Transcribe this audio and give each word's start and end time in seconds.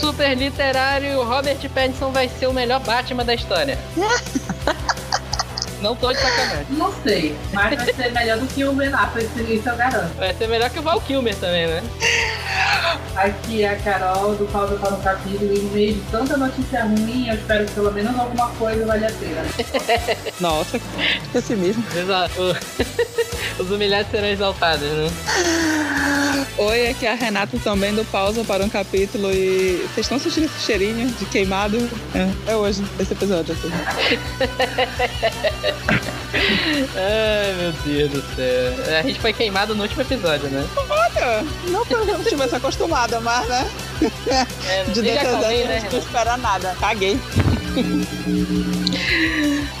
super 0.00 0.34
literário, 0.34 1.22
Robert 1.22 1.68
Pattinson 1.68 2.10
vai 2.10 2.28
ser 2.28 2.46
o 2.46 2.52
melhor 2.52 2.80
Batman 2.80 3.24
da 3.24 3.34
história. 3.34 3.78
Não 5.80 5.96
tô 5.96 6.12
de 6.12 6.18
sacanagem. 6.18 6.66
Não 6.70 6.92
sei, 7.02 7.36
mas 7.52 7.76
vai 7.76 7.94
ser 7.94 8.12
melhor 8.12 8.38
do 8.38 8.46
que 8.46 8.64
o 8.64 8.72
Ben 8.72 8.92
Affleck, 8.92 9.54
isso 9.54 9.68
eu 9.68 9.76
garanto. 9.76 10.14
Vai 10.16 10.34
ser 10.34 10.46
melhor 10.48 10.68
que 10.70 10.78
o 10.78 10.82
Val 10.82 11.00
Kilmer 11.00 11.34
também, 11.36 11.66
né? 11.66 11.82
Aqui 13.16 13.62
é 13.62 13.70
a 13.70 13.76
Carol 13.76 14.34
do 14.34 14.46
Pausa 14.52 14.76
para 14.76 14.94
o 14.94 15.02
Capítulo 15.02 15.54
e 15.54 15.58
no 15.58 15.70
meio 15.70 15.94
de 15.94 16.00
tanta 16.10 16.36
notícia 16.36 16.84
ruim, 16.84 17.28
eu 17.28 17.34
espero 17.34 17.66
que 17.66 17.72
pelo 17.72 17.92
menos 17.92 18.18
alguma 18.18 18.48
coisa 18.50 18.84
valha 18.86 19.08
a 19.08 19.12
pena. 19.12 19.42
Nossa, 20.40 20.80
esse 21.34 21.56
mesmo. 21.56 21.84
Exato. 21.96 22.56
Os 23.58 23.70
humilhados 23.70 24.10
serão 24.10 24.28
exaltados, 24.28 24.88
né? 24.88 25.10
Oi, 26.56 26.88
aqui 26.88 27.06
é 27.06 27.12
a 27.12 27.14
Renata 27.14 27.58
também 27.62 27.94
do 27.94 28.04
Pausa 28.06 28.44
para 28.44 28.64
um 28.64 28.68
Capítulo 28.68 29.30
e 29.30 29.86
vocês 29.92 30.06
estão 30.06 30.18
sentindo 30.18 30.46
esse 30.46 30.60
cheirinho 30.60 31.08
de 31.08 31.26
queimado? 31.26 31.76
É, 32.14 32.52
é 32.52 32.56
hoje, 32.56 32.82
esse 32.98 33.12
episódio 33.12 33.54
aqui. 33.54 33.70
Ai, 36.96 37.54
meu 37.58 37.72
Deus 37.84 38.10
do 38.10 38.22
céu. 38.36 38.98
A 38.98 39.02
gente 39.02 39.20
foi 39.20 39.32
queimado 39.32 39.74
no 39.74 39.82
último 39.82 40.02
episódio, 40.02 40.48
né? 40.48 40.66
Olha, 40.88 41.44
não 41.68 41.84
que 41.84 41.94
eu 41.94 42.04
não 42.04 42.20
estivesse 42.20 42.54
acostumada, 42.56 43.20
mas, 43.20 43.48
né? 43.48 43.70
É, 44.68 44.84
De 44.92 45.02
nem 45.02 45.14
já 45.14 45.20
DTZ 45.22 45.34
acabei, 45.34 45.62
a 45.62 45.66
né, 45.66 45.74
gente 45.74 45.82
não 45.84 45.90
Renato? 45.90 45.96
espera 45.98 46.36
nada. 46.36 46.76
Caguei. 46.80 47.20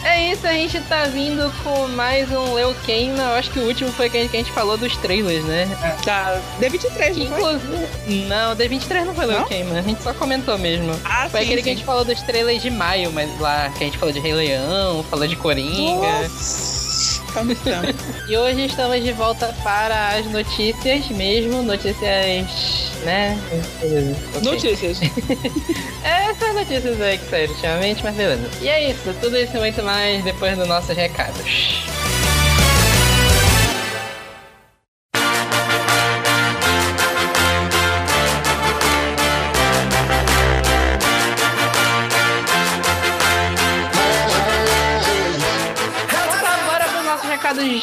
É 0.04 0.32
isso, 0.32 0.46
a 0.46 0.52
gente 0.52 0.80
tá 0.82 1.04
vindo 1.04 1.52
com 1.62 1.86
mais 1.88 2.30
um 2.32 2.54
Leo 2.54 2.74
Queima. 2.84 3.22
Eu 3.22 3.34
acho 3.34 3.50
que 3.50 3.58
o 3.58 3.64
último 3.66 3.92
foi 3.92 4.08
que 4.10 4.16
a 4.16 4.20
gente, 4.20 4.30
que 4.30 4.36
a 4.36 4.40
gente 4.40 4.52
falou 4.52 4.76
dos 4.76 4.96
trailers, 4.96 5.44
né? 5.44 5.68
Tá, 6.04 6.40
D23, 6.60 7.16
não 7.16 7.26
foi? 7.38 7.54
Inclusive. 7.54 8.24
Não, 8.26 8.56
D23 8.56 9.04
não 9.04 9.14
foi 9.14 9.26
Leo? 9.26 9.44
Queima, 9.46 9.78
a 9.78 9.82
gente 9.82 10.02
só 10.02 10.12
comentou 10.14 10.58
mesmo. 10.58 10.92
Ah, 11.04 11.28
Foi 11.30 11.40
sim, 11.40 11.46
aquele 11.46 11.62
que 11.62 11.68
a 11.68 11.72
sim. 11.72 11.76
gente 11.78 11.86
falou 11.86 12.04
dos 12.04 12.20
trailers 12.22 12.62
de 12.62 12.70
maio, 12.70 13.12
mas 13.12 13.38
lá 13.38 13.70
que 13.76 13.84
a 13.84 13.86
gente 13.86 13.98
falou 13.98 14.12
de 14.12 14.20
Rei 14.20 14.32
Leão, 14.32 15.04
falou 15.04 15.26
de 15.26 15.36
Coringa. 15.36 16.22
Nossa, 16.22 16.89
E 18.28 18.36
hoje 18.36 18.66
estamos 18.66 19.02
de 19.02 19.12
volta 19.12 19.54
para 19.62 20.16
as 20.16 20.26
notícias 20.26 21.08
mesmo, 21.08 21.62
notícias, 21.62 22.90
né? 23.04 23.38
Notícias. 24.42 25.00
Essas 26.02 26.54
notícias 26.54 27.00
aí 27.00 27.18
que 27.18 27.28
saíram 27.28 27.52
ultimamente, 27.52 28.02
mas 28.02 28.14
beleza. 28.14 28.50
E 28.60 28.68
é 28.68 28.90
isso, 28.90 29.14
tudo 29.20 29.36
isso 29.36 29.56
e 29.56 29.60
muito 29.60 29.82
mais 29.82 30.22
depois 30.24 30.56
dos 30.56 30.68
nossos 30.68 30.96
recados. 30.96 31.89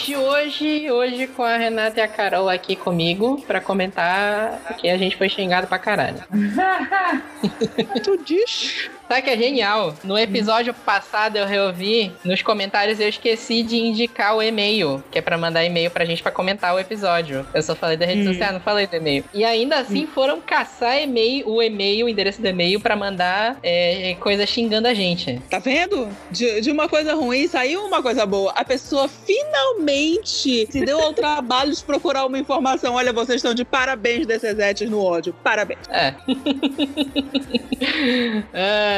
De 0.07 0.15
hoje. 0.15 0.89
Hoje 0.89 1.27
com 1.27 1.43
a 1.43 1.57
Renata 1.57 1.99
e 1.99 2.01
a 2.01 2.07
Carol 2.07 2.47
aqui 2.47 2.77
comigo 2.77 3.41
pra 3.45 3.59
comentar 3.59 4.57
que 4.79 4.89
a 4.89 4.97
gente 4.97 5.17
foi 5.17 5.27
xingado 5.27 5.67
pra 5.67 5.77
caralho. 5.77 6.23
tu 8.05 8.17
diz? 8.23 8.89
Sabe 9.07 9.21
que 9.21 9.29
é 9.29 9.37
genial? 9.37 9.95
No 10.03 10.17
episódio 10.17 10.73
passado 10.73 11.37
eu 11.37 11.45
reouvi, 11.45 12.11
nos 12.25 12.41
comentários 12.41 12.99
eu 12.99 13.07
esqueci 13.07 13.63
de 13.63 13.77
indicar 13.77 14.35
o 14.35 14.43
e-mail, 14.43 15.01
que 15.09 15.17
é 15.17 15.21
pra 15.21 15.37
mandar 15.37 15.63
e-mail 15.63 15.89
pra 15.89 16.03
gente 16.03 16.21
pra 16.21 16.29
comentar 16.31 16.75
o 16.75 16.79
episódio. 16.79 17.47
Eu 17.53 17.61
só 17.63 17.73
falei 17.73 17.95
da 17.95 18.05
rede 18.05 18.21
Hum. 18.21 18.25
social, 18.33 18.51
não 18.51 18.59
falei 18.59 18.85
do 18.85 18.95
e-mail. 18.97 19.23
E 19.33 19.45
ainda 19.45 19.77
assim 19.79 20.05
foram 20.05 20.41
caçar 20.41 21.01
e-mail, 21.01 21.47
o 21.47 21.63
e-mail, 21.63 22.05
o 22.05 22.09
endereço 22.09 22.41
do 22.41 22.47
e-mail 22.49 22.81
pra 22.81 22.97
mandar 22.97 23.57
é, 23.63 24.13
coisa 24.19 24.45
xingando 24.45 24.89
a 24.89 24.93
gente. 24.93 25.41
Tá 25.49 25.59
vendo? 25.59 26.09
De, 26.29 26.59
de 26.59 26.69
uma 26.69 26.89
coisa 26.89 27.15
ruim 27.15 27.47
saiu 27.47 27.85
uma 27.85 28.03
coisa 28.03 28.25
boa. 28.25 28.51
A 28.57 28.65
pessoa 28.65 29.07
finalmente 29.07 30.67
se 30.69 30.85
deu 30.85 30.99
ao 31.01 31.13
trabalho 31.15 31.73
de 31.73 31.81
procurar 31.81 32.25
uma 32.25 32.37
informação. 32.37 32.95
Olha, 32.95 33.13
vocês 33.13 33.37
estão 33.37 33.53
de 33.53 33.63
parabéns, 33.63 34.27
DCZetes, 34.27 34.89
no 34.89 35.01
ódio. 35.01 35.33
Parabéns. 35.43 35.79
É. 35.89 36.13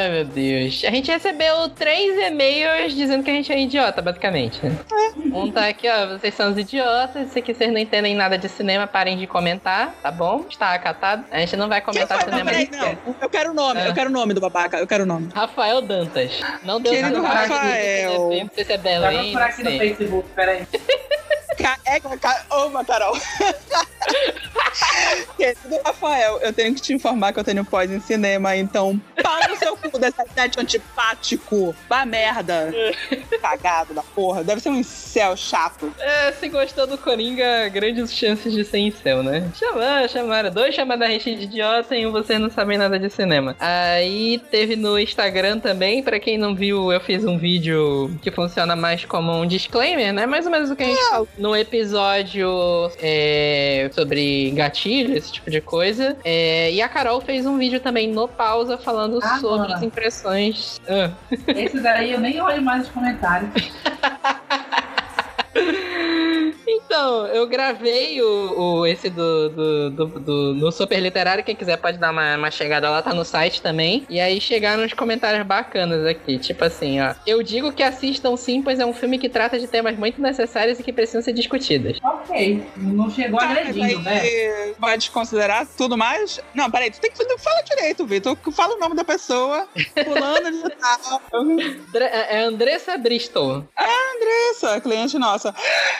Ai, 0.00 0.10
meu 0.10 0.24
Deus. 0.24 0.82
A 0.86 0.90
gente 0.90 1.10
recebeu 1.10 1.68
três 1.68 2.16
e-mails 2.18 2.94
dizendo 2.94 3.22
que 3.22 3.30
a 3.30 3.34
gente 3.34 3.52
é 3.52 3.60
idiota, 3.60 4.00
basicamente. 4.00 4.58
Um 5.32 5.50
tá 5.50 5.68
aqui, 5.68 5.86
ó. 5.88 6.06
Vocês 6.18 6.34
são 6.34 6.50
os 6.50 6.56
idiotas. 6.56 7.28
Isso 7.28 7.38
aqui 7.38 7.52
vocês 7.52 7.70
não 7.70 7.78
entendem 7.78 8.14
nada 8.14 8.38
de 8.38 8.48
cinema, 8.48 8.86
parem 8.86 9.18
de 9.18 9.26
comentar, 9.26 9.92
tá 10.02 10.10
bom? 10.10 10.46
Está 10.48 10.72
acatado. 10.72 11.24
A 11.30 11.38
gente 11.40 11.56
não 11.56 11.68
vai 11.68 11.82
comentar? 11.82 12.18
Não, 12.18 12.24
cinema 12.24 12.50
peraí, 12.50 12.66
de 12.66 12.76
não. 12.76 12.98
Eu 13.20 13.28
quero 13.28 13.50
o 13.50 13.54
nome, 13.54 13.80
É. 13.80 13.88
eu 13.88 13.94
quero 13.94 14.08
o 14.08 14.12
nome 14.12 14.32
do 14.32 14.40
babaca, 14.40 14.78
eu 14.78 14.86
quero 14.86 15.04
o 15.04 15.06
nome. 15.06 15.28
Rafael 15.34 15.82
Dantas. 15.82 16.40
Não 16.62 16.80
deu 16.80 16.92
Querido 16.92 17.20
nada. 17.20 17.40
Rafael. 17.40 18.30
Não 18.30 18.50
sei 18.54 18.64
se 18.64 18.72
é 18.72 18.78
Vai 18.78 18.80
Belém, 19.00 19.32
procurar 19.32 19.40
não 19.40 19.46
aqui 19.52 19.62
no. 19.62 19.78
Facebook, 19.78 20.28
peraí. 20.34 20.66
É, 21.84 21.96
Ô, 22.54 22.70
Carol. 22.84 23.16
Querido 25.36 25.80
Rafael, 25.84 26.38
eu 26.40 26.52
tenho 26.52 26.74
que 26.74 26.80
te 26.80 26.92
informar 26.94 27.32
que 27.32 27.40
eu 27.40 27.44
tenho 27.44 27.64
pós 27.64 27.90
em 27.90 28.00
cinema, 28.00 28.56
então 28.56 29.00
pau 29.22 29.38
no 29.48 29.56
seu 29.56 29.76
cu 29.76 29.98
dessa 29.98 30.24
sete 30.34 30.60
antipático. 30.60 31.74
Vá 31.88 32.04
merda. 32.04 32.72
Cagado 33.40 33.94
da 33.94 34.02
porra. 34.02 34.44
Deve 34.44 34.60
ser 34.60 34.70
um 34.70 34.82
céu 34.82 35.36
chato. 35.36 35.92
É, 35.98 36.32
se 36.32 36.48
gostou 36.48 36.86
do 36.86 36.98
Coringa, 36.98 37.68
grandes 37.68 38.12
chances 38.12 38.52
de 38.52 38.64
ser 38.64 38.80
céu, 38.90 39.22
né? 39.22 39.50
Chamaram, 39.54 40.08
chamaram. 40.08 40.50
Dois 40.50 40.74
chamaram 40.74 41.06
a 41.06 41.10
gente 41.10 41.34
de 41.34 41.44
idiota 41.44 41.96
e 41.96 42.06
um 42.06 42.12
vocês 42.12 42.40
não 42.40 42.50
sabem 42.50 42.78
nada 42.78 42.98
de 42.98 43.10
cinema. 43.10 43.56
Aí 43.58 44.38
teve 44.50 44.76
no 44.76 44.98
Instagram 44.98 45.58
também, 45.58 46.02
pra 46.02 46.18
quem 46.18 46.38
não 46.38 46.54
viu, 46.54 46.92
eu 46.92 47.00
fiz 47.00 47.24
um 47.24 47.36
vídeo 47.36 48.10
que 48.22 48.30
funciona 48.30 48.74
mais 48.74 49.04
como 49.04 49.32
um 49.32 49.46
disclaimer, 49.46 50.12
né? 50.12 50.26
Mais 50.26 50.46
ou 50.46 50.52
menos 50.52 50.70
o 50.70 50.76
que 50.76 50.82
a 50.82 50.86
gente 50.86 51.08
falou 51.08 51.28
no 51.36 51.56
episódio 51.56 52.48
é, 53.02 53.90
sobre 53.92 54.50
gatilho, 54.52 55.16
esse 55.16 55.32
tipo 55.32 55.50
de 55.50 55.60
coisa. 55.60 56.16
É, 56.24 56.70
e 56.72 56.80
a 56.80 56.88
Carol 56.88 57.20
fez 57.20 57.46
um 57.46 57.58
vídeo 57.58 57.80
também 57.80 58.08
no 58.08 58.28
pausa 58.28 58.78
falando 58.78 59.09
Ah, 59.22 59.38
sobre 59.38 59.62
mano. 59.62 59.74
as 59.74 59.82
impressões. 59.82 60.80
Ah. 60.88 61.10
Esse 61.48 61.80
daí 61.80 62.12
eu 62.12 62.20
nem 62.20 62.40
olho 62.40 62.62
mais 62.62 62.84
os 62.84 62.90
comentários. 62.90 63.50
Então, 66.72 67.26
eu 67.26 67.46
gravei 67.48 68.20
o, 68.22 68.60
o- 68.80 68.86
esse 68.86 69.10
do, 69.10 69.48
do, 69.48 69.90
do, 69.90 70.06
do- 70.20 70.54
no 70.54 70.70
Super 70.70 71.00
Literário. 71.00 71.42
Quem 71.42 71.56
quiser 71.56 71.76
pode 71.78 71.98
dar 71.98 72.10
uma, 72.12 72.36
uma 72.36 72.50
chegada 72.50 72.88
lá, 72.88 73.02
tá 73.02 73.12
no 73.12 73.24
site 73.24 73.60
também. 73.60 74.06
E 74.08 74.20
aí 74.20 74.40
chegaram 74.40 74.84
uns 74.84 74.92
comentários 74.92 75.44
bacanas 75.46 76.06
aqui. 76.06 76.38
Tipo 76.38 76.64
assim, 76.64 77.00
ó. 77.00 77.14
Eu 77.26 77.42
digo 77.42 77.72
que 77.72 77.82
assistam 77.82 78.36
sim, 78.36 78.62
pois 78.62 78.78
é 78.78 78.86
um 78.86 78.92
filme 78.92 79.18
que 79.18 79.28
trata 79.28 79.58
de 79.58 79.66
temas 79.66 79.96
muito 79.96 80.20
necessários 80.20 80.78
e 80.78 80.82
que 80.82 80.92
precisam 80.92 81.22
ser 81.22 81.32
discutidos. 81.32 81.98
Ok, 82.02 82.62
não 82.76 83.10
chegou 83.10 83.38
Tá, 83.40 83.50
agredindo, 83.50 84.00
né? 84.02 84.74
vai 84.78 84.96
desconsiderar 84.96 85.66
tudo 85.76 85.96
mais? 85.96 86.40
Não, 86.54 86.70
peraí, 86.70 86.90
tu 86.90 87.00
tem 87.00 87.10
que 87.10 87.38
fala 87.38 87.62
direito, 87.62 88.06
Vitor. 88.06 88.36
Fala 88.52 88.74
o 88.76 88.78
nome 88.78 88.94
da 88.94 89.04
pessoa. 89.04 89.66
Fulano 90.04 90.50
de 90.50 90.70
tal. 90.76 91.22
É 91.94 92.36
é 92.36 92.42
Andressa 92.44 92.96
Bristol. 92.98 93.64
Andressa, 93.78 94.80
cliente 94.80 95.18
nossa. 95.18 95.54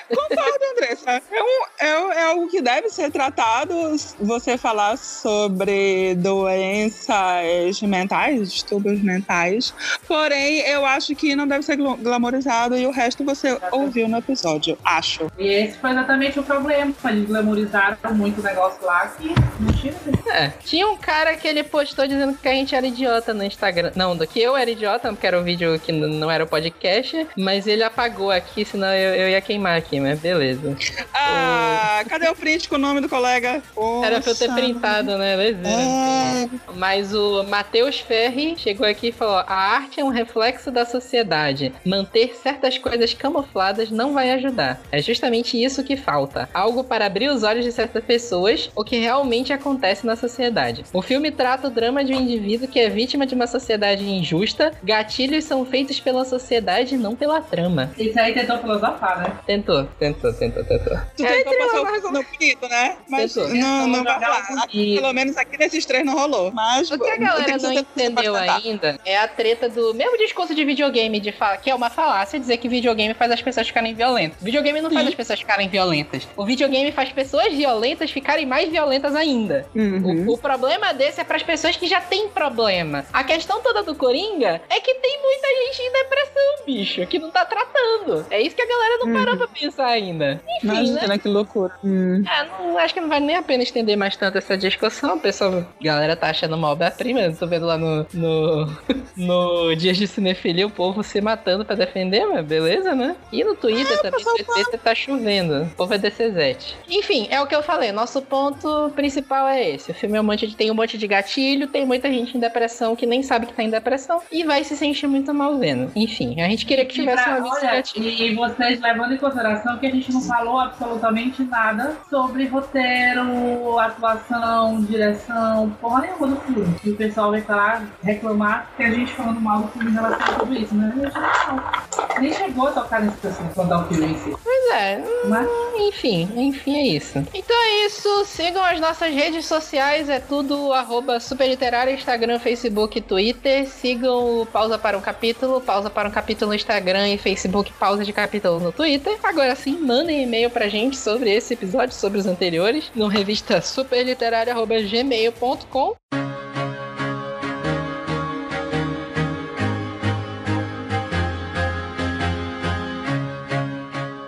Concordo, 0.08 0.59
Andressa. 0.72 1.22
É, 1.30 1.42
um, 1.42 1.64
é, 1.78 2.18
é 2.18 2.24
algo 2.26 2.48
que 2.48 2.60
deve 2.60 2.90
ser 2.90 3.10
tratado. 3.10 3.74
Você 4.20 4.56
falar 4.56 4.96
sobre 4.96 6.14
doenças 6.16 7.80
mentais, 7.82 8.52
distúrbios 8.52 9.00
mentais. 9.02 9.74
Porém, 10.06 10.60
eu 10.60 10.84
acho 10.84 11.14
que 11.14 11.34
não 11.34 11.46
deve 11.46 11.64
ser 11.64 11.76
glamorizado 11.76 12.76
e 12.76 12.86
o 12.86 12.90
resto 12.90 13.24
você 13.24 13.58
ouviu 13.72 14.08
no 14.08 14.18
episódio. 14.18 14.78
Acho. 14.84 15.30
E 15.38 15.46
esse 15.46 15.78
foi 15.78 15.90
exatamente 15.90 16.38
o 16.38 16.42
problema. 16.42 16.92
Eles 17.04 17.28
glamorizaram 17.28 17.96
muito 18.14 18.40
o 18.40 18.44
negócio 18.44 18.84
lá 18.84 19.06
que 19.08 19.28
não 19.60 19.72
tinha. 19.72 19.94
É. 20.32 20.52
Tinha 20.64 20.86
um 20.88 20.96
cara 20.96 21.36
que 21.36 21.46
ele 21.46 21.62
postou 21.62 22.06
dizendo 22.06 22.34
que 22.36 22.48
a 22.48 22.52
gente 22.52 22.74
era 22.74 22.86
idiota 22.86 23.34
no 23.34 23.44
Instagram. 23.44 23.92
Não, 23.94 24.16
do 24.16 24.26
que 24.26 24.40
eu 24.40 24.56
era 24.56 24.70
idiota, 24.70 25.08
porque 25.10 25.26
era 25.26 25.38
o 25.38 25.42
vídeo 25.42 25.78
que 25.80 25.92
não 25.92 26.30
era 26.30 26.44
o 26.44 26.46
podcast. 26.46 27.26
Mas 27.36 27.66
ele 27.66 27.82
apagou 27.82 28.30
aqui, 28.30 28.64
senão 28.64 28.88
eu, 28.92 29.14
eu 29.14 29.28
ia 29.30 29.40
queimar 29.40 29.76
aqui, 29.76 29.98
mas 30.00 30.18
beleza. 30.20 30.76
Ah, 31.14 32.02
cadê 32.08 32.28
o 32.28 32.34
print 32.34 32.68
com 32.68 32.76
o 32.76 32.78
nome 32.78 33.00
do 33.00 33.08
colega? 33.08 33.62
Era 34.04 34.20
pra 34.20 34.30
eu 34.32 34.36
ter 34.36 34.46
Poxa. 34.48 34.60
printado, 34.60 35.18
né? 35.18 35.36
Beleza. 35.36 35.68
É, 35.68 36.48
Mas 36.74 37.14
o 37.14 37.42
Matheus 37.44 37.98
Ferri 38.00 38.54
chegou 38.56 38.86
aqui 38.86 39.08
e 39.08 39.12
falou: 39.12 39.36
a 39.46 39.54
arte 39.54 40.00
é 40.00 40.04
um 40.04 40.08
reflexo 40.08 40.70
da 40.70 40.84
sociedade. 40.84 41.72
Manter 41.84 42.34
certas 42.36 42.78
coisas 42.78 43.12
camufladas 43.14 43.90
não 43.90 44.14
vai 44.14 44.30
ajudar. 44.32 44.80
É 44.90 45.00
justamente 45.02 45.62
isso 45.62 45.82
que 45.84 45.96
falta. 45.96 46.48
Algo 46.54 46.84
para 46.84 47.06
abrir 47.06 47.28
os 47.28 47.42
olhos 47.42 47.64
de 47.64 47.72
certas 47.72 48.04
pessoas, 48.04 48.70
o 48.74 48.84
que 48.84 48.96
realmente 48.98 49.52
acontece 49.52 50.06
na 50.06 50.16
sociedade. 50.20 50.84
O 50.92 51.02
filme 51.02 51.30
trata 51.30 51.66
o 51.68 51.70
drama 51.70 52.04
de 52.04 52.12
um 52.14 52.20
indivíduo 52.20 52.68
que 52.68 52.78
é 52.78 52.88
vítima 52.88 53.26
de 53.26 53.34
uma 53.34 53.46
sociedade 53.46 54.04
injusta. 54.04 54.72
Gatilhos 54.82 55.44
são 55.44 55.64
feitos 55.64 55.98
pela 56.00 56.24
sociedade 56.24 56.94
e 56.94 56.98
não 56.98 57.16
pela 57.16 57.40
trama. 57.40 57.90
Isso 57.98 58.18
aí 58.18 58.32
tentou 58.34 58.58
filosofar, 58.58 59.20
né? 59.22 59.32
Tentou, 59.46 59.84
tentou, 59.98 60.32
tentou, 60.32 60.64
tentou. 60.64 60.96
Tu 61.16 61.24
É, 61.24 61.42
tentou 61.44 61.58
passar 61.58 61.80
o 62.08 62.12
no 62.12 62.22
bonito, 62.22 62.68
né? 62.68 62.96
Mas 63.08 63.34
Tentou. 63.34 63.54
não, 63.54 63.86
não 63.88 64.04
vai 64.04 64.14
jogar 64.14 64.40
Aqui, 64.64 64.96
Pelo 65.00 65.12
menos 65.12 65.36
aqui 65.36 65.58
nesses 65.58 65.84
três 65.86 66.04
não 66.04 66.14
rolou. 66.14 66.52
Mas 66.52 66.90
O 66.90 66.98
que 66.98 67.08
a 67.10 67.16
galera 67.16 67.56
não 67.58 67.72
entendeu 67.72 68.34
ainda 68.36 68.98
é 69.04 69.16
a 69.18 69.26
treta 69.28 69.68
do 69.68 69.94
mesmo 69.94 70.16
discurso 70.18 70.54
de 70.54 70.64
videogame, 70.64 71.20
de 71.20 71.32
fa- 71.32 71.56
que 71.56 71.70
é 71.70 71.74
uma 71.74 71.88
falácia 71.90 72.38
dizer 72.38 72.56
que 72.58 72.68
videogame 72.68 73.14
faz 73.14 73.30
as 73.32 73.42
pessoas 73.42 73.66
ficarem 73.68 73.94
violentas. 73.94 74.38
Videogame 74.42 74.80
não 74.80 74.90
faz 74.90 75.08
as 75.08 75.14
pessoas 75.14 75.40
ficarem 75.40 75.68
violentas. 75.68 76.26
O 76.36 76.44
videogame 76.44 76.92
faz 76.92 77.10
pessoas 77.12 77.52
violentas 77.52 78.10
ficarem 78.10 78.46
mais 78.46 78.68
violentas 78.70 79.14
ainda. 79.14 79.66
Uhum. 79.74 80.00
O, 80.10 80.34
o 80.34 80.38
problema 80.38 80.92
desse 80.92 81.20
é 81.20 81.24
para 81.24 81.36
as 81.36 81.42
pessoas 81.42 81.76
que 81.76 81.86
já 81.86 82.00
têm 82.00 82.28
problema. 82.28 83.04
A 83.12 83.24
questão 83.24 83.60
toda 83.60 83.82
do 83.82 83.94
Coringa 83.94 84.60
é 84.68 84.80
que 84.80 84.94
tem 84.94 85.20
muita 85.22 85.48
gente 85.48 85.82
em 85.82 85.92
depressão, 85.92 86.64
bicho, 86.66 87.06
que 87.06 87.18
não 87.18 87.30
tá 87.30 87.44
tratando. 87.44 88.26
É 88.30 88.40
isso 88.40 88.54
que 88.56 88.62
a 88.62 88.66
galera 88.66 88.98
não 89.04 89.12
parou 89.12 89.36
pra 89.36 89.48
pensar 89.48 89.86
ainda. 89.86 90.40
Enfim, 90.56 90.66
né? 90.66 90.74
Imagina 90.82 91.18
que 91.18 91.28
loucura. 91.28 91.72
Hum. 91.84 92.22
É, 92.26 92.44
não, 92.44 92.78
acho 92.78 92.94
que 92.94 93.00
não 93.00 93.08
vale 93.08 93.26
nem 93.26 93.36
a 93.36 93.42
pena 93.42 93.62
estender 93.62 93.96
mais 93.96 94.16
tanto 94.16 94.38
essa 94.38 94.56
discussão. 94.56 95.16
O 95.16 95.20
pessoal, 95.20 95.58
a 95.58 95.84
galera 95.84 96.16
tá 96.16 96.28
achando 96.30 96.54
uma 96.56 96.70
obra-prima. 96.70 97.20
Tô 97.38 97.46
vendo 97.46 97.66
lá 97.66 97.76
no, 97.78 98.06
no, 98.12 98.66
no 99.16 99.74
Dias 99.74 99.96
de 99.96 100.06
Cinefilia 100.06 100.66
o 100.66 100.70
povo 100.70 101.02
se 101.02 101.20
matando 101.20 101.64
pra 101.64 101.76
defender, 101.76 102.26
mas 102.26 102.44
beleza, 102.44 102.94
né? 102.94 103.16
E 103.32 103.44
no 103.44 103.54
Twitter 103.54 103.96
também, 104.02 104.12
pessoal 104.12 104.36
no 104.38 104.44
Twitter 104.44 104.80
tá 104.80 104.94
chovendo. 104.94 105.62
O 105.64 105.70
povo 105.76 105.94
é 105.94 105.98
DCZ. 105.98 106.76
Enfim, 106.88 107.28
é 107.30 107.40
o 107.40 107.46
que 107.46 107.54
eu 107.54 107.62
falei. 107.62 107.92
Nosso 107.92 108.22
ponto 108.22 108.90
principal 108.94 109.48
é 109.48 109.70
esse. 109.70 109.92
O 110.00 110.08
filme 110.08 110.16
é 110.16 110.20
um 110.22 110.24
monte 110.24 110.46
de, 110.46 110.56
tem 110.56 110.70
um 110.70 110.74
monte 110.74 110.96
de 110.96 111.06
gatilho, 111.06 111.66
tem 111.66 111.84
muita 111.84 112.08
gente 112.10 112.34
em 112.34 112.40
depressão 112.40 112.96
que 112.96 113.04
nem 113.04 113.22
sabe 113.22 113.44
que 113.44 113.52
tá 113.52 113.62
em 113.62 113.68
depressão 113.68 114.22
e 114.32 114.44
vai 114.44 114.64
se 114.64 114.74
sentir 114.74 115.06
muito 115.06 115.34
mal 115.34 115.58
vendo. 115.58 115.92
Enfim, 115.94 116.40
a 116.40 116.48
gente 116.48 116.64
queria 116.64 116.86
que 116.86 116.94
tivesse 116.94 117.22
pra- 117.22 117.36
uma 117.36 117.40
lista 117.44 117.60
de 117.60 117.66
olha, 117.66 117.76
gatilho. 117.76 118.08
e 118.08 118.34
vocês 118.34 118.80
levando 118.80 119.12
em 119.12 119.18
consideração 119.18 119.76
que 119.76 119.84
a 119.86 119.90
gente 119.90 120.10
não 120.10 120.22
falou 120.22 120.58
absolutamente 120.58 121.42
nada 121.42 121.98
sobre 122.08 122.46
roteiro, 122.46 123.78
atuação, 123.78 124.80
direção, 124.84 125.68
porra 125.78 126.00
nenhuma 126.00 126.28
do 126.28 126.36
filme. 126.46 126.74
E 126.82 126.90
o 126.92 126.96
pessoal 126.96 127.30
vem 127.32 127.42
falar, 127.42 127.86
reclamar 128.02 128.70
que 128.78 128.82
a 128.82 128.90
gente 128.90 129.12
falando 129.12 129.38
mal 129.38 129.60
do 129.60 129.68
filme 129.68 129.90
em 129.90 129.94
relação 129.94 130.18
a 130.34 130.38
tudo 130.38 130.54
isso, 130.54 130.74
né? 130.74 130.90
A 130.96 130.98
gente 130.98 131.14
não, 131.46 132.22
nem 132.22 132.32
chegou 132.32 132.68
a 132.68 132.72
tocar 132.72 133.02
nesse 133.02 133.18
pessoal 133.18 133.50
quando 133.54 133.72
o 133.74 133.84
filme 133.84 134.12
em 134.14 134.16
si. 134.16 134.34
É, 134.72 135.02
Mas 135.24 135.48
Enfim, 135.78 136.28
enfim, 136.36 136.76
é 136.76 136.86
isso. 136.86 137.18
Então 137.34 137.56
é 137.56 137.86
isso. 137.86 138.24
Sigam 138.24 138.64
as 138.64 138.78
nossas 138.80 139.12
redes 139.12 139.44
sociais, 139.46 140.08
é 140.08 140.20
tudo 140.20 140.72
arroba 140.72 141.18
superliterária, 141.18 141.90
Instagram, 141.92 142.38
Facebook 142.38 142.96
e 142.98 143.02
Twitter. 143.02 143.68
Sigam 143.68 144.42
o 144.42 144.46
Pausa 144.46 144.78
para 144.78 144.96
um 144.96 145.00
Capítulo, 145.00 145.60
Pausa 145.60 145.90
para 145.90 146.08
um 146.08 146.12
Capítulo 146.12 146.50
no 146.50 146.54
Instagram 146.54 147.08
e 147.08 147.18
Facebook, 147.18 147.72
Pausa 147.72 148.04
de 148.04 148.12
Capítulo 148.12 148.60
no 148.60 148.70
Twitter. 148.72 149.18
Agora 149.22 149.54
sim, 149.56 149.78
mandem 149.78 150.22
e-mail 150.22 150.50
pra 150.50 150.68
gente 150.68 150.96
sobre 150.96 151.30
esse 151.30 151.54
episódio, 151.54 151.94
sobre 151.94 152.18
os 152.18 152.26
anteriores, 152.26 152.90
no 152.94 153.08
revista 153.08 153.60
superliterária.gmail.com. 153.60 156.29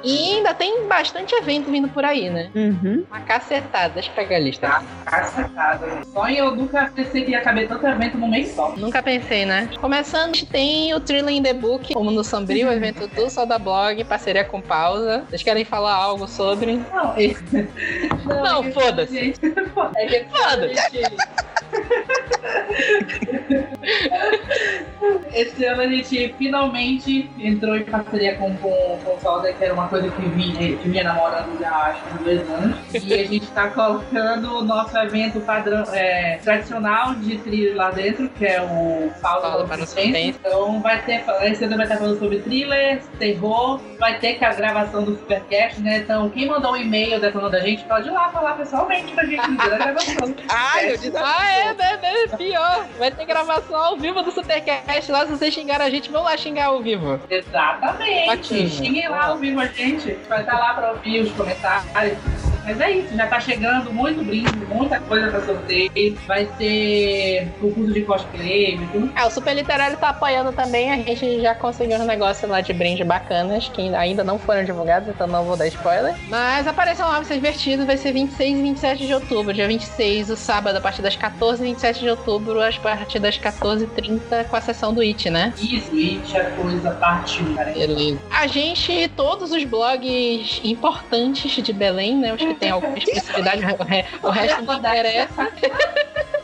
E 0.05 0.35
ainda 0.37 0.53
tem 0.55 0.87
bastante 0.87 1.35
evento 1.35 1.71
vindo 1.71 1.89
por 1.89 2.05
aí, 2.05 2.29
né? 2.29 2.51
Uhum. 2.55 3.05
Uma 3.09 3.21
cacetada, 3.21 3.95
deixa 3.95 4.11
eu 4.11 4.15
pegar 4.15 4.37
a 4.37 4.39
lista. 4.41 4.83
cacetada. 5.05 5.87
Só 6.13 6.29
eu 6.29 6.55
nunca 6.57 6.91
pensei 6.95 7.25
que 7.25 7.31
ia 7.31 7.41
caber 7.41 7.69
tanto 7.69 7.87
evento 7.87 8.19
no 8.19 8.29
mês 8.29 8.51
só. 8.55 8.75
Nunca 8.77 9.03
pensei, 9.03 9.45
né? 9.45 9.69
Começando, 9.81 10.31
a 10.31 10.33
gente 10.35 10.47
tem 10.47 10.93
o 10.95 11.01
Thriller 11.01 11.33
in 11.35 11.43
the 11.43 11.53
Book, 11.55 11.93
o 11.97 12.03
Mundo 12.03 12.25
Sombrio, 12.25 12.69
o 12.69 12.73
evento 12.73 13.07
do 13.07 13.31
Soda 13.31 13.59
Blog, 13.59 14.03
parceria 14.05 14.45
com 14.45 14.61
pausa. 14.61 15.25
Vocês 15.31 15.43
querem 15.43 15.65
falar 15.65 15.95
algo 15.95 16.27
sobre? 16.27 16.77
Não, 16.93 17.15
Não, 18.43 18.69
e- 18.69 18.73
foda-se. 18.73 19.15
gente, 19.15 19.41
É 19.97 20.07
que 20.07 20.25
Foda-se. 20.37 20.79
a 20.79 20.89
gente- 20.91 21.17
Esse 25.35 25.65
ano 25.65 25.83
a 25.83 25.87
gente 25.87 26.35
finalmente 26.39 27.31
entrou 27.39 27.77
em 27.77 27.85
parceria 27.85 28.37
com, 28.37 28.55
com, 28.57 28.99
com 29.05 29.17
o 29.17 29.21
Solda, 29.21 29.53
que 29.53 29.65
era 29.65 29.73
uma 29.75 29.89
coisa 29.93 30.11
que 30.11 30.23
vinha, 30.23 30.77
que 30.79 30.89
vinha 30.89 31.05
namorando 31.05 31.59
já 31.61 31.71
acho 31.71 32.03
que 32.03 32.25
dois 32.25 32.51
anos. 32.51 32.77
E 32.95 33.15
a 33.15 33.25
gente 33.25 33.47
tá 33.49 33.69
colocando 33.69 34.59
o 34.59 34.65
nosso 34.65 34.97
evento 34.97 35.39
padrão, 35.41 35.85
é, 35.93 36.39
tradicional 36.43 37.15
de 37.17 37.37
thriller 37.39 37.77
lá 37.77 37.91
dentro, 37.91 38.29
que 38.31 38.47
é 38.47 38.63
o 38.63 39.11
Pausa 39.21 39.49
Pausa 39.49 39.67
para 39.67 39.85
o. 39.85 40.17
Então 40.17 40.81
vai 40.81 41.03
ter, 41.03 41.25
esse 41.43 41.65
ano 41.65 41.77
vai 41.77 41.85
estar 41.85 41.99
falando 41.99 42.19
sobre 42.19 42.39
thrillers, 42.39 43.05
terror, 43.19 43.81
vai 43.99 44.19
ter 44.19 44.35
que 44.35 44.45
a 44.45 44.55
gravação 44.55 45.05
do 45.05 45.17
Supercast, 45.17 45.81
né? 45.81 45.99
Então 45.99 46.31
quem 46.31 46.47
mandou 46.47 46.73
um 46.73 46.77
e-mail 46.77 47.21
detonando 47.21 47.57
a 47.57 47.61
gente 47.61 47.85
pode 47.85 48.09
ir 48.09 48.13
lá 48.13 48.31
falar 48.31 48.55
pessoalmente 48.55 49.13
pra 49.13 49.25
gente 49.25 49.47
dia 49.57 49.71
da 49.71 49.79
gravação. 49.79 50.35
Ai, 50.49 50.93
eu 50.93 50.99
desafio. 50.99 51.35
Ah, 51.39 51.47
é, 51.47 51.75
bebê, 51.75 52.37
pior. 52.37 52.87
Vai 52.99 53.11
ter 53.11 53.27
gravação 53.27 53.77
ao 53.77 53.97
vivo 53.97 54.23
do 54.23 54.31
Supercast 54.31 55.13
lá. 55.13 55.27
Se 55.27 55.33
vocês 55.33 55.53
xingaram 55.53 55.85
a 55.85 55.91
gente, 55.91 56.11
vão 56.11 56.23
lá 56.23 56.37
xingar 56.37 56.67
ao 56.67 56.81
vivo. 56.81 57.21
Exatamente. 57.29 58.31
Ótimo. 58.31 58.69
Xinguem 58.69 59.09
lá 59.09 59.27
ao 59.27 59.37
vivo 59.37 59.61
a 59.61 59.67
gente. 59.67 59.82
Vai 60.29 60.41
estar 60.41 60.59
lá 60.59 60.75
pra 60.75 60.93
ouvir 60.93 61.23
os 61.23 61.33
comentários. 61.33 62.52
Mas 62.65 62.81
é 62.81 62.91
isso, 62.93 63.17
já 63.17 63.27
tá 63.27 63.41
chegando 63.41 63.93
muito 63.93 64.25
brinde, 64.25 64.53
muita 64.69 65.01
coisa 65.01 65.29
pra 65.29 65.41
sorteio. 65.41 66.19
Vai 66.27 66.47
ter 66.59 67.49
concurso 67.61 67.93
de 67.93 68.03
cosplay, 68.03 68.79
tudo. 68.93 69.13
É, 69.17 69.25
o 69.25 69.31
Super 69.31 69.55
Literário 69.55 69.97
tá 69.97 70.11
apoiando 70.11 70.53
também. 70.53 70.93
A 70.93 70.97
gente 70.97 71.41
já 71.41 71.55
conseguiu 71.55 71.99
uns 71.99 72.07
negócios 72.07 72.49
lá 72.49 72.61
de 72.61 72.73
brinde 72.73 73.05
bacanas 73.05 73.69
que 73.69 73.95
ainda 73.95 74.23
não 74.23 74.39
foram 74.39 74.65
divulgados, 74.65 75.09
então 75.09 75.27
não 75.27 75.45
vou 75.45 75.57
dar 75.57 75.67
spoiler. 75.67 76.15
Mas 76.29 76.67
apareçam 76.67 77.09
lá, 77.09 77.17
vai 77.17 77.25
ser 77.25 77.35
divertido. 77.35 77.85
Vai 77.85 77.97
ser 77.97 78.13
26 78.13 78.59
e 78.59 78.63
27 78.63 79.07
de 79.07 79.15
outubro. 79.15 79.53
Dia 79.53 79.67
26, 79.67 80.31
o 80.31 80.37
sábado, 80.37 80.77
a 80.77 80.81
partir 80.81 81.03
das 81.03 81.17
14 81.17 81.63
e 81.63 81.67
27 81.69 82.01
de 82.01 82.09
outubro, 82.11 82.61
a 82.63 82.73
partir 82.81 83.19
das 83.19 83.39
14h30, 83.39 84.45
com 84.49 84.57
a 84.57 84.61
sessão 84.61 84.95
do 84.95 85.01
It, 85.01 85.31
né? 85.31 85.53
Isso, 85.59 85.91
It, 85.95 86.37
a 86.37 86.45
coisa 86.51 86.91
cara. 87.55 87.73
Beleza. 87.73 88.19
A 88.31 88.47
gente, 88.47 89.09
todos 89.17 89.53
os 89.53 89.65
blogs 89.65 90.61
importantes 90.65 91.51
de 91.63 91.73
Belém, 91.73 92.17
né? 92.17 92.33
Os 92.33 92.43
que 92.43 92.52
tem 92.55 92.71
alguma 92.71 92.97
re- 93.85 94.05
o 94.23 94.31
resto 94.31 94.63
não 94.63 94.75
interessa. 94.79 95.53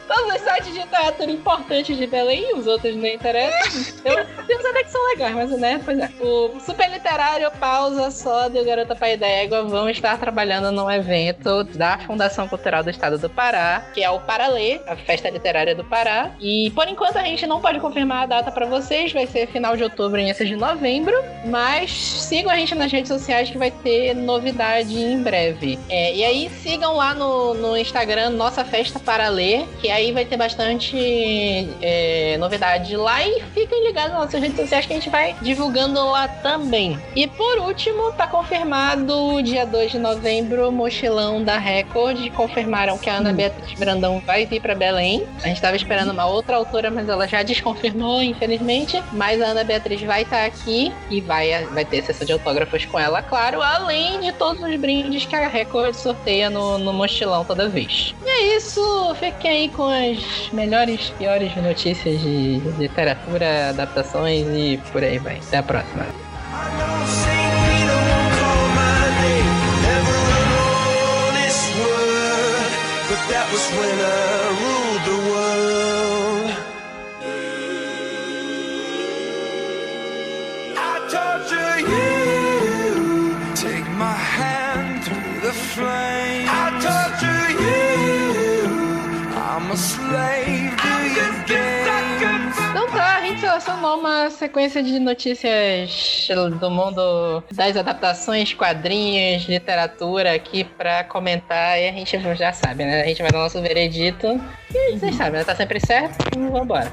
Todos 0.08 0.34
os 0.34 0.40
sites 0.40 0.72
de 0.72 0.80
literatura 0.80 1.30
importantes 1.30 1.96
de 1.96 2.06
Belém, 2.06 2.54
os 2.54 2.66
outros 2.66 2.96
não 2.96 3.06
interessam. 3.06 3.94
Eu, 4.04 4.24
tem 4.46 4.56
uns 4.56 4.64
até 4.64 4.84
que 4.84 4.90
são 4.90 5.08
legais, 5.08 5.34
mas 5.34 5.50
né? 5.58 5.80
Pois 5.84 5.98
é. 5.98 6.10
O 6.20 6.58
Super 6.60 6.90
Literário, 6.90 7.50
Pausa, 7.60 8.10
Soda 8.10 8.58
e 8.58 8.62
o 8.62 8.64
Garota 8.64 8.96
Pai 8.96 9.16
d'Égua 9.16 9.64
vão 9.64 9.88
estar 9.88 10.18
trabalhando 10.18 10.72
num 10.72 10.90
evento 10.90 11.64
da 11.64 11.98
Fundação 11.98 12.48
Cultural 12.48 12.82
do 12.82 12.90
Estado 12.90 13.18
do 13.18 13.28
Pará, 13.28 13.84
que 13.92 14.02
é 14.02 14.10
o 14.10 14.20
Paralê, 14.20 14.80
a 14.86 14.96
Festa 14.96 15.28
Literária 15.28 15.74
do 15.74 15.84
Pará. 15.84 16.32
E 16.40 16.70
por 16.74 16.88
enquanto 16.88 17.18
a 17.18 17.22
gente 17.22 17.46
não 17.46 17.60
pode 17.60 17.78
confirmar 17.80 18.22
a 18.22 18.26
data 18.26 18.50
pra 18.50 18.66
vocês, 18.66 19.12
vai 19.12 19.26
ser 19.26 19.46
final 19.48 19.76
de 19.76 19.82
outubro, 19.82 20.18
início 20.18 20.46
de 20.46 20.56
novembro. 20.56 21.14
Mas 21.44 21.90
sigam 21.90 22.50
a 22.50 22.56
gente 22.56 22.74
nas 22.74 22.90
redes 22.90 23.08
sociais 23.08 23.50
que 23.50 23.58
vai 23.58 23.70
ter 23.70 24.14
novidade 24.14 24.98
em 24.98 25.22
breve. 25.22 25.78
É, 25.88 26.14
e 26.14 26.24
aí 26.24 26.50
sigam 26.62 26.96
lá 26.96 27.14
no, 27.14 27.54
no 27.54 27.76
Instagram 27.76 28.30
Nossa 28.30 28.64
Festa 28.64 28.98
para 28.98 29.28
Ler, 29.28 29.66
que 29.80 29.90
aí 29.98 30.12
vai 30.12 30.24
ter 30.24 30.36
bastante 30.36 30.96
é, 31.82 32.07
novidade 32.38 32.96
lá 32.96 33.26
e 33.26 33.42
fiquem 33.54 33.86
ligados 33.86 34.12
nas 34.12 34.22
nossas 34.24 34.40
redes 34.40 34.56
sociais 34.56 34.86
que 34.86 34.92
a 34.92 34.96
gente 34.96 35.10
vai 35.10 35.34
divulgando 35.40 36.04
lá 36.10 36.28
também. 36.28 36.98
E 37.14 37.26
por 37.26 37.58
último, 37.58 38.12
tá 38.12 38.26
confirmado 38.26 39.42
dia 39.42 39.66
2 39.66 39.92
de 39.92 39.98
novembro, 39.98 40.70
mochilão 40.72 41.42
da 41.42 41.58
Record. 41.58 42.30
Confirmaram 42.32 42.98
que 42.98 43.10
a 43.10 43.16
Ana 43.16 43.32
Beatriz 43.32 43.78
Brandão 43.78 44.20
vai 44.24 44.46
vir 44.46 44.60
para 44.60 44.74
Belém. 44.74 45.26
A 45.42 45.48
gente 45.48 45.60
tava 45.60 45.76
esperando 45.76 46.10
uma 46.10 46.26
outra 46.26 46.56
autora, 46.56 46.90
mas 46.90 47.08
ela 47.08 47.26
já 47.26 47.42
desconfirmou, 47.44 48.22
infelizmente. 48.22 49.02
Mas 49.12 49.40
a 49.40 49.46
Ana 49.46 49.64
Beatriz 49.64 50.00
vai 50.02 50.22
estar 50.22 50.44
aqui 50.44 50.92
e 51.10 51.20
vai, 51.20 51.64
vai 51.66 51.84
ter 51.84 52.02
sessão 52.02 52.26
de 52.26 52.32
autógrafos 52.32 52.84
com 52.84 52.98
ela, 52.98 53.22
claro, 53.22 53.62
além 53.62 54.20
de 54.20 54.32
todos 54.32 54.62
os 54.62 54.76
brindes 54.76 55.24
que 55.24 55.34
a 55.34 55.48
Record 55.48 55.94
sorteia 55.94 56.50
no, 56.50 56.78
no 56.78 56.92
mochilão 56.92 57.44
toda 57.44 57.68
vez. 57.68 58.14
E 58.24 58.28
é 58.28 58.56
isso, 58.56 59.14
fiquem 59.18 59.50
aí 59.50 59.68
com 59.68 59.86
as 59.88 60.50
melhores, 60.52 61.10
piores 61.10 61.54
notícias 61.56 62.20
de 62.28 62.70
literatura, 62.78 63.70
adaptações 63.70 64.46
e 64.48 64.80
por 64.92 65.02
aí 65.02 65.18
vai. 65.18 65.38
Até 65.38 65.58
a 65.58 65.62
próxima. 65.62 66.06
Saint 67.06 67.58
Peter 67.66 67.98
won't 73.70 74.47
uma 93.98 94.30
sequência 94.30 94.82
de 94.82 94.98
notícias 94.98 96.28
do 96.60 96.70
mundo 96.70 97.42
das 97.52 97.76
adaptações, 97.76 98.54
quadrinhos, 98.54 99.44
literatura 99.48 100.34
aqui 100.34 100.64
pra 100.64 101.04
comentar 101.04 101.78
e 101.78 101.88
a 101.88 101.92
gente 101.92 102.18
já 102.36 102.52
sabe, 102.52 102.84
né? 102.84 103.02
A 103.02 103.06
gente 103.06 103.22
vai 103.22 103.30
dar 103.30 103.38
nosso 103.38 103.60
veredito 103.60 104.40
e 104.72 104.96
vocês 104.96 105.16
sabem, 105.16 105.40
né? 105.40 105.44
Tá 105.44 105.54
sempre 105.54 105.80
certo, 105.80 106.16
vambora. 106.50 106.92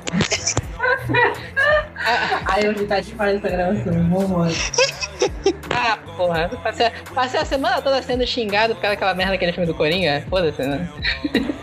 Aí 2.46 2.68
hoje 2.68 2.86
tá 2.86 2.98
essa 2.98 3.16
gravação, 3.16 4.10
vamos 4.10 4.72
Ah, 5.70 5.98
porra, 6.16 6.50
passei, 6.64 6.90
passei 7.14 7.40
a 7.40 7.46
semana 7.46 7.82
toda 7.82 8.02
sendo 8.02 8.26
xingado 8.26 8.74
por 8.76 8.82
causa 8.82 8.96
daquela 8.96 9.14
merda 9.14 9.34
daquele 9.34 9.52
filme 9.52 9.68
do 9.68 9.74
Coringa. 9.74 10.24
Foda-se, 10.30 10.62
né? 10.64 10.90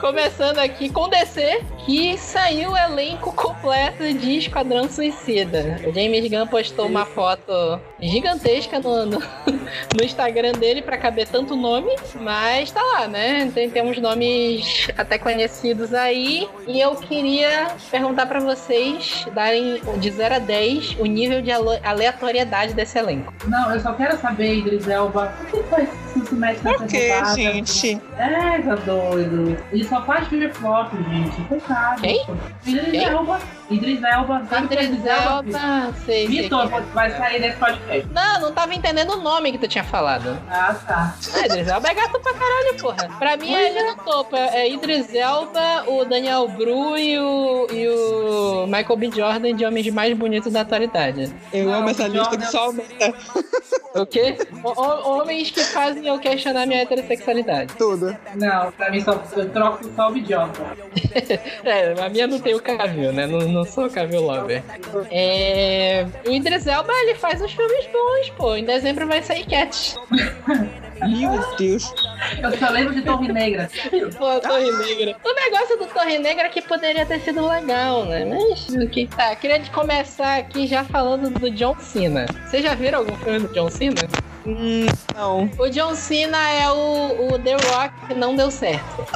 Começando 0.00 0.58
aqui 0.58 0.88
com 0.88 1.08
DC, 1.08 1.62
que 1.84 2.16
saiu 2.16 2.70
o 2.70 2.76
elenco 2.76 3.32
completo 3.32 4.12
de 4.14 4.38
Esquadrão 4.38 4.88
Suicida. 4.88 5.80
O 5.86 5.92
James 5.92 6.28
Gunn 6.30 6.46
postou 6.46 6.86
uma 6.86 7.04
foto 7.04 7.52
gigantesca 8.00 8.80
no, 8.80 9.06
no, 9.06 9.18
no 9.18 10.04
Instagram 10.04 10.52
dele 10.52 10.82
pra 10.82 10.96
caber 10.96 11.28
tanto 11.28 11.54
nome, 11.54 11.94
mas 12.14 12.70
tá 12.70 12.82
lá, 12.82 13.06
né? 13.06 13.50
Tem, 13.54 13.68
tem 13.68 13.82
uns 13.82 13.98
nomes 13.98 14.88
até 14.96 15.18
conhecidos 15.18 15.92
aí. 15.92 16.48
E 16.66 16.80
eu 16.80 16.96
queria 16.96 17.68
perguntar 17.90 18.26
pra 18.26 18.40
vocês 18.42 19.26
darem 19.34 19.80
de 19.98 20.10
0 20.10 20.34
a 20.34 20.38
10 20.38 20.96
o 20.98 21.06
nível 21.06 21.40
de 21.40 21.50
aleatoriedade 21.50 22.74
desse 22.74 22.98
elenco. 22.98 23.32
Não, 23.46 23.72
eu 23.72 23.80
só 23.80 23.92
quero 23.92 24.16
saber, 24.18 24.58
Idris 24.58 24.88
Elba, 24.88 25.32
por 25.38 25.46
que 25.46 25.68
foi 25.68 25.86
se 26.12 26.26
se 26.32 26.34
mete 26.34 26.64
nessa 26.64 26.78
Por 26.78 26.86
que, 26.86 27.24
gente? 27.34 28.00
É, 28.18 28.58
tá 28.62 28.74
doido. 28.74 29.56
Ele 29.70 29.84
só 29.84 30.02
faz 30.02 30.26
filme 30.28 30.48
flop, 30.48 30.92
gente. 31.10 31.42
Coitado. 31.44 32.00
Quem? 32.00 32.26
Idris 32.66 32.90
Quem? 32.90 33.04
Elba. 33.04 33.40
Idris 33.74 34.02
Elba. 34.02 34.42
Sabe 34.48 34.64
Idris 34.74 35.06
Elba, 35.06 35.92
sei, 36.04 36.26
sei 36.26 36.42
Vitor, 36.42 36.68
quem 36.68 36.78
é. 36.78 36.80
vai 36.94 37.10
sair 37.10 37.40
desse 37.40 37.56
podcast. 37.58 38.08
Não, 38.12 38.40
não 38.40 38.52
tava 38.52 38.74
entendendo 38.74 39.12
o 39.14 39.20
nome 39.22 39.52
que 39.52 39.58
tu 39.58 39.68
tinha 39.68 39.84
falado. 39.84 40.38
Ah, 40.50 40.74
tá. 40.86 41.14
É, 41.40 41.46
Idris 41.46 41.68
Elba 41.68 41.88
é 41.88 41.94
gato 41.94 42.20
pra 42.20 42.32
caralho, 42.34 42.76
porra. 42.80 43.08
Pra 43.18 43.36
mim 43.36 43.54
é 43.54 43.68
ele 43.68 43.82
no 43.90 43.96
topo. 44.04 44.36
É 44.36 44.52
é 44.62 44.70
Idris 44.70 45.14
Elba, 45.14 45.84
o 45.88 46.04
Daniel 46.04 46.46
Bru 46.48 46.96
e 46.98 47.18
o, 47.18 47.66
e 47.72 47.88
o 47.88 48.66
Michael 48.66 48.96
B. 48.96 49.10
Jordan 49.14 49.54
de 49.56 49.64
homens 49.64 49.88
mais 49.90 50.16
bonitos 50.16 50.52
da 50.52 50.60
atualidade. 50.60 51.34
Eu 51.52 51.66
Não, 51.66 51.74
amo 51.78 51.88
essa 51.90 52.06
lista 52.06 52.24
Jordan- 52.30 52.38
que 52.38 52.46
só 52.52 52.64
aumenta 52.66 53.14
O 53.94 54.06
quê? 54.06 54.38
O- 54.64 54.68
o- 54.80 55.18
homens 55.20 55.50
que 55.50 55.60
fazem 55.64 56.06
eu 56.06 56.18
questionar 56.18 56.64
minha 56.66 56.80
heterossexualidade. 56.82 57.74
tudo. 57.76 58.16
Não, 58.36 58.72
pra 58.72 58.90
mim 58.90 59.00
só, 59.02 59.22
eu 59.36 59.50
troco 59.50 59.84
só 59.94 60.10
o 60.10 60.16
idiota. 60.16 60.60
É, 61.64 61.92
a 62.02 62.08
minha 62.08 62.26
não 62.26 62.38
tem 62.40 62.54
o 62.54 62.60
Cavil, 62.60 63.12
né? 63.12 63.26
Não, 63.26 63.40
não 63.40 63.61
sou 63.64 63.88
Cavil 63.90 64.22
Lover. 64.22 64.62
É... 65.10 66.06
O 66.26 66.30
Idris 66.30 66.66
Elba, 66.66 66.92
ele 67.02 67.14
faz 67.14 67.40
uns 67.40 67.52
filmes 67.52 67.86
bons, 67.86 68.30
pô. 68.36 68.56
Em 68.56 68.64
dezembro 68.64 69.06
vai 69.06 69.22
sair 69.22 69.44
Cat. 69.46 69.96
Meu 71.08 71.56
Deus. 71.56 71.92
Eu 72.40 72.56
só 72.58 72.70
lembro 72.70 72.94
de 72.94 73.02
Torre 73.02 73.32
Negra. 73.32 73.68
Pô, 74.16 74.40
Torre 74.40 74.70
Negra. 74.70 75.16
O 75.24 75.34
negócio 75.34 75.78
do 75.78 75.86
Torre 75.86 76.18
Negra 76.18 76.44
é 76.44 76.48
que 76.48 76.62
poderia 76.62 77.04
ter 77.04 77.20
sido 77.20 77.46
legal, 77.46 78.04
né? 78.04 78.24
Mas, 78.24 78.68
o 78.68 78.88
que 78.88 79.06
tá. 79.08 79.34
Queria 79.34 79.60
começar 79.70 80.38
aqui 80.38 80.66
já 80.66 80.84
falando 80.84 81.30
do 81.30 81.50
John 81.50 81.76
Cena. 81.80 82.26
Vocês 82.46 82.62
já 82.62 82.74
viram 82.74 83.00
algum 83.00 83.16
filme 83.16 83.40
do 83.40 83.52
John 83.52 83.68
Cena? 83.68 84.02
Hum, 84.46 84.86
não. 85.14 85.50
O 85.58 85.68
John 85.68 85.94
Cena 85.94 86.50
é 86.50 86.70
o, 86.70 87.32
o 87.32 87.38
The 87.38 87.52
Rock 87.52 88.06
que 88.08 88.14
não 88.14 88.34
deu 88.34 88.50
certo. 88.50 89.06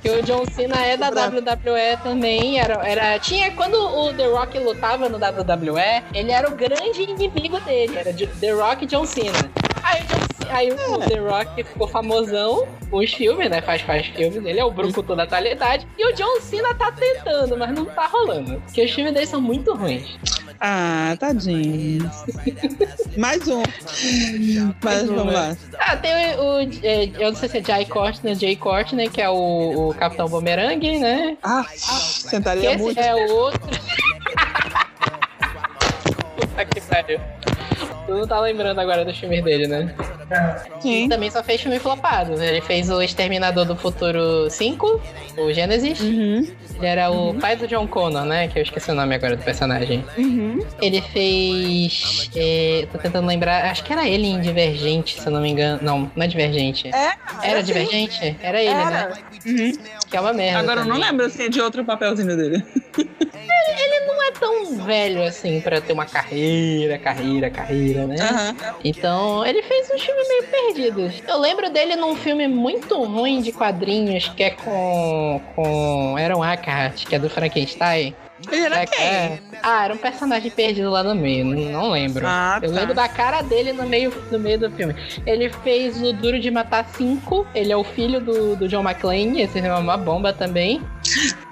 Que 0.00 0.10
o 0.10 0.22
John 0.22 0.44
Cena 0.50 0.84
é 0.84 0.96
da. 0.96 1.08
WWE 1.10 1.96
também. 2.02 2.58
Era, 2.58 2.74
era, 2.86 3.18
tinha, 3.18 3.52
quando 3.52 3.74
o 3.74 4.12
The 4.12 4.26
Rock 4.26 4.58
lutava 4.58 5.08
no 5.08 5.16
WWE, 5.16 6.02
ele 6.12 6.32
era 6.32 6.48
o 6.48 6.56
grande 6.56 7.02
inimigo 7.02 7.60
dele. 7.60 7.96
Era 7.96 8.12
The 8.12 8.50
Rock 8.50 8.84
e 8.84 8.86
John 8.88 9.06
Cena. 9.06 9.50
Aí, 9.82 10.00
o 10.00 10.04
John 10.04 10.22
aí 10.52 10.70
o 10.70 10.98
The 10.98 11.18
Rock 11.18 11.64
ficou 11.64 11.88
famosão, 11.88 12.66
os 12.90 13.12
filmes, 13.12 13.50
né? 13.50 13.60
Faz, 13.62 13.82
faz 13.82 14.06
filmes, 14.06 14.44
ele 14.44 14.60
é 14.60 14.64
o 14.64 14.70
brucutu 14.70 15.16
da 15.16 15.24
atualidade. 15.24 15.86
E 15.98 16.06
o 16.06 16.14
John 16.14 16.40
Cena 16.40 16.74
tá 16.74 16.92
tentando, 16.92 17.56
mas 17.56 17.72
não 17.72 17.84
tá 17.86 18.06
rolando. 18.06 18.60
Porque 18.60 18.84
os 18.84 18.90
filmes 18.90 19.12
dele 19.12 19.26
são 19.26 19.40
muito 19.40 19.74
ruins. 19.74 20.18
Ah, 20.64 21.16
tadinho. 21.18 22.08
Mais 23.16 23.48
um. 23.48 23.64
Mas 24.82 25.10
um, 25.10 25.16
vamos 25.16 25.32
né? 25.34 25.40
lá. 25.40 25.56
Ah, 25.80 25.96
tem 25.96 26.36
o, 26.36 26.40
o- 26.40 26.60
é, 26.84 27.10
eu 27.18 27.32
não 27.32 27.34
sei 27.36 27.48
se 27.48 27.58
é 27.58 27.64
Jay 27.64 27.84
Courtney, 27.84 28.36
Jay 28.36 28.54
Courtney, 28.54 29.08
que 29.08 29.20
é 29.20 29.28
o, 29.28 29.88
o 29.90 29.94
Capitão 29.94 30.28
Boomerang, 30.28 31.00
né? 31.00 31.36
Ah, 31.42 31.64
sentaria 31.76 32.74
esse 32.74 32.82
muito. 32.82 33.00
é 33.00 33.12
o 33.12 33.32
outro. 33.34 33.60
Puta 36.36 36.64
que 36.64 36.80
pariu. 36.82 37.20
Tu 38.06 38.12
não 38.12 38.26
tá 38.26 38.40
lembrando 38.40 38.78
agora 38.80 39.04
dos 39.04 39.18
filmes 39.18 39.42
dele, 39.42 39.66
né? 39.66 39.92
Sim. 40.80 41.08
Também 41.08 41.30
só 41.30 41.42
fez 41.42 41.60
filme 41.60 41.78
flopado. 41.78 42.40
Ele 42.42 42.60
fez 42.60 42.90
o 42.90 43.00
Exterminador 43.02 43.64
do 43.64 43.76
Futuro 43.76 44.48
5, 44.50 45.00
o 45.38 45.52
Gênesis. 45.52 46.00
Uhum. 46.00 46.46
Ele 46.76 46.86
era 46.86 47.10
o 47.10 47.34
pai 47.34 47.54
do 47.56 47.66
John 47.68 47.86
Connor, 47.86 48.24
né? 48.24 48.48
Que 48.48 48.58
eu 48.58 48.62
esqueci 48.62 48.90
o 48.90 48.94
nome 48.94 49.14
agora 49.14 49.36
do 49.36 49.42
personagem. 49.44 50.04
Uhum. 50.18 50.64
Ele 50.80 51.00
fez. 51.00 52.30
é, 52.34 52.86
tô 52.90 52.98
tentando 52.98 53.26
lembrar. 53.26 53.66
Acho 53.66 53.84
que 53.84 53.92
era 53.92 54.08
ele 54.08 54.26
em 54.26 54.40
Divergente, 54.40 55.20
se 55.20 55.26
eu 55.26 55.32
não 55.32 55.40
me 55.40 55.50
engano. 55.50 55.78
Não, 55.82 56.10
não 56.14 56.24
é 56.24 56.26
Divergente. 56.26 56.88
É, 56.88 57.12
Era 57.42 57.60
sim. 57.60 57.66
Divergente? 57.66 58.36
Era 58.42 58.60
ele, 58.60 58.74
né? 58.74 58.82
Era. 58.82 59.12
Uhum. 59.46 59.72
Que 60.10 60.16
é 60.16 60.20
uma 60.20 60.32
merda. 60.32 60.58
Agora 60.60 60.80
eu 60.80 60.84
não 60.84 60.94
também. 60.94 61.10
lembro 61.10 61.26
assim 61.26 61.48
de 61.50 61.60
outro 61.60 61.84
papelzinho 61.84 62.36
dele. 62.36 62.64
Não 64.06 64.22
é 64.22 64.32
tão 64.32 64.76
velho 64.84 65.22
assim 65.22 65.60
pra 65.60 65.80
ter 65.80 65.92
uma 65.92 66.06
carreira, 66.06 66.98
carreira, 66.98 67.50
carreira, 67.50 68.06
né? 68.06 68.16
Aham. 68.20 68.56
Então, 68.84 69.46
ele 69.46 69.62
fez 69.62 69.90
uns 69.90 70.02
filmes 70.02 70.28
meio 70.28 70.44
perdidos. 70.44 71.22
Eu 71.26 71.38
lembro 71.38 71.70
dele 71.70 71.96
num 71.96 72.16
filme 72.16 72.48
muito 72.48 73.02
ruim 73.04 73.40
de 73.40 73.52
quadrinhos 73.52 74.28
que 74.28 74.42
é 74.42 74.50
com 74.50 75.40
com 75.54 76.16
Aaron 76.16 76.44
Eckhart, 76.44 77.06
que 77.06 77.14
é 77.14 77.18
do 77.18 77.28
Frankenstein. 77.28 78.14
Ele 78.50 78.62
era 78.66 78.82
É, 78.82 78.86
quem? 78.86 79.04
é. 79.04 79.38
Ah, 79.62 79.84
era 79.84 79.94
um 79.94 79.98
personagem 79.98 80.50
perdido 80.50 80.90
lá 80.90 81.02
no 81.02 81.14
meio, 81.14 81.44
não, 81.44 81.54
não 81.72 81.90
lembro. 81.90 82.24
Ah, 82.26 82.58
Eu 82.62 82.70
tá. 82.72 82.80
lembro 82.80 82.94
da 82.94 83.08
cara 83.08 83.42
dele 83.42 83.72
no 83.72 83.86
meio, 83.86 84.12
no 84.30 84.38
meio 84.38 84.58
do 84.58 84.70
filme. 84.70 84.94
Ele 85.26 85.48
fez 85.62 86.00
o 86.02 86.12
Duro 86.12 86.40
de 86.40 86.50
Matar 86.50 86.86
5. 86.96 87.46
Ele 87.54 87.72
é 87.72 87.76
o 87.76 87.84
filho 87.84 88.20
do, 88.20 88.56
do 88.56 88.68
John 88.68 88.82
McClane. 88.82 89.40
Esse 89.42 89.54
filme 89.54 89.68
é 89.68 89.74
uma 89.74 89.96
bomba 89.96 90.32
também. 90.32 90.82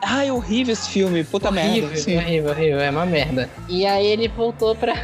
Ai, 0.02 0.28
é 0.28 0.32
horrível 0.32 0.72
esse 0.72 0.88
filme. 0.90 1.22
Puta 1.22 1.48
horrível, 1.50 1.82
merda. 1.88 1.96
Sim. 1.96 2.16
horrível, 2.18 2.50
horrível. 2.50 2.80
É 2.80 2.90
uma 2.90 3.06
merda. 3.06 3.48
E 3.68 3.86
aí 3.86 4.06
ele 4.06 4.26
voltou 4.28 4.74
pra, 4.74 4.94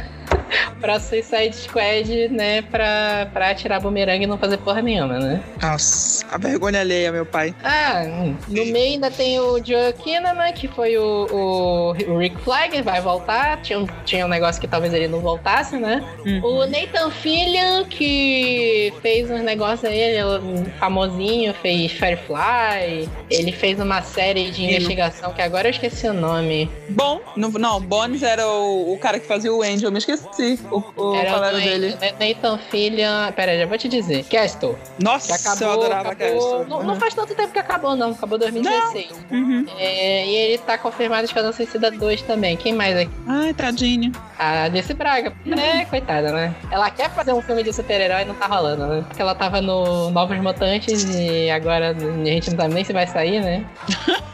pra 0.79 0.99
Suicide 0.99 1.55
Squad, 1.55 2.29
né? 2.29 2.61
Pra, 2.63 3.27
pra 3.33 3.49
atirar 3.51 3.81
bumerangue 3.81 4.23
e 4.23 4.27
não 4.27 4.37
fazer 4.37 4.57
porra 4.57 4.81
nenhuma, 4.81 5.19
né? 5.19 5.43
Nossa, 5.61 6.25
a 6.31 6.37
vergonha 6.37 6.79
alheia, 6.79 7.11
meu 7.11 7.25
pai. 7.25 7.53
Ah, 7.63 8.03
no 8.47 8.65
meio 8.65 8.93
ainda 8.93 9.11
tem 9.11 9.39
o 9.39 9.57
Joe 9.63 9.93
Kinnaman, 10.03 10.51
que 10.53 10.67
foi 10.67 10.97
o, 10.97 11.27
o, 11.31 12.13
o 12.13 12.17
Rick 12.17 12.39
Flag, 12.41 12.81
vai 12.81 13.01
voltar. 13.01 13.61
Tinha 13.61 13.79
um, 13.79 13.87
tinha 14.05 14.25
um 14.25 14.29
negócio 14.29 14.59
que 14.61 14.67
talvez 14.67 14.93
ele 14.93 15.07
não 15.07 15.19
voltasse, 15.19 15.77
né? 15.77 16.03
Uhum. 16.25 16.41
O 16.43 16.65
Nathan 16.65 17.09
Fillion, 17.09 17.85
que 17.85 18.93
fez 19.01 19.29
uns 19.29 19.41
negócios 19.41 19.85
aí, 19.85 19.97
ele 19.97 20.17
é 20.17 20.25
um 20.25 20.65
famosinho, 20.79 21.53
fez 21.53 21.91
Firefly. 21.91 23.09
Ele 23.29 23.51
fez 23.51 23.79
uma 23.79 24.01
série 24.01 24.51
de 24.51 24.63
investigação 24.65 25.33
que 25.33 25.41
agora 25.41 25.67
eu 25.67 25.71
esqueci 25.71 26.07
o 26.07 26.13
nome. 26.13 26.69
Bom, 26.89 27.19
não, 27.35 27.51
não 27.51 27.81
Bones 27.81 28.23
era 28.23 28.47
o, 28.47 28.93
o 28.93 28.97
cara 28.97 29.19
que 29.19 29.27
fazia 29.27 29.53
o 29.53 29.61
Angel, 29.61 29.87
eu 29.87 29.91
me 29.91 29.97
esqueci 29.97 30.59
o, 30.71 30.83
o 30.95 31.11
o 31.15 31.61
dele. 31.61 31.95
Nathan 32.19 32.57
Fillion. 32.69 33.31
Pera 33.35 33.51
aí, 33.51 33.59
já 33.59 33.65
vou 33.65 33.77
te 33.77 33.87
dizer. 33.87 34.23
Castle. 34.25 34.77
Que 34.97 35.03
Nossa, 35.03 35.35
acabou. 35.35 35.67
eu 35.67 35.71
adorava 35.81 36.11
acabou 36.11 36.39
Castle. 36.59 36.65
não, 36.67 36.83
não 36.83 36.95
faz 36.95 37.13
tanto 37.13 37.33
tempo 37.35 37.51
que 37.53 37.59
acabou, 37.59 37.95
não. 37.95 38.11
Acabou 38.11 38.37
2016. 38.37 39.09
Uhum. 39.31 39.65
É, 39.77 40.25
e 40.25 40.35
ele 40.35 40.57
tá 40.59 40.77
confirmado 40.77 41.25
Esquadrão 41.25 41.51
Suicida 41.53 41.89
2 41.91 42.21
também. 42.23 42.55
Quem 42.57 42.73
mais 42.73 42.97
aqui? 42.97 43.11
Ai, 43.27 43.53
tadinho. 43.53 44.11
A 44.37 44.63
Alice 44.65 44.93
Braga. 44.93 45.33
É, 45.57 45.85
coitada, 45.85 46.31
né? 46.31 46.53
Ela 46.71 46.89
quer 46.91 47.09
fazer 47.11 47.33
um 47.33 47.41
filme 47.41 47.63
de 47.63 47.73
super-herói 47.73 48.21
e 48.21 48.25
não 48.25 48.35
tá 48.35 48.45
rolando, 48.45 48.85
né? 48.85 49.03
Porque 49.07 49.21
ela 49.21 49.33
tava 49.33 49.61
no 49.61 50.11
Novos 50.11 50.37
Mutantes 50.39 51.03
e 51.15 51.49
agora 51.49 51.89
a 51.91 52.25
gente 52.25 52.51
não 52.51 52.57
sabe 52.57 52.73
nem 52.73 52.83
se 52.83 52.93
vai 52.93 53.07
sair, 53.07 53.41
né? 53.41 53.65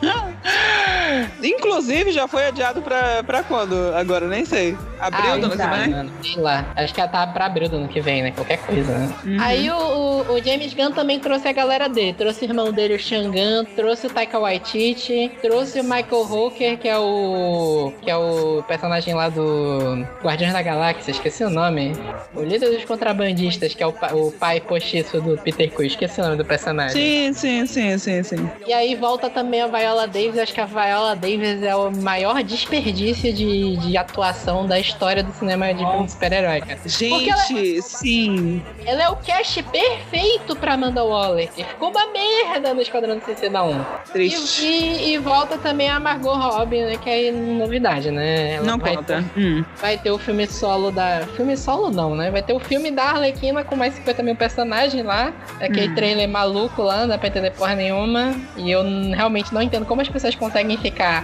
Inclusive, 1.43 2.11
já 2.11 2.27
foi 2.27 2.45
adiado 2.47 2.81
pra, 2.81 3.23
pra 3.23 3.43
quando? 3.43 3.93
Agora, 3.95 4.27
nem 4.27 4.45
sei. 4.45 4.77
Abril 4.99 5.33
Ah, 5.33 5.37
do 5.37 5.45
ano 5.45 5.57
que 5.57 5.67
vem? 5.67 6.11
Sei 6.23 6.41
lá. 6.41 6.65
Acho 6.75 6.93
que 6.93 6.99
ela 7.01 7.09
tá 7.09 7.27
pra 7.27 7.45
abril 7.45 7.69
do 7.69 7.75
ano 7.77 7.87
que 7.87 7.99
vem, 8.01 8.23
né? 8.23 8.31
Qualquer 8.31 8.57
coisa, 8.59 8.97
né? 8.97 9.13
Uhum. 9.25 9.37
Aí 9.41 9.69
o, 9.69 9.75
o- 9.75 10.33
o 10.33 10.43
James 10.43 10.73
Gunn 10.73 10.91
também 10.91 11.19
trouxe 11.19 11.47
a 11.47 11.51
galera 11.51 11.87
dele. 11.89 12.13
Trouxe 12.13 12.45
o 12.45 12.47
irmão 12.49 12.71
dele, 12.71 12.95
o 12.95 12.99
Shangan, 12.99 13.65
trouxe 13.75 14.07
o 14.07 14.09
Taika 14.09 14.39
Waititi, 14.39 15.31
trouxe 15.41 15.79
o 15.79 15.83
Michael 15.83 16.27
Hooker, 16.31 16.77
que 16.77 16.87
é 16.87 16.97
o. 16.97 17.93
que 18.01 18.09
é 18.09 18.15
o 18.17 18.63
personagem 18.67 19.13
lá 19.13 19.29
do 19.29 20.05
Guardiões 20.23 20.53
da 20.53 20.61
Galáxia, 20.61 21.11
esqueci 21.11 21.43
o 21.43 21.49
nome. 21.49 21.93
O 22.33 22.41
líder 22.41 22.69
dos 22.71 22.85
contrabandistas, 22.85 23.73
que 23.73 23.83
é 23.83 23.87
o, 23.87 23.93
o 24.13 24.31
pai 24.31 24.59
postiço 24.61 25.21
do 25.21 25.37
Peter 25.37 25.69
Quill, 25.71 25.85
esqueci 25.87 26.19
o 26.21 26.23
nome 26.23 26.37
do 26.37 26.45
personagem. 26.45 26.93
Sim, 26.93 27.33
sim, 27.33 27.65
sim, 27.65 27.97
sim, 27.97 28.23
sim. 28.23 28.49
E 28.65 28.73
aí 28.73 28.95
volta 28.95 29.29
também 29.29 29.61
a 29.61 29.67
Viola 29.67 30.07
Davis. 30.07 30.37
Acho 30.37 30.53
que 30.53 30.61
a 30.61 30.65
Viola 30.65 31.15
Davis 31.15 31.61
é 31.61 31.75
o 31.75 31.91
maior 31.91 32.41
desperdício 32.43 33.33
de, 33.33 33.77
de 33.77 33.97
atuação 33.97 34.65
da 34.65 34.79
história 34.79 35.23
do 35.23 35.31
cinema 35.33 35.73
de 35.73 35.83
super-herói, 36.13 36.61
cara. 36.61 36.79
Gente, 36.85 37.29
ela- 37.29 37.81
sim. 37.81 38.61
Ela 38.85 39.03
é 39.03 39.09
o 39.09 39.15
cast 39.17 39.61
perfeito 39.63 40.55
pra 40.55 40.73
Amanda 40.73 41.03
Waller. 41.03 41.51
Ficou 41.51 41.89
uma 41.89 42.07
merda 42.11 42.73
no 42.73 42.81
Esquadrão 42.81 43.19
Suicida 43.23 43.63
1. 43.63 43.83
Triste. 44.11 44.65
E, 44.65 44.67
e- 45.11 45.13
e 45.13 45.17
volta 45.17 45.57
também 45.57 45.89
a 45.89 45.99
Margot 45.99 46.33
Robbie, 46.33 46.81
né? 46.83 46.97
Que 46.97 47.09
é 47.27 47.31
novidade, 47.31 48.11
né? 48.11 48.53
Ela 48.55 48.65
Não 48.65 48.77
vai 48.77 48.95
conta. 48.95 49.23
ter- 49.35 49.39
Hum. 49.41 49.63
vai 49.81 49.97
ter 49.97 50.11
o 50.11 50.17
filme 50.17 50.47
solo 50.47 50.91
da. 50.91 51.21
Filme 51.35 51.55
solo 51.57 51.89
não, 51.89 52.15
né? 52.15 52.31
Vai 52.31 52.41
ter 52.41 52.53
o 52.53 52.59
filme 52.59 52.91
da 52.91 53.03
Arlequina 53.03 53.63
com 53.63 53.75
mais 53.75 53.93
50 53.95 54.21
mil 54.23 54.35
personagens 54.35 55.03
lá. 55.05 55.33
Aquele 55.59 55.89
Hum. 55.89 55.95
trailer 55.95 56.27
maluco 56.29 56.81
lá, 56.81 57.01
não 57.01 57.07
dá 57.07 57.17
pra 57.17 57.27
entender 57.27 57.51
porra 57.51 57.75
nenhuma. 57.75 58.35
E 58.57 58.69
eu 58.71 58.83
realmente 59.15 59.53
não 59.53 59.61
entendo 59.61 59.85
como 59.85 60.01
as 60.01 60.09
pessoas 60.09 60.35
conseguem 60.35 60.77
ficar 60.77 61.23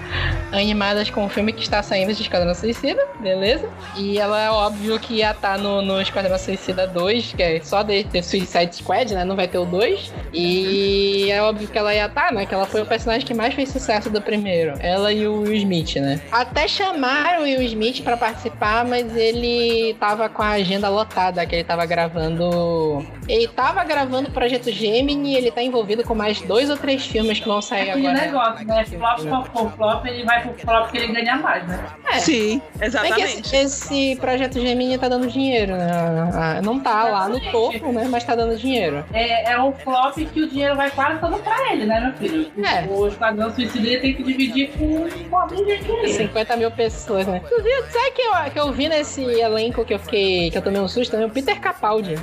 animadas 0.52 1.10
com 1.10 1.26
o 1.26 1.30
filme 1.30 1.52
que 1.54 1.62
está 1.62 1.82
saindo 1.84 2.14
de 2.14 2.22
Esquadrão 2.22 2.54
Suicida, 2.56 3.06
beleza? 3.20 3.68
E 3.98 4.18
ela 4.18 4.40
é 4.42 4.50
óbvio 4.50 4.79
que 5.00 5.16
ia 5.16 5.32
estar 5.32 5.58
no, 5.58 5.82
no 5.82 6.02
Esquadrão 6.02 6.38
Suicida 6.38 6.88
2, 6.88 7.34
que 7.34 7.44
é 7.44 7.62
só 7.62 7.84
de 7.84 8.04
ter 8.06 8.24
Suicide 8.24 8.76
Squad, 8.76 9.14
né? 9.14 9.24
Não 9.26 9.36
vai 9.36 9.48
ter 9.48 9.58
o 9.58 9.66
2. 9.66 10.14
E 10.34 11.30
é 11.32 11.42
óbvio 11.42 11.68
que 11.68 11.78
ela 11.78 11.94
ia 11.94 12.06
estar, 12.06 12.32
né? 12.32 12.46
Que 12.46 12.54
ela 12.54 12.66
foi 12.66 12.82
o 12.82 12.86
personagem 12.86 13.26
que 13.26 13.34
mais 13.34 13.54
fez 13.54 13.70
sucesso 13.70 14.10
do 14.10 14.22
primeiro. 14.22 14.74
Ela 14.80 15.12
e 15.12 15.28
o 15.28 15.42
Will 15.42 15.54
Smith, 15.56 15.96
né? 15.98 16.22
Até 16.32 16.68
chamaram 16.68 17.42
o 17.42 17.44
Will 17.44 17.62
Smith 17.64 18.02
pra 18.04 18.16
participar, 18.18 18.86
mas 18.86 19.16
ele 19.16 19.96
tava 20.00 20.30
com 20.30 20.42
a 20.42 20.52
agenda 20.52 20.90
lotada, 20.90 21.46
que 21.46 21.56
ele 21.56 21.64
tava 21.64 21.86
gravando. 21.86 23.06
Ele 23.28 23.48
tava 23.48 23.84
gravando 23.84 24.30
o 24.30 24.32
Projeto 24.32 24.72
Gemini, 24.72 25.36
ele 25.36 25.52
tá 25.52 25.62
envolvido 25.62 26.04
com 26.04 26.16
mais 26.16 26.42
dois 26.42 26.70
ou 26.70 26.78
três 26.78 27.06
filmes 27.06 27.40
que 27.40 27.48
vão 27.48 27.62
sair 27.62 27.90
É 27.90 27.92
aquele 27.92 28.08
agora. 28.08 28.26
negócio, 28.26 28.66
né? 28.66 28.86
Flop 28.86 29.20
for 29.54 29.72
flop, 29.76 30.06
ele 30.06 30.24
vai 30.24 30.42
pro 30.42 30.54
flop 30.56 30.92
que 30.92 30.98
ele 30.98 31.14
ganha 31.14 31.36
mais, 31.38 31.68
né? 31.68 31.86
É. 32.12 32.20
Sim, 32.20 32.60
Bem 32.60 32.62
que 32.80 32.86
exatamente. 32.86 33.56
esse, 33.56 33.56
esse 33.56 34.16
projeto 34.20 34.54
Gemini 34.54 34.69
tá 34.98 35.08
dando 35.08 35.28
dinheiro, 35.28 35.76
né? 35.76 36.62
Não 36.64 36.80
tá 36.80 37.04
lá 37.04 37.30
no 37.30 37.40
topo, 37.52 37.92
né? 37.92 38.08
Mas 38.10 38.24
tá 38.24 38.36
dando 38.36 38.58
dinheiro. 38.58 39.04
É, 39.14 39.52
é 39.54 39.60
o 39.60 39.72
flop 39.72 40.16
que 40.18 40.42
o 40.42 40.50
dinheiro 40.50 40.76
vai 40.76 40.90
quase 40.92 41.20
todo 41.20 41.38
pra 41.40 41.72
ele, 41.72 41.86
né, 41.86 42.00
meu 42.00 42.14
filho? 42.14 42.52
É. 42.64 42.86
O 42.88 43.08
Esquadrão 43.08 43.54
Suicida 43.54 44.00
tem 44.00 44.14
que 44.14 44.24
dividir 44.24 44.70
com 44.78 45.04
o 45.04 45.10
pobre 45.30 45.58
aí. 45.72 46.14
50 46.14 46.58
mil 46.58 46.72
pessoas, 46.72 47.28
né? 47.28 47.42
Inclusive, 47.44 47.92
sabe 47.92 48.12
que 48.12 48.22
eu, 48.22 48.52
que 48.52 48.60
eu 48.60 48.72
vi 48.72 48.90
nesse 48.90 49.24
elenco 49.24 49.86
que 49.86 49.94
eu 49.94 50.00
fiquei. 50.00 50.52
que 50.52 50.58
eu 50.58 50.62
tomei 50.62 50.80
um 50.82 50.88
susto 50.88 51.12
também? 51.12 51.28
O 51.28 51.30
Peter 51.30 51.60
Capaldi. 51.60 52.16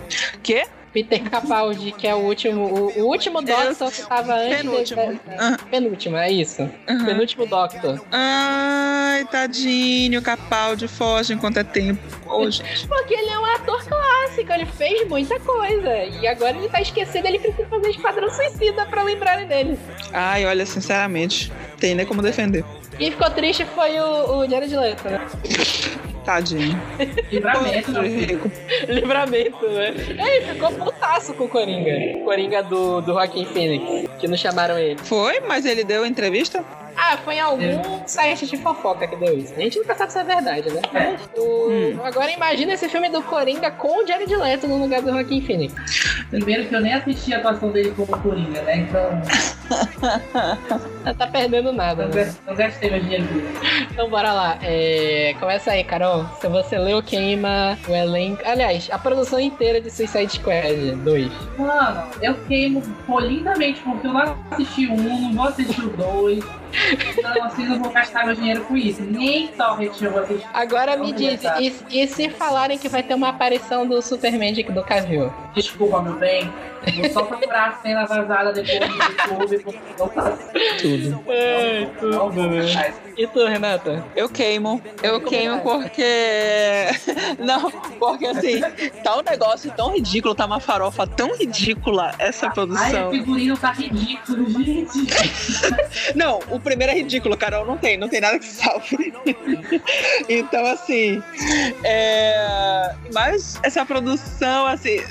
Quê? 0.42 0.66
Peter 0.96 1.22
Capaldi, 1.28 1.92
que 1.92 2.06
é 2.06 2.14
o 2.14 2.20
último. 2.20 2.62
O, 2.64 3.02
o 3.02 3.06
último 3.08 3.42
Doctor 3.42 3.92
que 3.92 4.02
tava 4.06 4.32
antes. 4.34 4.62
Penúltimo. 4.62 5.20
Ah, 5.38 5.58
Penúltimo, 5.70 6.16
é 6.16 6.30
isso. 6.32 6.62
aham. 6.88 7.04
Penúltimo 7.04 7.46
Doctor. 7.46 8.00
Ai, 8.10 9.26
tadinho, 9.30 10.22
Capaldi, 10.22 10.88
foge 10.88 11.34
enquanto 11.34 11.58
é 11.58 11.64
tempo. 11.64 12.00
Gente. 12.48 12.88
Porque 12.88 13.12
ele 13.12 13.28
é 13.28 13.38
um 13.38 13.44
ator 13.44 13.84
clássico, 13.84 14.50
ele 14.50 14.64
fez 14.64 15.06
muita 15.06 15.38
coisa. 15.40 15.96
E 16.04 16.26
agora 16.26 16.56
ele 16.56 16.68
tá 16.70 16.80
esquecido, 16.80 17.26
ele 17.26 17.40
precisa 17.40 17.68
fazer 17.68 17.90
Esquadrão 17.90 18.30
Suicida 18.30 18.86
pra 18.86 19.02
lembrarem 19.02 19.46
dele. 19.46 19.78
Ai, 20.14 20.46
olha, 20.46 20.64
sinceramente, 20.64 21.52
tem 21.78 21.94
nem 21.94 22.06
como 22.06 22.22
defender. 22.22 22.64
Quem 22.96 23.10
ficou 23.10 23.28
triste 23.28 23.66
foi 23.66 24.00
o, 24.00 24.38
o 24.38 24.48
Jared 24.48 24.74
Leto, 24.74 25.04
né? 25.10 25.20
Tadinho. 26.26 26.76
Livramento, 27.30 28.00
rico. 28.02 28.50
Livramento, 28.88 29.68
né? 29.68 29.94
É, 30.18 30.36
ele 30.36 30.46
ficou 30.54 30.72
putaço 30.72 31.32
com 31.34 31.44
o 31.44 31.48
Coringa. 31.48 32.18
Coringa 32.24 32.64
do, 32.64 33.00
do 33.00 33.12
Joaquin 33.12 33.44
Phoenix, 33.46 34.10
que 34.18 34.26
não 34.26 34.36
chamaram 34.36 34.76
ele. 34.76 34.98
Foi, 34.98 35.38
mas 35.40 35.64
ele 35.64 35.84
deu 35.84 36.04
entrevista? 36.04 36.64
Ah, 36.96 37.16
foi 37.18 37.34
em 37.34 37.40
algum 37.40 38.06
site 38.06 38.46
de 38.46 38.56
fofoca 38.56 39.06
que 39.06 39.16
deu 39.16 39.36
isso. 39.36 39.52
A 39.54 39.60
gente 39.60 39.78
nunca 39.78 39.94
sabe 39.94 40.12
se 40.12 40.18
é 40.18 40.24
verdade, 40.24 40.72
né? 40.72 40.80
Mas 40.92 41.20
o- 41.36 41.66
Hum. 41.68 42.00
Agora 42.04 42.30
imagina 42.30 42.72
esse 42.74 42.88
filme 42.88 43.08
do 43.08 43.22
Coringa 43.22 43.70
com 43.70 44.02
o 44.02 44.06
Jared 44.06 44.34
Leto 44.34 44.66
no 44.68 44.78
lugar 44.78 45.02
do 45.02 45.10
Joaquin 45.10 45.40
Phoenix. 45.40 45.74
Primeiro 46.30 46.64
que 46.66 46.74
eu 46.74 46.80
nem 46.80 46.94
assisti 46.94 47.34
a 47.34 47.38
atuação 47.38 47.70
dele 47.70 47.92
como 47.96 48.06
Coringa, 48.22 48.62
né? 48.62 48.76
Então, 48.78 49.22
Não 51.04 51.14
tá 51.14 51.26
perdendo 51.26 51.72
nada, 51.72 52.06
não 52.06 52.14
né? 52.14 52.32
gastei 52.56 52.90
meu 52.90 53.00
dinheiro. 53.00 53.24
Então 53.90 54.08
bora 54.08 54.32
lá. 54.32 54.58
É, 54.62 55.34
Começa 55.40 55.72
aí, 55.72 55.84
Carol. 55.84 56.24
Se 56.40 56.48
você 56.48 56.78
leu, 56.78 57.02
queima 57.02 57.76
o 57.88 57.92
elenco. 57.94 58.42
Aliás, 58.44 58.88
a 58.90 58.98
produção 58.98 59.38
inteira 59.40 59.80
de 59.80 59.90
Suicide 59.90 60.32
Squad 60.32 60.92
2. 61.04 61.30
Mano, 61.58 62.02
eu 62.22 62.34
queimo 62.46 62.82
pô, 63.06 63.18
lindamente 63.20 63.80
porque 63.80 64.06
eu 64.06 64.12
não 64.12 64.36
assisti 64.50 64.86
um, 64.86 64.96
não 64.96 65.32
vou 65.34 65.48
assistir 65.48 65.80
o 65.84 65.88
dois. 65.90 66.44
Então, 67.18 67.44
assim, 67.44 67.64
não 67.66 67.78
vou 67.80 67.90
gastar 67.90 68.26
meu 68.26 68.34
dinheiro 68.34 68.64
com 68.64 68.76
isso. 68.76 69.02
Nem 69.02 69.50
eu 69.58 70.10
vou 70.12 70.20
assistir. 70.22 70.46
Agora 70.52 70.96
me 70.96 71.12
diz, 71.12 71.40
e, 71.58 71.74
e 72.02 72.06
se 72.08 72.28
falarem 72.30 72.78
que 72.78 72.88
vai 72.88 73.02
ter 73.02 73.14
uma 73.14 73.28
aparição 73.30 73.86
do 73.86 74.00
Superman 74.02 74.52
de- 74.52 74.62
do 74.64 74.82
Cavill? 74.82 75.32
Desculpa, 75.54 76.02
meu 76.02 76.14
bem. 76.14 76.52
Vou 76.96 77.10
só 77.10 77.22
procurar 77.24 77.70
a 77.70 77.72
cena 77.82 78.04
vazada 78.06 78.52
depois 78.52 78.78
no 78.78 78.94
YouTube, 78.96 79.58
porque 79.64 79.80
não 79.98 80.08
faço. 80.08 80.38
Tudo. 80.80 81.24
Vou 82.30 82.50
gastar 82.50 82.88
isso. 82.90 83.00
E 83.16 83.26
tu, 83.26 83.46
Renata? 83.46 84.04
Eu 84.14 84.28
queimo. 84.28 84.80
Eu 85.02 85.20
queimo 85.22 85.60
porque. 85.60 86.04
Não, 87.38 87.70
porque 87.98 88.26
assim, 88.26 88.60
tá 89.02 89.16
um 89.18 89.22
negócio 89.22 89.72
tão 89.74 89.94
ridículo, 89.94 90.34
tá 90.34 90.44
uma 90.44 90.60
farofa 90.60 91.06
tão 91.06 91.34
ridícula 91.34 92.12
essa 92.18 92.46
Ai, 92.46 92.50
o 92.50 92.54
produção. 92.54 93.10
figurino 93.10 93.56
tá 93.56 93.72
ridículo, 93.72 94.50
gente. 94.50 94.98
Não, 96.14 96.40
o 96.50 96.55
primeiro 96.60 96.92
é 96.92 96.96
ridículo, 96.96 97.36
Carol. 97.36 97.66
Não 97.66 97.76
tem, 97.76 97.96
não 97.96 98.08
tem 98.08 98.20
nada 98.20 98.38
que 98.38 98.46
salve. 98.46 99.12
então, 100.28 100.64
assim. 100.66 101.22
É... 101.84 102.94
Mas 103.12 103.58
essa 103.62 103.84
produção, 103.84 104.66
assim. 104.66 105.02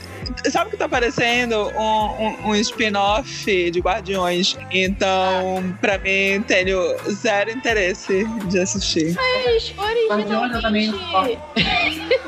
Sabe 0.52 0.68
o 0.68 0.72
que 0.72 0.78
tá 0.78 0.88
parecendo? 0.88 1.70
Um, 1.78 2.24
um, 2.24 2.50
um 2.50 2.56
spin-off 2.56 3.72
de 3.72 3.80
Guardiões. 3.80 4.58
Então, 4.72 5.76
pra 5.82 5.98
mim, 5.98 6.42
tenho 6.48 6.80
zero 7.10 7.52
interesse 7.52 8.26
de 8.48 8.60
assistir. 8.60 9.16
Mas 9.16 9.74
também 10.08 10.36
originalmente. 10.36 10.94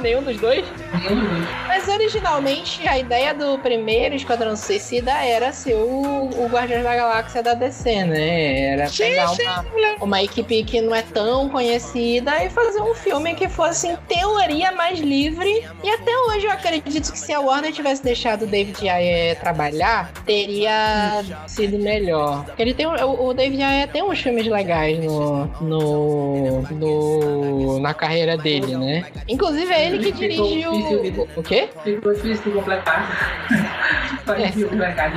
Nenhum 0.02 0.24
dos 0.24 0.38
dois? 0.38 0.66
Nenhum 0.94 1.20
dos 1.20 1.30
dois. 1.32 1.48
Mas 1.68 1.88
originalmente 1.88 2.88
a 2.88 2.98
ideia 2.98 3.34
do 3.34 3.60
primeiro 3.60 4.16
Esquadrão 4.16 4.56
Suicida 4.56 5.12
era 5.12 5.52
ser 5.54 5.76
o, 5.76 6.30
o 6.38 6.48
Guardiões 6.48 6.84
da 6.84 6.96
Galáxia 6.96 7.44
da 7.44 7.54
DC, 7.54 8.04
né? 8.06 8.74
Era 8.74 8.90
pegar 8.90 9.32
uma, 9.32 9.66
uma 10.02 10.24
equipe 10.24 10.64
que 10.64 10.82
não 10.82 10.94
é 10.94 11.02
tão 11.02 11.50
conhecida 11.50 12.44
e 12.44 12.50
fazer 12.50 12.82
um 12.82 12.94
filme 12.94 13.36
que 13.36 13.48
fosse, 13.48 13.88
em 13.88 13.96
teoria, 14.08 14.72
mais 14.72 15.00
livre. 15.00 15.66
E 15.84 15.90
até 15.90 16.18
hoje 16.28 16.46
eu 16.46 16.52
acredito 16.52 17.12
que 17.12 17.20
se 17.20 17.34
a 17.34 17.40
Warner 17.40 17.72
tivesse 17.72 18.04
deixado 18.08 18.44
o 18.44 18.48
David 18.48 18.88
Ayer 18.88 19.38
trabalhar, 19.40 20.12
teria 20.26 21.24
sido 21.46 21.78
melhor. 21.78 22.46
Ele 22.58 22.74
tem 22.74 22.86
o, 22.86 23.26
o 23.28 23.34
David 23.34 23.62
Ayer 23.62 23.88
tem 23.90 24.02
uns 24.02 24.20
filmes 24.22 24.48
legais 24.48 24.98
no, 25.04 25.46
no, 25.62 26.62
no 26.72 27.80
na 27.80 27.94
carreira 27.94 28.38
dele, 28.38 28.78
né? 28.78 29.06
Inclusive 29.28 29.72
é 29.72 29.88
ele 29.88 30.00
que 30.00 30.12
dirigiu 30.12 30.72
o, 30.72 31.28
o 31.40 31.44
quê? 31.44 31.70
Ficou 31.84 32.14
difícil 32.14 32.44
de 32.46 32.52
completar. 32.52 33.46
Só 34.26 34.34
É. 34.34 34.48
de 34.50 34.64
completar, 34.66 35.12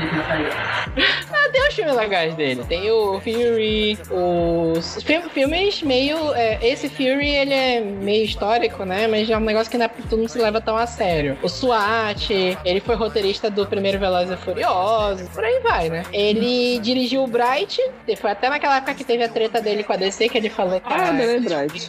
tem 1.50 1.66
uns 1.68 1.74
filmes 1.74 1.96
legais 1.96 2.34
dele. 2.34 2.64
Tem 2.68 2.90
o 2.90 3.20
Fury, 3.20 3.98
os 4.10 5.02
fi- 5.02 5.20
filmes 5.30 5.82
meio. 5.82 6.16
é, 6.34 6.58
esse 6.62 6.88
Fury 6.88 7.28
ele 7.28 7.52
é 7.54 7.80
meio 7.80 8.24
histórico, 8.24 8.84
né? 8.84 9.06
Mas 9.06 9.28
é 9.28 9.36
um 9.36 9.40
negócio 9.40 9.70
que 9.70 9.78
não, 9.78 9.86
é, 9.86 9.90
tu 10.08 10.16
não 10.16 10.28
se 10.28 10.38
leva 10.38 10.60
tão 10.60 10.76
a 10.76 10.86
sério. 10.86 11.36
O 11.42 11.48
SWAT, 11.48 12.30
ele 12.64 12.80
foi 12.80 12.94
roteirista 12.94 13.50
do 13.50 13.66
primeiro 13.66 13.98
Velozes 13.98 14.32
e 14.32 14.36
Furiosos, 14.36 15.28
por 15.28 15.44
aí 15.44 15.60
vai, 15.60 15.88
né? 15.88 16.02
Ele 16.12 16.78
dirigiu 16.78 17.24
o 17.24 17.26
Bright, 17.26 17.80
foi 18.16 18.30
até 18.30 18.48
naquela 18.48 18.76
época 18.76 18.94
que 18.94 19.04
teve 19.04 19.22
a 19.24 19.28
treta 19.28 19.60
dele 19.60 19.82
com 19.84 19.92
a 19.92 19.96
DC, 19.96 20.28
que 20.28 20.38
ele 20.38 20.48
falou 20.50 20.80
que 20.80 20.92
Ah. 20.92 20.96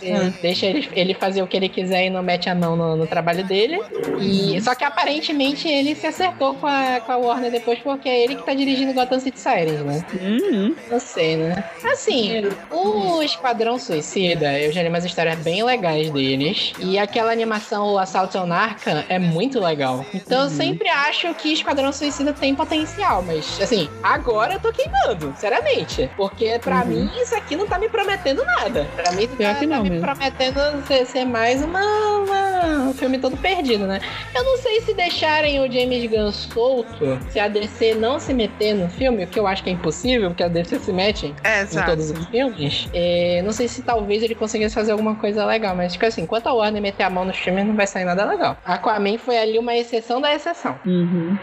É, 0.04 0.30
Deixa 0.41 0.65
ele, 0.65 0.88
ele 0.93 1.13
fazer 1.13 1.41
o 1.41 1.47
que 1.47 1.58
ele 1.58 1.69
quiser 1.69 2.06
e 2.06 2.10
não 2.10 2.21
mete 2.24 2.50
a 2.50 2.56
mão 2.56 2.76
no, 2.76 2.95
no 2.95 3.08
trabalho 3.08 3.43
dele. 3.43 3.80
E, 4.19 4.60
só 4.62 4.76
que 4.76 4.84
aparentemente 4.84 5.67
ele 5.67 5.95
se 5.95 6.08
acertou 6.08 6.56
com 6.56 6.67
a, 6.67 7.02
com 7.02 7.12
a 7.12 7.17
Warner 7.17 7.52
depois, 7.52 7.80
porque 7.80 8.08
é 8.10 8.24
ele 8.24 8.36
que 8.36 8.43
tá 8.43 8.54
dirigindo 8.54 8.93
Gotham 8.93 9.19
City 9.19 9.39
Coisa, 9.52 9.84
né? 9.84 10.06
Uhum. 10.22 10.76
Não 10.90 11.00
sei, 11.00 11.36
né? 11.38 11.64
Assim, 11.92 12.44
o 12.70 13.22
Esquadrão 13.22 13.78
Suicida, 13.78 14.58
eu 14.60 14.72
já 14.72 14.82
li 14.82 14.90
umas 14.90 15.04
histórias 15.06 15.38
bem 15.40 15.64
legais 15.64 16.10
deles. 16.10 16.74
E 16.80 16.98
aquela 16.98 17.32
animação, 17.32 17.94
o 17.94 17.98
Assault 17.98 18.38
on 18.38 18.52
Arkham, 18.52 19.04
é 19.10 19.20
muito 19.20 19.60
legal. 19.60 20.06
Então 20.14 20.44
eu 20.44 20.50
sempre 20.50 20.88
acho 20.90 21.34
que 21.36 21.54
Esquadrão 21.54 21.92
Suicida 21.92 22.34
tem 22.34 22.56
potencial. 22.56 23.22
Mas, 23.24 23.60
assim, 23.62 23.90
agora 24.02 24.54
eu 24.54 24.60
tô 24.60 24.72
queimando, 24.72 25.32
sinceramente. 25.36 26.10
Porque 26.16 26.58
pra 26.60 26.84
mim 26.86 27.10
isso 27.22 27.36
aqui 27.36 27.56
não 27.56 27.68
tá 27.68 27.78
me 27.78 27.90
prometendo 27.90 28.44
nada. 28.46 28.88
Pra 28.96 29.12
mim 29.12 29.28
Pior 29.28 29.54
tá, 29.54 29.60
que 29.60 29.68
tá 29.68 29.76
não 29.76 29.84
me 29.84 29.90
mesmo. 29.90 30.06
prometendo 30.06 30.86
ser, 30.88 31.06
ser 31.06 31.26
mais 31.26 31.62
uma, 31.64 31.82
uma- 32.20 32.41
um 32.63 32.93
filme 32.93 33.17
todo 33.19 33.38
perdido, 33.38 33.86
né? 33.88 34.00
Eu 34.36 34.43
não 34.43 34.58
sei 34.58 34.82
se 34.82 34.93
deixarem 34.93 35.60
o 35.60 35.71
James 35.71 36.10
Gunn 36.10 36.32
solto, 36.32 37.19
se 37.30 37.39
a 37.39 37.47
DC 37.47 37.95
não 37.95 38.19
se 38.19 38.34
meter 38.34 38.74
no 38.74 38.89
filme, 38.89 39.24
o 39.24 39.28
que 39.28 39.39
eu 39.39 39.47
acho 39.47 39.63
que 39.63 39.69
é 39.69 39.74
impossível, 39.74 40.30
porque 40.30 40.43
a 40.43 40.47
DC 40.47 40.80
se 40.80 40.93
mete 40.93 41.34
É, 41.43 41.63
em 41.63 41.86
todos 41.86 42.12
os 42.12 42.26
filmes. 42.28 42.89
É, 42.93 43.41
não 43.43 43.52
sei 43.52 43.67
se 43.67 43.82
talvez 43.82 44.24
ele 44.24 44.36
conseguisse 44.36 44.74
fazer 44.76 44.91
alguma 44.91 45.15
coisa 45.15 45.45
legal, 45.45 45.76
mas 45.76 45.93
tipo 45.93 46.06
assim, 46.06 46.21
enquanto 46.24 46.47
a 46.47 46.54
Warner 46.54 46.82
meter 46.82 47.04
a 47.04 47.10
mão 47.10 47.26
nos 47.26 47.38
filmes, 47.38 47.65
não 47.65 47.76
vai 47.76 47.88
sair 47.88 48.06
nada 48.06 48.26
legal. 48.26 48.58
Aquaman 48.65 49.17
foi 49.17 49.38
ali 49.38 49.58
uma 49.60 49.76
exceção 49.76 50.21
da 50.21 50.34
exceção. 50.34 50.80
Uhum. 50.86 51.38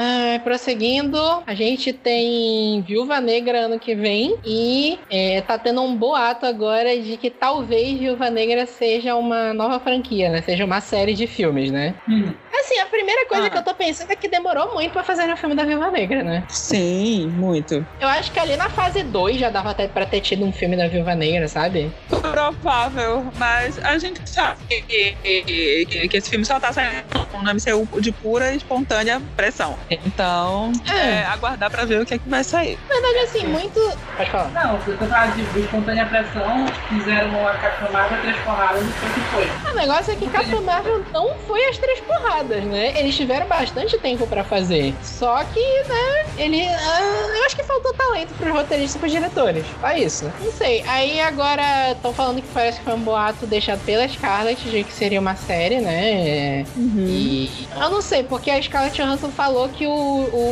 Ah, 0.00 0.38
prosseguindo, 0.44 1.18
a 1.44 1.54
gente 1.54 1.92
tem 1.92 2.80
Viúva 2.82 3.20
Negra 3.20 3.62
ano 3.66 3.80
que 3.80 3.96
vem 3.96 4.36
e 4.44 4.96
é, 5.10 5.40
tá 5.40 5.58
tendo 5.58 5.82
um 5.82 5.96
boato 5.96 6.46
agora 6.46 6.96
de 6.96 7.16
que 7.16 7.28
talvez 7.28 7.98
Viúva 7.98 8.30
Negra 8.30 8.64
seja 8.64 9.16
uma 9.16 9.52
nova 9.52 9.80
franquia, 9.80 10.28
né? 10.30 10.40
Seja 10.40 10.64
uma 10.64 10.80
série 10.80 11.14
de 11.14 11.26
filmes, 11.26 11.72
né? 11.72 11.96
Hum. 12.08 12.32
Assim, 12.60 12.78
a 12.78 12.86
primeira 12.86 13.26
coisa 13.26 13.46
Ah. 13.46 13.50
que 13.50 13.58
eu 13.58 13.62
tô 13.64 13.74
pensando 13.74 14.10
é 14.12 14.16
que 14.16 14.28
demorou 14.28 14.72
muito 14.74 14.92
pra 14.92 15.02
fazer 15.02 15.32
o 15.32 15.36
filme 15.36 15.56
da 15.56 15.64
Viúva 15.64 15.90
Negra, 15.90 16.22
né? 16.22 16.44
Sim, 16.48 17.28
muito. 17.36 17.84
Eu 18.00 18.06
acho 18.08 18.30
que 18.30 18.38
ali 18.38 18.56
na 18.56 18.68
fase 18.70 19.02
2 19.02 19.36
já 19.38 19.50
dava 19.50 19.70
até 19.70 19.88
pra 19.88 20.06
ter 20.06 20.20
tido 20.20 20.44
um 20.44 20.52
filme 20.52 20.76
da 20.76 20.86
Viúva 20.86 21.14
Negra, 21.16 21.48
sabe? 21.48 21.90
Provável, 22.08 23.32
mas 23.36 23.78
a 23.84 23.98
gente 23.98 24.20
sabe 24.28 24.60
que, 24.68 24.82
que- 24.82 25.84
que- 25.86 26.08
que 26.08 26.16
esse 26.16 26.30
filme 26.30 26.44
só 26.44 26.60
tá 26.60 26.72
saindo 26.72 27.04
no 27.42 27.50
MCU 27.50 28.00
de 28.00 28.12
pura 28.12 28.52
e 28.52 28.56
espontânea 28.56 29.20
pressão. 29.36 29.76
Então, 29.90 30.72
É. 30.90 31.20
é, 31.20 31.24
aguardar 31.26 31.70
pra 31.70 31.84
ver 31.84 32.00
o 32.00 32.06
que 32.06 32.14
é 32.14 32.18
que 32.18 32.28
vai 32.28 32.44
sair. 32.44 32.78
Na 32.88 32.94
verdade, 32.94 33.18
assim, 33.24 33.46
muito. 33.46 33.80
Pode 34.16 34.30
falar. 34.30 34.48
Não, 34.50 34.74
eu 34.74 34.96
falando 34.98 35.34
de 35.52 35.60
espontânea 35.60 36.06
pressão, 36.06 36.66
fizeram 36.88 37.28
uma 37.30 37.52
Capitã 37.54 37.90
Marvel 37.92 38.20
três 38.20 38.36
porradas 38.38 38.82
e 38.82 38.92
foi 38.92 39.08
o 39.08 39.12
que 39.12 39.20
foi. 39.20 39.72
O 39.72 39.74
negócio 39.74 40.12
é 40.12 40.16
que 40.16 40.28
Capitão 40.28 40.62
Marvel 40.62 41.04
não 41.12 41.34
foi 41.46 41.64
as 41.68 41.78
três 41.78 42.00
porradas, 42.00 42.64
né? 42.64 42.98
Eles 42.98 43.16
tiveram 43.16 43.46
bastante 43.46 43.96
tempo 43.98 44.26
pra 44.26 44.44
fazer. 44.44 44.94
Só 45.02 45.42
que, 45.44 45.60
né, 45.84 46.26
ele. 46.36 46.66
ah, 46.66 47.26
eu 47.38 47.46
acho 47.46 47.56
que 47.56 47.62
faltou 47.64 47.92
talento 47.94 48.34
pros 48.34 48.52
roteiristas 48.52 48.96
e 48.96 48.98
pros 48.98 49.12
diretores. 49.12 49.64
Só 49.80 49.90
isso. 49.92 50.32
Não 50.40 50.52
sei. 50.52 50.84
Aí 50.86 51.20
agora 51.20 51.92
estão 51.92 52.12
falando 52.12 52.42
que 52.42 52.48
parece 52.48 52.78
que 52.78 52.84
foi 52.84 52.94
um 52.94 53.00
boato 53.00 53.46
deixado 53.46 53.80
pela 53.84 54.06
Scarlett 54.08 54.68
de 54.68 54.84
que 54.84 54.92
seria 54.92 55.20
uma 55.20 55.34
série, 55.36 55.80
né? 55.80 56.64
E 56.76 57.66
eu 57.80 57.90
não 57.90 58.00
sei, 58.02 58.22
porque 58.22 58.50
a 58.50 58.60
Scarlett 58.60 58.96
Johansson 59.00 59.30
falou 59.30 59.68
que 59.68 59.77
o, 59.86 59.92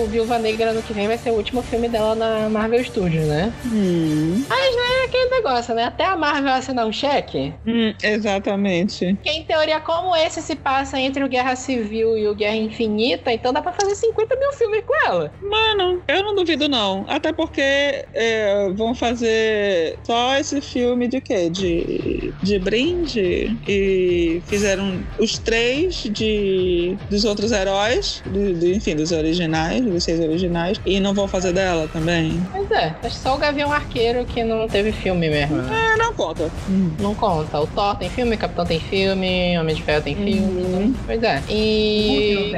o 0.03 0.07
Viúva 0.07 0.39
Negra 0.39 0.71
ano 0.71 0.83
que 0.83 0.93
vem 0.93 1.07
vai 1.07 1.19
ser 1.19 1.31
o 1.31 1.35
último 1.35 1.62
filme 1.62 1.89
dela 1.89 2.15
na 2.15 2.49
Marvel 2.49 2.83
Studios, 2.85 3.25
né? 3.27 3.53
Hum. 3.67 4.45
É 4.51 5.05
aquele 5.07 5.31
negócio, 5.31 5.75
né? 5.75 5.85
Até 5.85 6.05
a 6.05 6.17
Marvel 6.17 6.53
assinar 6.53 6.87
um 6.87 6.93
cheque. 6.93 7.53
Hum, 7.67 7.95
exatamente. 8.03 9.17
Que 9.23 9.31
em 9.31 9.45
teoria, 9.45 9.81
como 9.81 10.15
esse 10.17 10.43
se 10.43 10.55
passa 10.57 10.99
entre 11.01 11.23
o 11.25 11.29
Guerra 11.29 11.55
Civil 11.57 12.17
e 12.19 12.27
o 12.29 12.35
Guerra 12.35 12.57
Infinita, 12.57 13.33
então 13.33 13.53
dá 13.53 13.62
pra 13.62 13.73
fazer 13.73 13.95
50 13.95 14.37
mil 14.37 14.53
filmes 14.53 14.83
com 14.87 14.95
ela. 15.09 15.33
Mano, 15.43 16.03
eu 16.09 16.23
não 16.23 16.35
duvido 16.35 16.69
não. 16.69 17.05
Até 17.09 17.33
porque 17.33 17.61
é, 18.15 18.69
vão 18.75 18.95
fazer 18.95 19.97
só 20.05 20.37
esse 20.37 20.61
filme 20.61 21.09
de 21.09 21.21
quê? 21.21 21.49
De, 21.51 22.33
de 22.43 22.59
brinde? 22.59 23.57
E 23.69 24.43
fizeram 24.47 25.01
os 25.19 25.39
três 25.39 26.03
de 26.05 26.97
dos 27.11 27.25
outros 27.25 27.53
heróis, 27.53 28.23
do, 28.27 28.55
do- 28.55 28.67
enfim, 28.69 28.95
dos 28.97 29.12
originais, 29.16 29.81
dos 29.85 30.05
seis 30.05 30.20
originais. 30.20 30.81
E 30.87 31.00
não 31.00 31.12
vão 31.14 31.26
fazer 31.26 31.52
dela 31.52 31.88
também? 31.92 32.40
Pois 32.52 32.70
é, 32.70 32.94
acho 33.02 33.16
só 33.16 33.35
o 33.35 33.38
Gavião 33.38 33.72
Arqueiro 33.72 34.24
que 34.24 34.42
não 34.44 34.68
teve 34.68 34.92
filme 34.92 35.29
mesmo. 35.29 35.57
né? 35.57 35.92
É, 35.94 35.96
não 35.96 36.12
conta. 36.14 36.50
Não 37.00 37.14
conta. 37.14 37.61
O 37.61 37.66
Thor 37.66 37.96
tem 37.96 38.09
filme, 38.11 38.35
o 38.35 38.38
Capitão 38.38 38.64
tem 38.66 38.81
filme, 38.81 39.59
Homem 39.59 39.74
de 39.74 39.83
Ferro 39.83 40.02
tem 40.02 40.14
filme. 40.14 40.62
Uhum. 40.62 40.94
Pois 41.07 41.22
é. 41.22 41.42
E. 41.48 42.52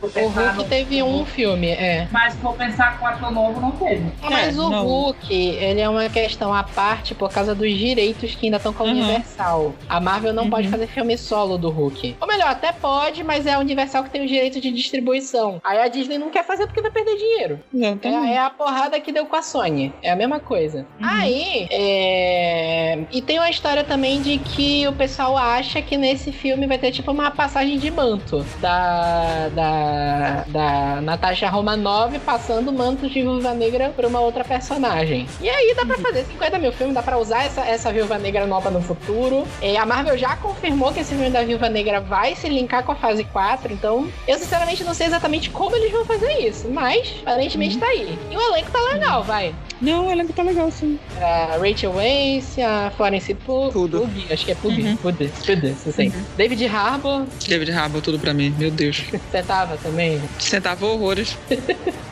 Vou 0.00 0.10
O 0.24 0.28
Hulk 0.28 0.56
no- 0.56 0.64
teve 0.64 1.02
um 1.02 1.24
filme, 1.24 1.68
é. 1.68 2.06
Mas 2.10 2.34
se 2.34 2.38
for 2.40 2.54
pensar 2.54 2.98
com 2.98 3.06
ator 3.06 3.30
novo, 3.32 3.58
não 3.60 3.70
teve. 3.72 4.04
Mas 4.22 4.58
o 4.58 4.68
não. 4.68 4.84
Hulk, 4.86 5.32
ele 5.34 5.80
é 5.80 5.88
uma 5.88 6.08
questão 6.10 6.52
à 6.52 6.62
parte 6.62 7.14
por 7.14 7.30
causa 7.32 7.54
dos 7.54 7.72
direitos 7.72 8.34
que 8.34 8.46
ainda 8.46 8.58
estão 8.58 8.72
com 8.72 8.82
a 8.82 8.86
Uhum. 8.86 8.92
Universal. 8.92 9.74
A 9.88 10.00
Marvel 10.00 10.34
não 10.34 10.44
Uhum. 10.44 10.50
pode 10.50 10.68
fazer 10.68 10.86
filme 10.88 11.16
solo 11.16 11.56
do 11.56 11.70
Hulk. 11.70 12.16
Ou 12.20 12.26
melhor, 12.28 12.48
até 12.48 12.70
pode, 12.72 13.24
mas 13.24 13.46
é 13.46 13.54
a 13.54 13.58
Universal 13.58 14.04
que 14.04 14.10
tem 14.10 14.22
os 14.22 14.28
direitos 14.28 14.60
de 14.60 14.70
distribuição. 14.70 15.58
Aí 15.64 15.78
a 15.78 15.88
Disney 15.88 16.03
não 16.18 16.30
quer 16.30 16.44
fazer 16.44 16.66
porque 16.66 16.80
vai 16.80 16.90
perder 16.90 17.16
dinheiro. 17.16 17.60
Exatamente. 17.72 18.30
É, 18.30 18.34
é 18.34 18.38
a 18.38 18.50
porrada 18.50 19.00
que 19.00 19.12
deu 19.12 19.26
com 19.26 19.36
a 19.36 19.42
Sony. 19.42 19.92
É 20.02 20.10
a 20.10 20.16
mesma 20.16 20.40
coisa. 20.40 20.86
Aí, 21.00 21.66
é... 21.70 22.98
E 23.10 23.20
tem 23.22 23.38
uma 23.38 23.50
história 23.50 23.84
também 23.84 24.20
de 24.20 24.38
que 24.38 24.86
o 24.86 24.92
pessoal 24.92 25.36
acha 25.36 25.80
que 25.82 25.96
nesse 25.96 26.32
filme 26.32 26.66
vai 26.66 26.78
ter 26.78 26.92
tipo 26.92 27.10
uma 27.10 27.30
passagem 27.30 27.78
de 27.78 27.90
manto 27.90 28.44
da, 28.60 29.48
da, 29.48 30.44
da 30.48 31.00
Natasha 31.00 31.48
Romanoff 31.48 32.18
passando 32.20 32.72
manto 32.72 33.08
de 33.08 33.22
Viúva 33.22 33.54
Negra 33.54 33.92
pra 33.94 34.06
uma 34.06 34.20
outra 34.20 34.44
personagem. 34.44 35.26
E 35.40 35.48
aí 35.48 35.74
dá 35.74 35.84
pra 35.86 35.98
fazer 35.98 36.24
50 36.24 36.58
mil 36.58 36.72
filmes, 36.72 36.94
dá 36.94 37.02
pra 37.02 37.18
usar 37.18 37.44
essa, 37.44 37.62
essa 37.62 37.92
Viúva 37.92 38.18
Negra 38.18 38.46
nova 38.46 38.70
no 38.70 38.80
futuro. 38.82 39.46
É, 39.60 39.76
a 39.76 39.86
Marvel 39.86 40.16
já 40.16 40.36
confirmou 40.36 40.92
que 40.92 41.00
esse 41.00 41.14
filme 41.14 41.30
da 41.30 41.42
Viúva 41.42 41.68
Negra 41.68 42.00
vai 42.00 42.34
se 42.34 42.48
linkar 42.48 42.84
com 42.84 42.92
a 42.92 42.96
fase 42.96 43.24
4, 43.24 43.72
então 43.72 44.08
eu 44.26 44.38
sinceramente 44.38 44.84
não 44.84 44.94
sei 44.94 45.06
exatamente 45.06 45.50
como 45.50 45.76
eles 45.76 45.92
vão 45.94 46.04
fazer 46.04 46.32
isso, 46.46 46.68
mas 46.68 47.14
aparentemente 47.22 47.78
tá 47.78 47.86
aí. 47.86 48.18
E 48.30 48.36
o 48.36 48.40
elenco 48.40 48.70
tá 48.70 48.80
legal, 48.92 49.22
vai. 49.22 49.54
Não, 49.84 50.06
o 50.06 50.10
elenco 50.10 50.32
tá 50.32 50.42
legal, 50.42 50.70
sim. 50.70 50.98
A 51.20 51.56
Rachel 51.58 51.92
Weisz, 51.94 52.58
a 52.58 52.90
Florence 52.96 53.34
Pugh, 53.34 53.70
Tudo. 53.70 54.08
Acho 54.30 54.44
que 54.44 54.52
é 54.52 54.54
Pugh, 54.54 54.70
Uhum. 54.72 54.96
Pugh, 54.96 55.12
Pugh, 55.14 55.62
não 55.86 55.92
sei. 55.92 56.12
David 56.36 56.66
Harbour, 56.66 57.26
David 57.46 57.70
Harbour, 57.72 58.00
tudo 58.00 58.18
pra 58.18 58.32
mim. 58.32 58.54
Meu 58.58 58.70
Deus. 58.70 59.02
você 59.30 59.42
tava 59.42 59.76
também. 59.76 60.20
Sentava 60.38 60.86
horrores. 60.86 61.36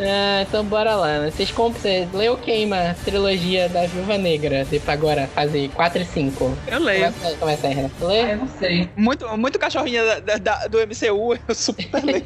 Ah, 0.00 0.42
então 0.48 0.64
bora 0.64 0.94
lá. 0.94 1.18
né? 1.20 1.30
Vocês 1.30 1.50
compram, 1.50 1.78
você 1.80 2.08
leu 2.12 2.36
queima 2.38 2.90
a 2.90 2.94
trilogia 2.94 3.68
da 3.68 3.86
Viúva 3.86 4.16
Negra, 4.16 4.64
de 4.64 4.78
pra 4.80 4.94
agora 4.94 5.28
fazer 5.34 5.68
4 5.74 6.00
e 6.00 6.04
5. 6.06 6.56
Eu 6.66 6.78
leio. 6.80 7.12
Começa, 7.12 7.36
começa 7.36 7.66
aí, 7.66 7.74
Renato. 7.74 7.94
Ah, 8.00 8.06
Lê? 8.06 8.32
eu 8.32 8.36
não 8.38 8.48
sei. 8.48 8.88
Muito, 8.96 9.36
muito 9.36 9.58
cachorrinha 9.58 10.02
da- 10.04 10.20
da- 10.20 10.36
da- 10.38 10.66
do 10.68 10.78
MCU, 10.80 11.36
eu 11.46 11.54
super 11.54 12.02
leio. 12.02 12.24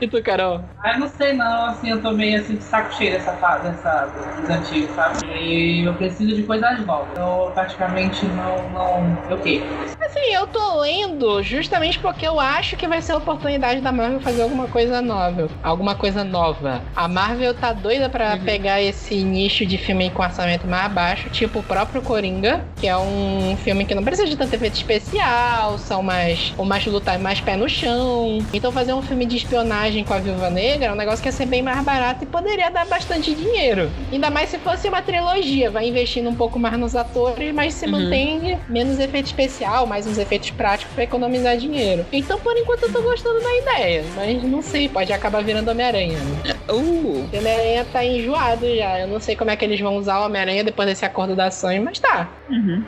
E 0.00 0.08
tu, 0.08 0.22
Carol? 0.22 0.62
Ah, 0.82 0.92
eu 0.94 1.00
não 1.00 1.08
sei 1.08 1.32
não, 1.34 1.66
assim, 1.66 1.90
eu 1.90 2.00
tô 2.00 2.12
meio 2.12 2.40
assim 2.40 2.56
de 2.56 2.64
saco 2.64 2.94
cheio 2.94 3.12
dessa 3.12 3.27
fase, 3.34 3.68
dessa, 3.68 4.08
dos 4.40 4.50
antigos, 4.50 4.94
sabe? 4.94 5.26
E 5.26 5.84
eu 5.84 5.94
preciso 5.94 6.34
de 6.34 6.42
coisas 6.42 6.84
novas. 6.84 7.08
Eu 7.16 7.50
praticamente 7.54 8.26
não, 8.26 8.68
não. 8.70 9.18
Eu 9.30 9.38
quê? 9.38 9.62
Assim, 10.00 10.32
eu 10.32 10.46
tô 10.46 10.80
lendo 10.80 11.42
justamente 11.42 11.98
porque 11.98 12.26
eu 12.26 12.40
acho 12.40 12.76
que 12.76 12.86
vai 12.86 13.02
ser 13.02 13.12
a 13.12 13.16
oportunidade 13.18 13.80
da 13.80 13.92
Marvel 13.92 14.20
fazer 14.20 14.42
alguma 14.42 14.66
coisa 14.66 15.02
nova. 15.02 15.48
Alguma 15.62 15.94
coisa 15.94 16.24
nova. 16.24 16.82
A 16.96 17.08
Marvel 17.08 17.54
tá 17.54 17.72
doida 17.72 18.08
pra 18.08 18.36
pegar 18.38 18.80
esse 18.80 19.16
nicho 19.22 19.66
de 19.66 19.76
filme 19.76 20.10
com 20.10 20.22
orçamento 20.22 20.66
mais 20.66 20.90
baixo, 20.92 21.28
tipo 21.30 21.58
o 21.58 21.62
próprio 21.62 22.00
Coringa, 22.02 22.64
que 22.76 22.86
é 22.86 22.96
um 22.96 23.56
filme 23.62 23.84
que 23.84 23.94
não 23.94 24.04
precisa 24.04 24.28
de 24.28 24.36
tanto 24.36 24.54
efeito 24.54 24.74
especial, 24.74 25.78
são 25.78 26.02
mais. 26.02 26.54
ou 26.56 26.64
mais 26.64 26.84
lutar 26.86 27.18
mais 27.18 27.40
pé 27.40 27.56
no 27.56 27.68
chão. 27.68 28.38
Então 28.52 28.72
fazer 28.72 28.92
um 28.92 29.02
filme 29.02 29.26
de 29.26 29.36
espionagem 29.36 30.04
com 30.04 30.14
a 30.14 30.18
Viúva 30.18 30.50
Negra 30.50 30.86
é 30.86 30.92
um 30.92 30.96
negócio 30.96 31.22
que 31.22 31.28
ia 31.28 31.32
ser 31.32 31.46
bem 31.46 31.62
mais 31.62 31.82
barato 31.84 32.24
e 32.24 32.26
poderia 32.26 32.70
dar 32.70 32.86
bastante 32.86 33.07
dinheiro. 33.16 33.90
Ainda 34.12 34.30
mais 34.30 34.50
se 34.50 34.58
fosse 34.58 34.88
uma 34.88 35.00
trilogia, 35.02 35.70
vai 35.70 35.88
investindo 35.88 36.28
um 36.28 36.34
pouco 36.34 36.58
mais 36.58 36.78
nos 36.78 36.94
atores, 36.94 37.52
mas 37.54 37.74
se 37.74 37.86
Uhum. 37.86 37.92
mantém 37.92 38.58
menos 38.68 38.98
efeito 38.98 39.26
especial, 39.26 39.86
mais 39.86 40.06
uns 40.06 40.18
efeitos 40.18 40.50
práticos 40.50 40.92
pra 40.94 41.04
economizar 41.04 41.56
dinheiro. 41.56 42.04
Então, 42.12 42.38
por 42.38 42.56
enquanto, 42.56 42.84
eu 42.84 42.92
tô 42.92 43.00
gostando 43.02 43.40
da 43.40 43.56
ideia, 43.56 44.04
mas 44.14 44.42
não 44.42 44.60
sei, 44.62 44.88
pode 44.88 45.12
acabar 45.12 45.42
virando 45.42 45.70
Homem-Aranha. 45.70 46.18
né? 46.18 46.54
Uh, 46.68 46.74
O 46.74 47.36
Homem-Aranha 47.36 47.86
tá 47.92 48.04
enjoado 48.04 48.66
já. 48.76 49.00
Eu 49.00 49.08
não 49.08 49.20
sei 49.20 49.34
como 49.36 49.50
é 49.50 49.56
que 49.56 49.64
eles 49.64 49.80
vão 49.80 49.96
usar 49.96 50.20
o 50.20 50.26
Homem-Aranha 50.26 50.62
depois 50.64 50.88
desse 50.88 51.04
acordo 51.04 51.34
da 51.34 51.50
Sony, 51.50 51.80
mas 51.80 51.98
tá. 51.98 52.28
uhum. 52.50 52.82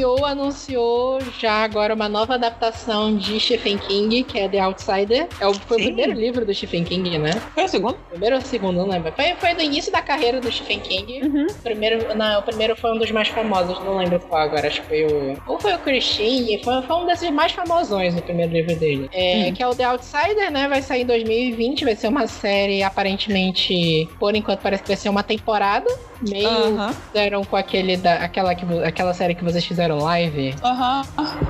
HBO 0.00 0.24
anunciou 0.24 1.18
já 1.38 1.62
agora 1.64 1.94
uma 1.94 2.08
nova 2.08 2.34
adaptação 2.34 3.14
de 3.16 3.38
Stephen 3.38 3.78
King, 3.78 4.22
que 4.24 4.38
é 4.38 4.48
The 4.48 4.58
Outsider. 4.60 5.28
É 5.40 5.46
o, 5.46 5.54
foi 5.54 5.76
o 5.76 5.80
Sim. 5.80 5.86
primeiro 5.86 6.12
livro 6.12 6.44
do 6.44 6.54
Stephen 6.54 6.84
King, 6.84 7.18
né? 7.18 7.32
Foi 7.54 7.64
o 7.64 7.68
segundo? 7.68 7.96
Primeiro 8.08 8.36
ou 8.36 8.42
segundo, 8.42 8.76
não 8.78 8.88
lembro. 8.88 9.12
Foi, 9.12 9.34
foi 9.38 9.54
do 9.54 9.62
início 9.62 9.92
da 9.92 10.00
carreira 10.00 10.40
do 10.40 10.50
Stephen 10.50 10.80
King. 10.80 11.22
Uhum. 11.22 11.46
O 11.46 11.54
primeiro, 11.62 12.14
não, 12.14 12.40
o 12.40 12.42
primeiro 12.42 12.76
foi 12.76 12.92
um 12.92 12.98
dos 12.98 13.10
mais 13.10 13.28
famosos, 13.28 13.78
não 13.84 13.98
lembro 13.98 14.18
qual 14.20 14.42
agora. 14.42 14.66
Acho 14.68 14.80
que 14.82 14.88
foi 14.88 15.04
o. 15.06 15.36
Ou 15.46 15.60
foi 15.60 15.74
o 15.74 15.78
Christine, 15.78 16.62
foi, 16.64 16.82
foi 16.82 16.96
um 16.96 17.06
desses 17.06 17.30
mais 17.30 17.52
famosões, 17.52 18.16
o 18.16 18.22
primeiro 18.22 18.52
livro 18.52 18.74
dele. 18.76 19.08
É, 19.12 19.30
Hum. 19.40 19.54
Que 19.54 19.62
é 19.62 19.66
o 19.66 19.74
The 19.74 19.84
Outsider, 19.84 20.50
né? 20.50 20.68
Vai 20.68 20.82
sair 20.82 21.02
em 21.02 21.06
2020, 21.06 21.84
vai 21.84 21.96
ser 21.96 22.08
uma 22.08 22.26
série 22.26 22.82
aparentemente. 22.82 24.08
Por 24.18 24.34
enquanto 24.34 24.60
parece 24.60 24.82
que 24.82 24.88
vai 24.88 24.96
ser 24.96 25.08
uma 25.08 25.22
temporada. 25.22 25.88
Meio 26.28 26.46
Aham. 26.48 26.92
fizeram 26.92 27.42
com 27.44 27.56
aquele 27.56 27.96
da, 27.96 28.16
aquela, 28.16 28.54
que, 28.54 28.64
aquela 28.84 29.14
série 29.14 29.34
que 29.34 29.42
vocês 29.42 29.64
fizeram 29.64 29.89
live. 29.98 30.54
Aham. 30.62 31.02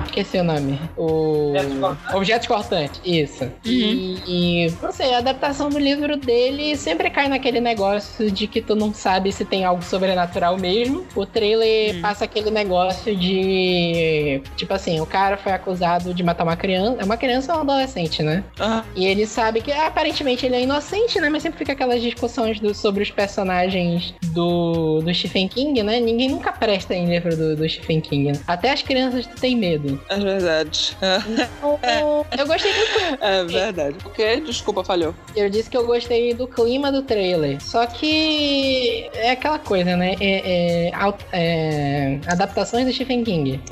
Esqueci 0.05 0.37
o 0.37 0.43
nome. 0.43 0.79
O. 0.97 1.51
Objetos 1.53 1.77
cortantes? 1.77 2.15
Objetos 2.15 2.47
Cortantes, 2.47 3.01
isso. 3.05 3.51
E, 3.65 4.17
e, 4.27 4.73
não 4.81 4.91
sei, 4.91 5.13
a 5.13 5.19
adaptação 5.19 5.69
do 5.69 5.79
livro 5.79 6.17
dele 6.17 6.75
sempre 6.75 7.09
cai 7.09 7.27
naquele 7.27 7.59
negócio 7.59 8.29
de 8.31 8.47
que 8.47 8.61
tu 8.61 8.75
não 8.75 8.93
sabe 8.93 9.31
se 9.31 9.43
tem 9.45 9.63
algo 9.65 9.83
sobrenatural 9.83 10.57
mesmo. 10.57 11.05
O 11.15 11.25
trailer 11.25 11.99
passa 12.01 12.25
aquele 12.25 12.49
negócio 12.51 13.15
de. 13.15 14.41
Tipo 14.55 14.73
assim, 14.73 14.99
o 14.99 15.05
cara 15.05 15.37
foi 15.37 15.51
acusado 15.51 16.13
de 16.13 16.23
matar 16.23 16.43
uma 16.43 16.55
criança. 16.55 16.97
É 17.01 17.05
uma 17.05 17.17
criança 17.17 17.51
ou 17.53 17.59
um 17.59 17.61
adolescente, 17.61 18.21
né? 18.23 18.43
Aham. 18.59 18.83
E 18.95 19.05
ele 19.05 19.25
sabe 19.25 19.61
que 19.61 19.71
aparentemente 19.71 20.45
ele 20.45 20.55
é 20.55 20.61
inocente, 20.63 21.19
né? 21.19 21.29
Mas 21.29 21.43
sempre 21.43 21.57
fica 21.59 21.73
aquelas 21.73 22.01
discussões 22.01 22.59
do- 22.59 22.73
sobre 22.73 23.03
os 23.03 23.11
personagens 23.11 24.13
do, 24.33 25.01
do 25.01 25.13
Stephen 25.13 25.47
King, 25.47 25.81
né? 25.83 25.99
Ninguém 25.99 26.29
nunca 26.29 26.51
presta 26.51 26.93
em 26.93 27.05
livro 27.07 27.35
do, 27.35 27.55
do 27.55 27.67
Stephen 27.69 28.01
King. 28.01 28.30
Até 28.47 28.71
as 28.71 28.81
crianças 28.81 29.25
têm 29.39 29.55
medo. 29.55 29.99
É 30.09 30.17
verdade. 30.17 30.97
Eu 32.37 32.47
gostei 32.47 32.71
muito. 32.73 33.23
É 33.23 33.43
verdade. 33.45 33.95
O 34.05 34.09
quê? 34.09 34.41
Desculpa, 34.41 34.83
falhou. 34.83 35.13
Eu 35.35 35.49
disse 35.49 35.69
que 35.69 35.77
eu 35.77 35.85
gostei 35.85 36.33
do 36.33 36.47
clima 36.47 36.91
do 36.91 37.01
trailer. 37.01 37.61
Só 37.61 37.85
que 37.85 39.09
é 39.13 39.31
aquela 39.31 39.59
coisa, 39.59 39.95
né? 39.95 40.15
É, 40.19 40.89
é, 40.89 40.91
é, 41.33 42.19
adaptações 42.27 42.85
do 42.85 42.93
Stephen 42.93 43.23
King. 43.23 43.61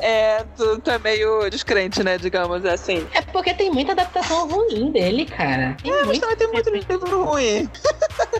É, 0.00 0.44
tu, 0.56 0.78
tu 0.80 0.90
é 0.90 0.98
meio 0.98 1.48
descrente, 1.50 2.02
né? 2.02 2.18
Digamos 2.18 2.64
assim. 2.64 3.06
É 3.12 3.20
porque 3.22 3.52
tem 3.52 3.70
muita 3.70 3.92
adaptação 3.92 4.48
ruim 4.48 4.90
dele, 4.92 5.24
cara. 5.26 5.76
Tem 5.82 5.90
Mas 5.90 6.06
muito. 6.06 6.20
também 6.20 6.36
tem 6.36 6.48
muito 6.48 6.70
livro 6.70 7.24
ruim. 7.24 7.68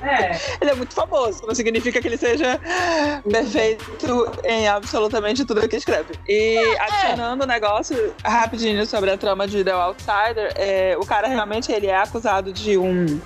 É, 0.02 0.38
Ele 0.60 0.70
é 0.70 0.74
muito 0.74 0.94
famoso. 0.94 1.46
Não 1.46 1.54
significa 1.54 2.00
que 2.00 2.08
ele 2.08 2.16
seja 2.16 2.60
perfeito 3.30 3.84
em 4.44 4.68
absolutamente 4.88 5.44
tudo 5.44 5.68
que 5.68 5.76
escreve. 5.76 6.14
E 6.26 6.58
adicionando 6.80 7.44
o 7.44 7.46
negócio 7.46 8.14
rapidinho 8.24 8.86
sobre 8.86 9.10
a 9.10 9.18
trama 9.18 9.46
de 9.46 9.62
The 9.62 9.72
Outsider, 9.72 10.52
é, 10.56 10.96
o 10.98 11.04
cara 11.04 11.28
realmente 11.28 11.70
ele 11.70 11.86
é 11.86 11.96
acusado 11.96 12.52
de 12.52 12.78
um 12.78 13.20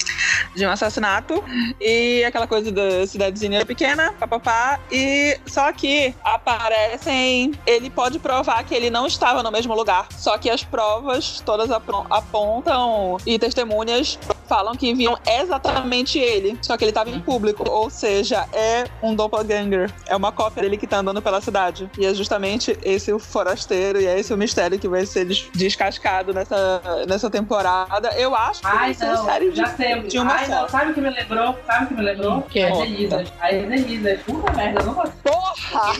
de 0.54 0.66
um 0.66 0.70
assassinato. 0.70 1.42
E 1.80 2.24
aquela 2.24 2.46
coisa 2.46 2.70
da 2.70 3.06
cidadezinha 3.06 3.64
pequena, 3.64 4.12
papapá, 4.18 4.78
e 4.90 5.38
só 5.46 5.72
que 5.72 6.14
aparecem, 6.24 7.52
ele 7.66 7.90
pode 7.90 8.18
provar 8.18 8.62
que 8.64 8.74
ele 8.74 8.90
não 8.90 9.06
estava 9.06 9.42
no 9.42 9.50
mesmo 9.50 9.74
lugar, 9.74 10.06
só 10.16 10.38
que 10.38 10.50
as 10.50 10.62
provas 10.62 11.40
todas 11.44 11.70
apontam 12.10 13.16
e 13.26 13.38
testemunhas 13.38 14.18
falam 14.48 14.74
que 14.74 14.92
viam 14.92 15.18
exatamente 15.26 16.18
ele, 16.18 16.58
só 16.60 16.76
que 16.76 16.84
ele 16.84 16.90
estava 16.90 17.08
em 17.08 17.18
público, 17.20 17.64
ou 17.70 17.88
seja, 17.88 18.46
é 18.52 18.84
um 19.02 19.14
doppelganger, 19.14 19.90
é 20.06 20.14
uma 20.14 20.30
cópia 20.30 20.62
dele 20.62 20.76
que 20.76 20.86
tá 20.86 20.98
andando 20.98 21.22
pela 21.22 21.40
cidade. 21.40 21.90
E 21.98 22.04
é 22.04 22.12
justamente 22.12 22.78
esse 22.82 23.10
o 23.12 23.18
forasteiro 23.18 23.98
e 23.98 24.06
é 24.06 24.18
esse 24.20 24.34
o 24.34 24.36
mistério 24.36 24.78
que 24.78 24.86
vai 24.88 25.06
ser 25.06 25.24
des- 25.24 25.48
descascado 25.54 26.34
nessa, 26.34 26.82
nessa 27.08 27.30
temporada. 27.30 28.10
Eu 28.18 28.34
acho 28.34 28.60
que 28.60 28.66
vai 28.66 28.88
ai 28.88 28.94
ser 28.94 29.06
não, 29.06 29.24
série 29.24 29.50
de, 29.52 29.62
de 30.08 30.18
uma 30.18 30.41
ai 30.42 30.48
não, 30.48 30.68
sabe 30.68 30.90
o 30.90 30.94
que 30.94 31.00
me 31.00 31.10
lembrou? 31.10 31.58
Sabe 31.66 31.84
o 31.84 31.88
que 31.88 31.94
me 31.94 32.02
lembrou? 32.02 32.42
Que? 32.42 32.62
As 32.62 32.78
Elisas. 32.78 33.32
As 33.40 33.52
Elisas. 33.52 34.22
Puta 34.22 34.52
merda, 34.52 34.80
eu 34.80 34.86
não 34.86 34.94
gostei. 34.94 35.32
Porra! 35.32 35.92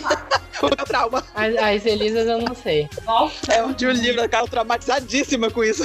o 0.62 0.66
meu 0.66 0.86
trauma. 0.86 1.24
As, 1.34 1.56
as 1.56 1.86
Elisas 1.86 2.26
eu 2.26 2.40
não 2.40 2.54
sei. 2.54 2.88
Nossa, 3.04 3.52
É 3.52 3.62
um 3.62 3.72
de 3.72 3.86
um 3.86 3.90
livro, 3.90 4.22
aquela 4.22 4.46
traumatizadíssima 4.46 5.50
com 5.50 5.64
isso. 5.64 5.84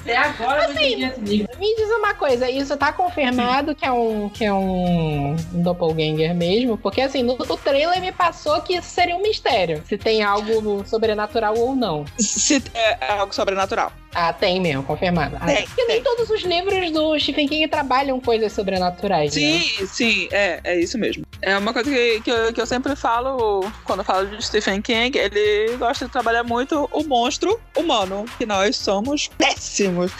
até 0.00 0.16
agora 0.16 0.64
eu 0.64 0.74
não 0.74 0.80
entendi 0.80 1.04
esse 1.04 1.20
livro. 1.20 1.58
Me 1.58 1.76
diz 1.76 1.88
uma 1.90 2.14
coisa, 2.14 2.50
isso 2.50 2.76
tá 2.76 2.92
confirmado 2.92 3.74
que 3.74 3.84
é 3.84 3.92
um, 3.92 4.28
que 4.28 4.44
é 4.44 4.52
um, 4.52 5.36
um 5.52 5.62
doppelganger 5.62 6.34
mesmo? 6.34 6.76
Porque 6.76 7.00
assim, 7.00 7.22
no, 7.22 7.36
no 7.36 7.56
trailer 7.56 8.00
me 8.00 8.12
passou 8.12 8.60
que 8.62 8.74
isso 8.74 8.88
seria 8.88 9.16
um 9.16 9.22
mistério. 9.22 9.82
Se 9.88 9.96
tem 9.96 10.22
algo 10.22 10.84
sobrenatural 10.86 11.56
ou 11.56 11.74
não. 11.74 12.04
Se 12.18 12.62
é, 12.74 12.98
é 13.00 13.12
algo 13.18 13.34
sobrenatural. 13.34 13.92
Ah, 14.14 14.32
tem 14.32 14.60
mesmo, 14.60 14.82
confirmado. 14.82 15.36
Ah, 15.40 15.46
Tem, 15.46 15.62
Porque 15.66 15.84
nem 15.84 16.02
todos 16.02 16.28
os 16.30 16.42
livros 16.42 16.90
do 16.90 17.18
Stephen 17.18 17.48
King 17.48 17.66
trabalham 17.68 18.20
coisas 18.20 18.52
sobrenaturais. 18.52 19.34
né? 19.34 19.40
Sim, 19.58 19.86
sim, 19.86 20.28
é, 20.30 20.60
é 20.64 20.78
isso 20.80 20.98
mesmo. 20.98 21.24
É 21.40 21.56
uma 21.56 21.72
coisa 21.72 21.90
que, 21.90 22.20
que, 22.20 22.30
eu, 22.30 22.52
que 22.52 22.60
eu 22.60 22.66
sempre 22.66 22.94
falo 22.94 23.64
quando 23.84 24.00
eu 24.00 24.04
falo 24.04 24.26
de 24.26 24.44
Stephen 24.44 24.80
King, 24.82 25.16
ele 25.18 25.76
gosta 25.78 26.04
de 26.06 26.12
trabalhar 26.12 26.44
muito 26.44 26.88
o 26.92 27.02
monstro 27.04 27.58
humano, 27.76 28.24
que 28.38 28.44
nós 28.46 28.76
somos 28.76 29.28
péssimos. 29.38 30.12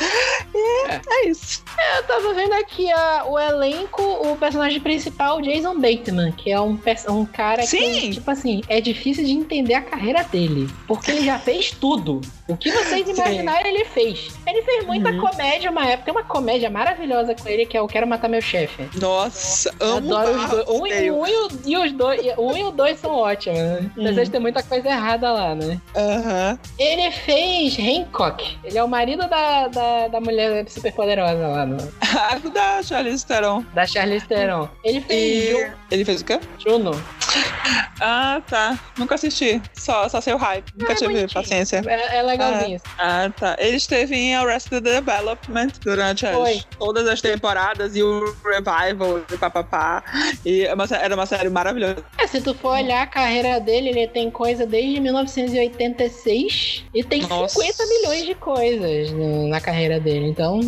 E 0.55 0.89
É. 0.91 1.01
é, 1.09 1.29
isso. 1.29 1.63
Eu 1.97 2.03
tava 2.05 2.35
vendo 2.35 2.53
aqui 2.55 2.91
a- 2.91 3.25
o 3.27 3.39
elenco, 3.39 4.03
o 4.03 4.37
personagem 4.37 4.81
principal, 4.81 5.41
Jason 5.41 5.79
Bateman, 5.79 6.33
que 6.33 6.51
é 6.51 6.61
um, 6.61 6.79
um 7.11 7.25
cara 7.27 7.63
Sim. 7.63 7.79
que, 8.01 8.11
tipo 8.13 8.31
assim, 8.31 8.63
é 8.69 8.81
difícil 8.81 9.25
de 9.25 9.33
entender 9.33 9.75
a 9.75 9.83
carreira 9.83 10.23
dele. 10.25 10.69
Porque 10.87 11.11
ele 11.11 11.25
já 11.25 11.39
fez 11.39 11.71
tudo. 11.71 12.21
O 12.53 12.57
que 12.57 12.71
vocês 12.71 13.05
Sim. 13.07 13.13
imaginarem, 13.13 13.75
ele 13.75 13.85
fez. 13.85 14.31
Ele 14.47 14.63
fez 14.63 14.87
muita 14.87 15.11
Uhum. 15.11 15.21
comédia 15.21 15.71
uma 15.71 15.87
época. 15.87 16.05
Tem 16.05 16.13
uma 16.15 16.25
comédia 16.25 16.71
maravilhosa 16.71 17.35
com 17.35 17.49
ele, 17.49 17.67
que 17.67 17.77
é 17.77 17.81
o 17.81 17.87
Quero 17.89 18.07
Matar 18.07 18.29
Meu 18.29 18.41
Chefe. 18.41 18.89
Nossa, 18.99 19.75
Eu 19.81 19.87
amo 19.97 20.15
Adoro 20.17 20.39
os 20.39 20.51
dois. 20.51 20.69
Um, 20.69 20.87
e- 20.87 21.11
um 21.11 21.27
e, 21.27 21.37
o, 21.77 21.83
os 21.85 21.93
dois. 21.93 22.21
Um 22.39 22.57
e 22.57 22.65
o 22.65 22.71
dois 22.71 22.99
são 22.99 23.11
ótimos, 23.15 23.59
né? 23.59 23.91
Uhum. 23.97 24.05
Apesar 24.07 24.25
de 24.25 24.31
ter 24.31 24.39
muita 24.39 24.63
coisa 24.63 24.89
errada 24.89 25.31
lá, 25.33 25.55
né? 25.55 25.81
Aham. 25.97 26.59
Ele 26.79 27.11
fez 27.11 27.77
Hancock. 27.79 28.59
Ele 28.65 28.79
é 28.79 28.83
o 28.85 28.89
marido 28.89 29.29
da, 29.29 29.69
da, 29.69 30.09
da 30.09 30.21
mulher 30.21 30.69
super 30.69 30.93
poderosa 30.93 31.47
lá, 31.47 31.67
no, 31.67 31.77
A 32.01 32.39
da 32.53 32.83
Charlize 32.83 33.27
Theron. 33.27 33.65
da 33.75 33.87
Charlize 33.87 34.27
Theron. 34.27 34.69
Ele 34.85 35.01
fez 35.01 35.59
E 35.59 35.73
ele 35.91 36.05
fez 36.05 36.21
o 36.21 36.25
quê? 36.25 36.41
Juno. 36.59 36.93
Ah, 38.05 38.43
tá. 38.49 38.77
Nunca 38.99 39.15
assisti. 39.15 39.63
Só, 39.75 40.09
só 40.09 40.21
sei 40.21 40.33
o 40.35 40.37
hype. 40.37 40.73
Nunca 40.77 40.93
é 40.93 40.97
tive 40.97 41.13
bonitinho. 41.15 41.33
paciência. 41.33 41.83
É, 41.87 42.17
é 42.19 42.23
legalzinho. 42.23 42.81
Ah, 42.99 43.31
tá. 43.39 43.55
Ele 43.61 43.77
esteve 43.77 44.17
em 44.17 44.35
Arrested 44.35 44.83
Development 44.83 45.69
durante 45.85 46.27
as- 46.27 46.35
Foi. 46.37 46.61
todas 46.79 47.07
as 47.07 47.21
temporadas 47.21 47.95
e 47.95 48.03
o 48.03 48.35
Revival 48.45 49.21
e 49.33 49.37
papapá. 49.39 50.03
E 50.45 50.63
é 50.65 50.75
uma 50.75 50.85
era 50.91 51.15
uma 51.15 51.27
série 51.27 51.49
maravilhosa. 51.49 52.05
É, 52.19 52.27
se 52.27 52.41
tu 52.41 52.55
for 52.55 52.71
olhar 52.77 53.03
a 53.03 53.07
carreira 53.07 53.61
dele, 53.61 53.91
ele 53.91 54.09
tem 54.09 54.29
coisa 54.33 54.67
desde 54.67 54.99
1986 54.99 56.85
e 56.95 57.05
tem 57.05 57.23
Nossa. 57.23 57.55
50 57.61 57.87
milhões 57.87 58.25
de 58.27 58.35
coisas 58.35 59.11
no- 59.13 59.49
na 59.49 59.61
carreira 59.61 60.01
dele. 60.01 60.27
Então, 60.29 60.61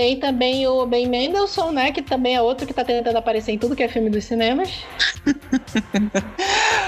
tem 0.00 0.16
também 0.16 0.66
o 0.66 0.86
Ben 0.86 1.06
Mendelssohn, 1.06 1.72
né? 1.72 1.92
Que 1.92 2.00
também 2.00 2.34
é 2.34 2.40
outro 2.40 2.66
que 2.66 2.72
tá 2.72 2.82
tentando 2.82 3.16
aparecer 3.18 3.52
em 3.52 3.58
tudo 3.58 3.76
que 3.76 3.82
é 3.82 3.88
filme 3.88 4.08
dos 4.08 4.24
cinemas. 4.24 4.70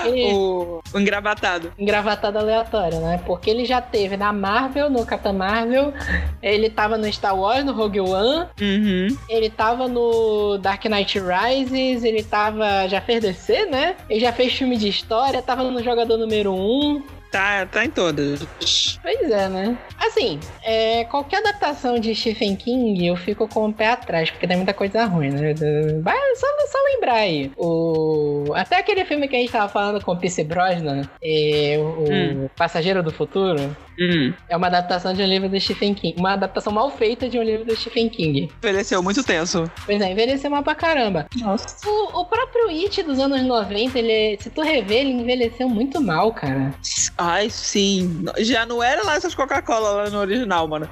Ele- 0.06 0.32
O, 0.34 0.80
o 0.94 0.98
engravatado. 0.98 1.72
engravatado 1.78 2.38
aleatório, 2.38 2.98
né? 3.00 3.20
Porque 3.26 3.50
ele 3.50 3.64
já 3.66 3.80
teve 3.82 4.16
na 4.16 4.32
Marvel, 4.32 4.88
no 4.88 5.04
Capitão 5.04 5.32
Marvel, 5.34 5.92
ele 6.42 6.70
tava 6.70 6.96
no 6.96 7.10
Star 7.12 7.38
Wars, 7.38 7.64
no 7.64 7.72
Rogue 7.72 8.00
One, 8.00 8.46
Uhum. 8.60 9.08
ele 9.28 9.50
tava 9.50 9.86
no 9.88 10.56
Dark 10.58 10.82
Knight 10.86 11.20
Rises, 11.20 12.02
ele 12.02 12.22
tava. 12.22 12.88
já 12.88 13.00
fez 13.02 13.20
DC, 13.20 13.66
né? 13.66 13.94
Ele 14.08 14.20
já 14.20 14.32
fez 14.32 14.54
filme 14.54 14.76
de 14.78 14.88
história, 14.88 15.40
tava 15.42 15.62
no 15.64 15.82
Jogador 15.82 16.16
Número 16.16 16.52
1. 16.52 17.02
Tá, 17.32 17.64
tá 17.66 17.84
em 17.84 17.90
todas. 17.90 18.46
Pois 19.02 19.30
é, 19.30 19.48
né? 19.48 19.76
Assim, 19.98 20.38
é, 20.62 21.04
qualquer 21.04 21.38
adaptação 21.38 21.98
de 21.98 22.14
Stephen 22.14 22.54
King 22.54 23.06
eu 23.06 23.16
fico 23.16 23.48
com 23.48 23.68
o 23.68 23.72
pé 23.72 23.88
atrás, 23.88 24.30
porque 24.30 24.46
tem 24.46 24.56
muita 24.58 24.74
coisa 24.74 25.04
ruim, 25.06 25.30
né? 25.30 25.54
Vai 26.02 26.16
só, 26.36 26.46
só 26.70 26.78
lembrar 26.94 27.14
aí. 27.14 27.50
O, 27.56 28.44
até 28.54 28.76
aquele 28.76 29.04
filme 29.06 29.26
que 29.28 29.34
a 29.34 29.38
gente 29.38 29.50
tava 29.50 29.68
falando 29.68 30.04
com 30.04 30.12
o 30.12 30.16
Pierce 30.16 30.44
Brosnan, 30.44 31.02
é, 31.24 31.76
o 31.78 32.02
Hum. 32.12 32.48
Passageiro 32.56 33.02
do 33.02 33.10
Futuro, 33.10 33.74
Hum. 33.98 34.32
é 34.48 34.56
uma 34.56 34.66
adaptação 34.68 35.12
de 35.12 35.22
um 35.22 35.26
livro 35.26 35.48
do 35.48 35.58
Stephen 35.60 35.94
King. 35.94 36.14
Uma 36.18 36.32
adaptação 36.34 36.72
mal 36.72 36.90
feita 36.90 37.28
de 37.28 37.38
um 37.38 37.42
livro 37.42 37.64
do 37.64 37.74
Stephen 37.76 38.08
King. 38.08 38.50
Envelheceu 38.62 39.02
muito 39.02 39.22
tenso. 39.22 39.70
Pois 39.86 40.00
é, 40.00 40.10
envelheceu 40.10 40.50
mal 40.50 40.62
pra 40.62 40.74
caramba. 40.74 41.26
Nossa. 41.36 41.76
O, 41.88 42.20
o 42.20 42.24
próprio 42.26 42.68
It 42.68 43.02
dos 43.02 43.18
anos 43.18 43.42
90, 43.42 43.98
ele, 43.98 44.38
se 44.40 44.50
tu 44.50 44.60
rever, 44.62 45.00
ele 45.00 45.12
envelheceu 45.12 45.68
muito 45.68 46.00
mal, 46.00 46.32
cara. 46.32 46.74
Ai, 47.24 47.48
sim. 47.50 48.24
Já 48.38 48.66
não 48.66 48.82
era 48.82 49.04
lá 49.04 49.14
essas 49.14 49.34
Coca-Cola 49.34 49.90
lá 49.90 50.10
no 50.10 50.18
original, 50.18 50.66
mano. 50.66 50.88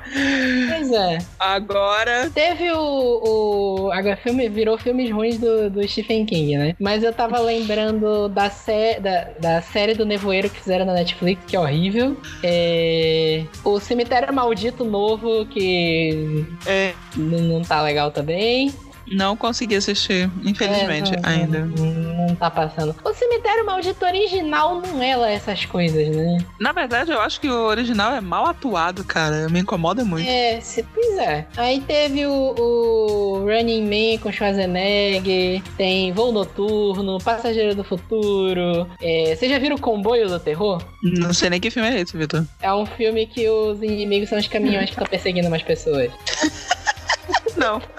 Pois 0.69 0.93
é. 0.93 1.19
Agora. 1.39 2.31
Teve 2.33 2.71
o. 2.71 3.87
o 3.87 3.91
agora 3.93 4.17
filme, 4.17 4.49
virou 4.49 4.79
filmes 4.79 5.11
ruins 5.11 5.39
do, 5.39 5.69
do 5.69 5.87
Stephen 5.89 6.25
King, 6.25 6.57
né? 6.57 6.77
Mas 6.79 7.03
eu 7.03 7.13
tava 7.13 7.41
lembrando 7.41 8.29
da, 8.29 8.49
sé, 8.49 9.01
da, 9.01 9.25
da 9.41 9.63
série 9.63 9.95
do 9.95 10.05
Nevoeiro 10.07 10.49
que 10.49 10.61
fizeram 10.61 10.87
na 10.87 10.93
Netflix, 10.95 11.43
que 11.47 11.57
é 11.57 11.61
horrível. 11.61 12.17
É, 12.45 13.43
o 13.65 13.81
Cemitério 13.81 14.33
Maldito 14.33 14.85
novo, 14.85 15.47
que 15.47 16.47
É, 16.67 16.93
n- 17.17 17.41
não 17.43 17.63
tá 17.63 17.83
legal 17.83 18.11
também. 18.13 18.73
Não 19.11 19.37
consegui 19.37 19.75
assistir, 19.77 20.31
infelizmente, 20.45 21.13
É, 21.15 21.21
não- 21.21 21.29
ainda. 21.29 21.59
Não, 21.67 22.27
não 22.29 22.35
tá 22.37 22.51
passando. 22.51 22.95
O 23.05 23.13
Cemitério 23.13 23.67
Maldito 23.67 24.05
original 24.05 24.81
não 24.81 25.03
é 25.03 25.17
lá 25.17 25.29
essas 25.31 25.65
coisas, 25.65 26.09
né? 26.15 26.39
Na 26.61 26.73
verdade, 26.73 27.11
eu 27.11 27.21
acho 27.21 27.41
que 27.41 27.49
o 27.49 27.65
original 27.67 28.13
é 28.15 28.21
mal 28.21 28.47
atuado, 28.47 29.03
cara. 29.05 29.49
Me 29.49 29.61
incomoda 29.61 30.05
muito. 30.05 30.29
É, 30.29 30.61
se, 30.61 30.83
pois 30.95 31.19
é. 31.19 31.47
Aí 31.57 31.81
teve 31.81 32.25
o, 32.27 32.33
o 32.33 33.39
Running 33.45 33.83
Man 33.85 34.19
com 34.23 34.31
Schwarzenegger, 34.33 35.63
tem 35.77 36.13
Voo 36.13 36.33
Noturno, 36.33 37.19
Passageiro 37.19 37.75
do 37.75 37.83
Futuro. 37.85 38.89
É, 39.03 39.35
Vocês 39.37 39.51
já 39.51 39.59
viram 39.59 39.77
o 39.77 39.81
Comboio 39.81 40.29
do 40.29 40.39
Terror? 40.39 40.83
Não 41.03 41.33
sei 41.35 41.51
nem 41.51 41.61
que 41.61 41.71
filme 41.71 41.89
é 41.89 42.01
esse, 42.01 42.17
Vitor. 42.17 42.45
É 42.63 42.73
um 42.73 42.87
filme 42.87 43.27
que 43.27 43.49
os 43.49 43.83
inimigos 43.83 44.29
são 44.29 44.39
os 44.39 44.47
caminhões 44.47 44.87
que 44.87 44.93
estão 44.93 45.07
perseguindo 45.07 45.49
umas 45.49 45.63
pessoas. 45.63 46.11
Não. 47.57 47.81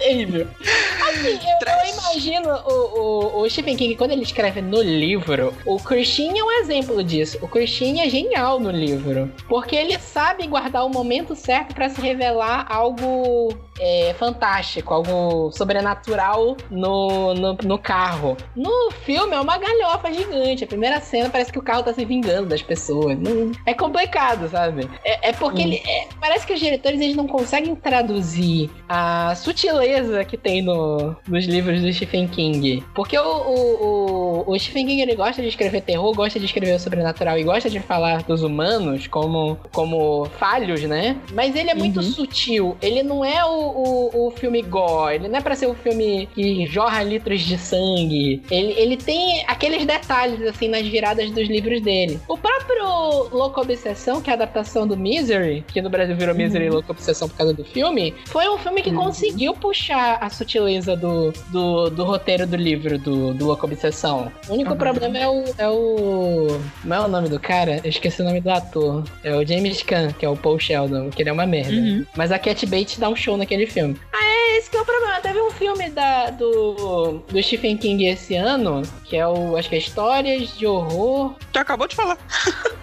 Terrível. 0.00 0.48
Assim, 1.08 1.28
eu, 1.28 1.68
eu 1.68 1.94
imagino 1.94 2.48
o, 2.48 3.38
o, 3.38 3.42
o 3.42 3.50
Stephen 3.50 3.76
King, 3.76 3.94
quando 3.96 4.12
ele 4.12 4.22
escreve 4.22 4.62
no 4.62 4.80
livro, 4.80 5.54
o 5.66 5.78
Christine 5.78 6.38
é 6.38 6.44
um 6.44 6.50
exemplo 6.52 7.04
disso. 7.04 7.38
O 7.42 7.48
Christine 7.48 8.00
é 8.00 8.08
genial 8.08 8.58
no 8.58 8.70
livro. 8.70 9.30
Porque 9.46 9.76
ele 9.76 9.98
sabe 9.98 10.46
guardar 10.46 10.86
o 10.86 10.88
momento 10.88 11.36
certo 11.36 11.74
pra 11.74 11.90
se 11.90 12.00
revelar 12.00 12.66
algo 12.68 13.54
é, 13.80 14.14
fantástico, 14.18 14.92
algo 14.92 15.50
sobrenatural 15.52 16.56
no, 16.70 17.34
no, 17.34 17.54
no 17.64 17.78
carro. 17.78 18.36
No 18.54 18.90
filme 19.04 19.34
é 19.34 19.40
uma 19.40 19.56
galhofa 19.58 20.12
gigante. 20.12 20.64
A 20.64 20.66
primeira 20.66 21.00
cena 21.00 21.30
parece 21.30 21.50
que 21.52 21.58
o 21.58 21.62
carro 21.62 21.82
tá 21.82 21.92
se 21.92 22.04
vingando 22.04 22.48
das 22.48 22.62
pessoas. 22.62 23.18
Não- 23.18 23.52
é 23.66 23.72
complicado, 23.74 24.48
sabe? 24.50 24.88
É, 25.04 25.30
é 25.30 25.32
porque 25.32 25.62
ele, 25.62 25.76
é, 25.86 26.08
parece 26.20 26.46
que 26.46 26.52
os 26.52 26.60
diretores 26.60 27.00
eles 27.00 27.16
não 27.16 27.26
conseguem 27.26 27.74
traduzir 27.74 28.70
a 28.88 29.34
sutileza 29.34 30.24
que 30.24 30.36
tem 30.36 30.62
no, 30.62 31.16
nos 31.26 31.44
livros 31.46 31.80
do 31.80 31.92
Stephen 31.92 32.28
King. 32.28 32.84
Porque 32.94 33.18
o, 33.18 33.22
o, 33.22 34.44
o, 34.46 34.52
o 34.52 34.58
Stephen 34.58 34.86
King 34.86 35.02
ele 35.02 35.14
gosta 35.14 35.40
de 35.42 35.48
escrever 35.48 35.80
terror, 35.82 36.14
gosta 36.14 36.38
de 36.38 36.44
escrever 36.46 36.74
o 36.74 36.78
sobrenatural 36.78 37.38
e 37.38 37.44
gosta 37.44 37.70
de 37.70 37.80
falar 37.80 38.22
dos 38.24 38.42
humanos 38.42 39.06
como, 39.06 39.56
como 39.72 40.26
falhos, 40.38 40.82
né? 40.82 41.16
Mas 41.32 41.54
ele 41.56 41.70
é 41.70 41.74
muito 41.74 42.00
Uhum. 42.00 42.02
sutil. 42.02 42.76
Ele 42.80 43.02
não 43.02 43.24
é 43.24 43.44
o, 43.44 43.69
o, 43.70 44.26
o 44.28 44.30
filme 44.32 44.62
gore. 44.62 45.16
Ele 45.16 45.28
não 45.28 45.38
é 45.38 45.40
pra 45.40 45.54
ser 45.54 45.66
o 45.66 45.74
filme 45.74 46.28
que 46.34 46.66
jorra 46.66 47.02
litros 47.02 47.40
de 47.40 47.56
sangue. 47.58 48.42
Ele, 48.50 48.72
ele 48.76 48.96
tem 48.96 49.44
aqueles 49.46 49.84
detalhes, 49.84 50.40
assim, 50.46 50.68
nas 50.68 50.86
viradas 50.86 51.30
dos 51.30 51.48
livros 51.48 51.80
dele. 51.82 52.18
O 52.28 52.36
próprio 52.36 53.28
Louco 53.36 53.60
Obsessão, 53.60 54.20
que 54.20 54.30
é 54.30 54.32
a 54.32 54.36
adaptação 54.36 54.86
do 54.86 54.96
Misery, 54.96 55.64
que 55.72 55.80
no 55.82 55.90
Brasil 55.90 56.16
virou 56.16 56.34
Misery 56.34 56.66
e 56.66 56.70
Louco 56.70 56.92
Obsessão 56.92 57.28
por 57.28 57.36
causa 57.36 57.52
do 57.54 57.64
filme, 57.64 58.14
foi 58.26 58.48
um 58.48 58.58
filme 58.58 58.82
que 58.82 58.92
conseguiu 58.92 59.54
puxar 59.54 60.18
a 60.20 60.28
sutileza 60.30 60.96
do, 60.96 61.32
do, 61.50 61.90
do 61.90 62.04
roteiro 62.04 62.46
do 62.46 62.56
livro 62.56 62.98
do, 62.98 63.32
do 63.34 63.46
Louco 63.46 63.66
Obsessão. 63.66 64.30
O 64.48 64.54
único 64.54 64.70
Uhum. 64.70 64.76
problema 64.76 65.18
é 65.18 65.28
o, 65.28 65.44
é 65.58 65.68
o. 65.68 66.60
Como 66.82 66.94
é 66.94 67.00
o 67.00 67.08
nome 67.08 67.28
do 67.28 67.38
cara? 67.38 67.80
Eu 67.82 67.90
esqueci 67.90 68.22
o 68.22 68.24
nome 68.24 68.40
do 68.40 68.50
ator. 68.50 69.04
É 69.24 69.34
o 69.34 69.44
James 69.46 69.82
Caan, 69.82 70.12
que 70.12 70.24
é 70.24 70.28
o 70.28 70.36
Paul 70.36 70.58
Sheldon, 70.58 71.10
que 71.10 71.22
ele 71.22 71.28
é 71.28 71.32
uma 71.32 71.46
merda. 71.46 71.72
Uhum. 71.72 72.04
Mas 72.16 72.30
a 72.32 72.38
Cat 72.38 72.64
Bates 72.66 72.98
dá 72.98 73.08
um 73.08 73.16
show 73.16 73.36
naquele 73.36 73.59
filme. 73.66 73.96
Ah, 74.12 74.24
é, 74.24 74.58
esse 74.58 74.70
que 74.70 74.76
é 74.76 74.80
o 74.80 74.84
problema. 74.84 75.20
Teve 75.20 75.40
um 75.40 75.50
filme 75.50 75.90
da, 75.90 76.30
do, 76.30 77.22
do 77.28 77.42
Stephen 77.42 77.76
King 77.76 78.06
esse 78.06 78.34
ano, 78.34 78.82
que 79.04 79.16
é 79.16 79.26
o. 79.26 79.56
Acho 79.56 79.68
que 79.68 79.74
é 79.76 79.78
Histórias 79.78 80.56
de 80.56 80.66
Horror. 80.66 81.34
Tu 81.52 81.58
acabou 81.58 81.86
de 81.86 81.96
falar. 81.96 82.18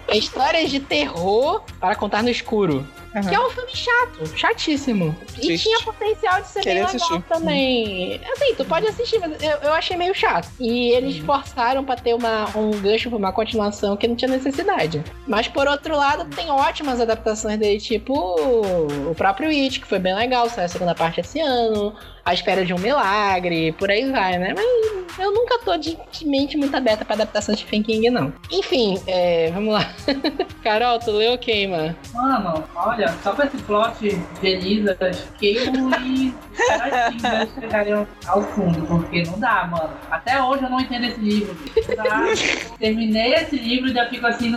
É 0.08 0.16
Histórias 0.16 0.70
de 0.70 0.80
Terror 0.80 1.62
para 1.78 1.94
contar 1.94 2.22
no 2.22 2.30
escuro. 2.30 2.86
Que 3.12 3.34
é 3.34 3.40
um 3.40 3.50
filme 3.50 3.70
chato, 3.74 4.26
chatíssimo. 4.36 5.16
E 5.38 5.40
Triste. 5.40 5.64
tinha 5.64 5.80
potencial 5.80 6.40
de 6.40 6.48
ser 6.48 6.60
Queria 6.60 6.84
bem 6.84 6.92
legal 6.92 7.08
assistir. 7.08 7.22
também. 7.28 8.20
Assim, 8.32 8.54
tu 8.54 8.64
pode 8.64 8.86
assistir, 8.86 9.18
mas 9.18 9.42
eu, 9.42 9.50
eu 9.50 9.72
achei 9.72 9.96
meio 9.96 10.14
chato. 10.14 10.48
E 10.60 10.90
eles 10.92 11.18
forçaram 11.18 11.84
pra 11.84 11.96
ter 11.96 12.14
uma, 12.14 12.46
um 12.56 12.70
gancho 12.80 13.08
pra 13.08 13.18
uma 13.18 13.32
continuação 13.32 13.96
que 13.96 14.06
não 14.06 14.14
tinha 14.14 14.30
necessidade. 14.30 15.02
Mas 15.26 15.48
por 15.48 15.66
outro 15.66 15.96
lado, 15.96 16.24
tem 16.34 16.50
ótimas 16.50 17.00
adaptações 17.00 17.58
dele, 17.58 17.80
tipo 17.80 18.14
o 18.14 19.14
próprio 19.14 19.48
It, 19.48 19.80
que 19.80 19.86
foi 19.86 19.98
bem 19.98 20.14
legal, 20.14 20.48
saiu 20.48 20.66
a 20.66 20.68
segunda 20.68 20.94
parte 20.94 21.20
esse 21.20 21.40
ano. 21.40 21.94
A 22.28 22.34
Espera 22.34 22.62
de 22.62 22.74
um 22.74 22.78
Milagre, 22.78 23.72
por 23.72 23.90
aí 23.90 24.04
vai, 24.12 24.36
né? 24.36 24.52
Mas 24.54 25.18
eu 25.18 25.32
nunca 25.32 25.58
tô 25.60 25.78
de 25.78 25.96
de 26.12 26.26
mente 26.26 26.58
muito 26.58 26.76
aberta 26.76 27.02
pra 27.02 27.14
adaptação 27.14 27.54
de 27.54 27.62
Stephen 27.62 27.82
King, 27.82 28.10
não. 28.10 28.30
Enfim, 28.50 29.00
é, 29.06 29.50
vamos 29.50 29.72
lá. 29.72 29.90
Carol, 30.62 30.98
tu 30.98 31.10
leu 31.12 31.38
quem, 31.38 31.68
mano? 31.68 31.96
Mano, 32.12 32.64
olha, 32.74 33.08
só 33.22 33.32
com 33.32 33.42
esse 33.42 33.56
plot 33.58 33.98
de 34.42 34.46
Elisas, 34.46 35.26
queimo 35.38 35.90
e 36.04 36.34
espero 36.52 37.46
que 37.46 37.60
chegarem 37.62 38.06
ao 38.26 38.42
fundo, 38.42 38.86
porque 38.86 39.22
não 39.22 39.40
dá, 39.40 39.66
mano. 39.66 39.90
Até 40.10 40.42
hoje 40.42 40.64
eu 40.64 40.70
não 40.70 40.80
entendo 40.80 41.06
esse 41.06 41.20
livro. 41.20 41.56
dá. 41.96 42.26
Terminei 42.78 43.32
esse 43.36 43.56
livro 43.56 43.88
e 43.88 43.94
já 43.94 44.06
fico 44.10 44.26
assim, 44.26 44.54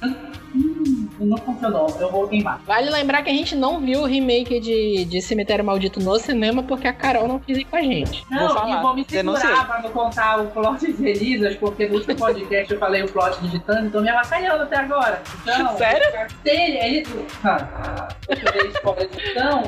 hum, 0.54 0.91
não 1.26 1.38
funcionou, 1.38 1.88
eu 2.00 2.12
vou 2.12 2.28
queimar. 2.28 2.60
Vale 2.66 2.90
lembrar 2.90 3.22
que 3.24 3.30
a 3.30 3.34
gente 3.34 3.56
não 3.56 3.80
viu 3.80 4.02
o 4.02 4.06
remake 4.06 4.60
de, 4.60 5.06
de 5.06 5.22
Cemitério 5.22 5.64
Maldito 5.64 6.00
no 6.00 6.18
cinema 6.20 6.64
porque 6.64 6.88
a 6.88 6.94
Carol 6.94 7.28
não 7.28 7.40
quis 7.40 7.58
ir 7.58 7.66
com 7.66 7.76
a 7.76 7.82
gente. 7.82 8.26
Não, 8.30 8.48
Vou 8.48 8.50
falar, 8.50 8.80
e 8.80 8.82
vou 8.82 8.96
me 8.96 9.06
segurar 9.08 9.68
pra 9.68 9.82
não 9.82 9.90
contar 9.92 10.40
o 10.40 10.48
plot 10.48 10.92
de 10.92 11.08
Elisas, 11.08 11.56
porque 11.56 11.88
no 11.88 11.96
último 11.96 12.16
podcast 12.16 12.74
eu 12.74 12.80
falei 12.80 13.04
o 13.04 13.12
plot 13.12 13.40
de 13.42 13.52
Titã, 13.52 13.82
então 13.86 14.02
me 14.02 14.10
avacalhando 14.10 14.64
até 14.64 14.78
agora. 14.78 15.22
Então, 15.42 15.78
Sério? 15.78 16.30
Se 16.44 16.50
ele, 16.50 16.78
ele, 16.78 17.08
ah, 17.44 18.08
eu 18.28 18.68
spoiler 18.70 19.10
de 19.10 19.18
Titã, 19.18 19.64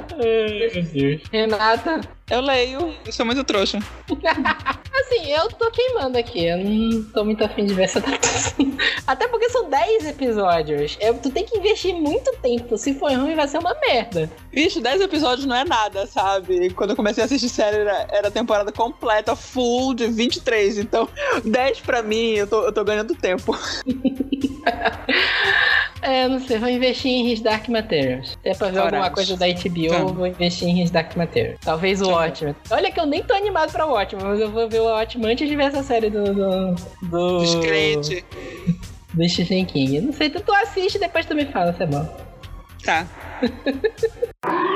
Renata, 1.31 2.01
Eu 2.33 2.41
leio. 2.41 2.95
Eu 3.05 3.11
sou 3.11 3.27
muito 3.27 3.43
trouxa. 3.43 3.77
assim, 4.09 5.31
eu 5.31 5.47
tô 5.49 5.69
queimando 5.69 6.17
aqui. 6.17 6.45
Eu 6.45 6.57
não 6.57 7.03
tô 7.11 7.23
muito 7.23 7.43
afim 7.43 7.63
de 7.63 7.75
ver 7.75 7.83
essa 7.83 7.99
adaptação. 7.99 8.55
Até 9.05 9.27
porque 9.27 9.51
são 9.51 9.69
10 9.69 10.07
episódios. 10.07 10.97
É, 10.99 11.13
tu 11.13 11.29
tem 11.29 11.45
que 11.45 11.55
investir 11.59 11.93
muito 11.93 12.35
tempo. 12.41 12.75
Se 12.75 12.95
for 12.95 13.11
ruim, 13.11 13.35
vai 13.35 13.47
ser 13.47 13.59
uma 13.59 13.75
merda. 13.79 14.31
Vixe, 14.51 14.81
10 14.81 15.01
episódios 15.01 15.45
não 15.45 15.55
é 15.55 15.63
nada, 15.63 16.07
sabe? 16.07 16.71
Quando 16.71 16.89
eu 16.89 16.95
comecei 16.95 17.21
a 17.21 17.25
assistir 17.27 17.49
série, 17.49 17.77
era, 17.77 18.07
era 18.09 18.31
temporada 18.31 18.71
completa, 18.71 19.35
full 19.35 19.93
de 19.93 20.07
23. 20.07 20.79
Então, 20.79 21.07
10 21.45 21.81
pra 21.81 22.01
mim, 22.01 22.31
eu 22.31 22.47
tô, 22.47 22.63
eu 22.63 22.73
tô 22.73 22.83
ganhando 22.83 23.13
tempo. 23.13 23.55
É, 26.03 26.25
eu 26.25 26.29
não 26.29 26.39
sei, 26.39 26.57
vou 26.59 26.67
investir 26.69 27.09
em 27.11 27.31
His 27.31 27.39
Dark 27.41 27.67
Materials. 27.69 28.37
Se 28.43 28.49
é 28.49 28.53
pra 28.53 28.67
ver 28.67 28.73
Coragem. 28.73 28.97
alguma 28.99 29.09
coisa 29.11 29.37
da 29.37 29.47
HBO, 29.47 29.87
Tá. 29.89 29.95
eu 29.99 30.07
vou 30.09 30.27
investir 30.27 30.67
em 30.67 30.83
His 30.83 30.91
Dark 30.91 31.15
Materials. 31.15 31.59
Talvez 31.63 32.01
o 32.01 32.05
Tá. 32.07 32.11
Watchmen. 32.11 32.55
Olha 32.71 32.91
que 32.91 32.99
eu 32.99 33.05
nem 33.05 33.23
tô 33.23 33.33
animado 33.33 33.71
pra 33.71 33.85
Watchmen, 33.85 34.25
mas 34.25 34.39
eu 34.39 34.51
vou 34.51 34.67
ver 34.67 34.81
o 34.81 34.85
Watchmen 34.85 35.31
antes 35.31 35.47
de 35.47 35.55
ver 35.55 35.63
essa 35.63 35.81
série 35.81 36.09
do... 36.09 36.23
do... 36.33 36.75
do... 37.03 37.39
Descrente. 37.39 38.25
do 39.13 39.29
Stephen 39.29 39.65
King. 39.65 40.01
Não 40.01 40.11
sei, 40.13 40.29
tu, 40.29 40.41
tu 40.41 40.51
assiste 40.53 40.95
e 40.95 40.99
depois 40.99 41.25
tu 41.25 41.33
me 41.35 41.45
fala 41.45 41.71
se 41.73 41.83
é 41.83 41.85
bom. 41.85 42.05
Tá. 42.83 43.07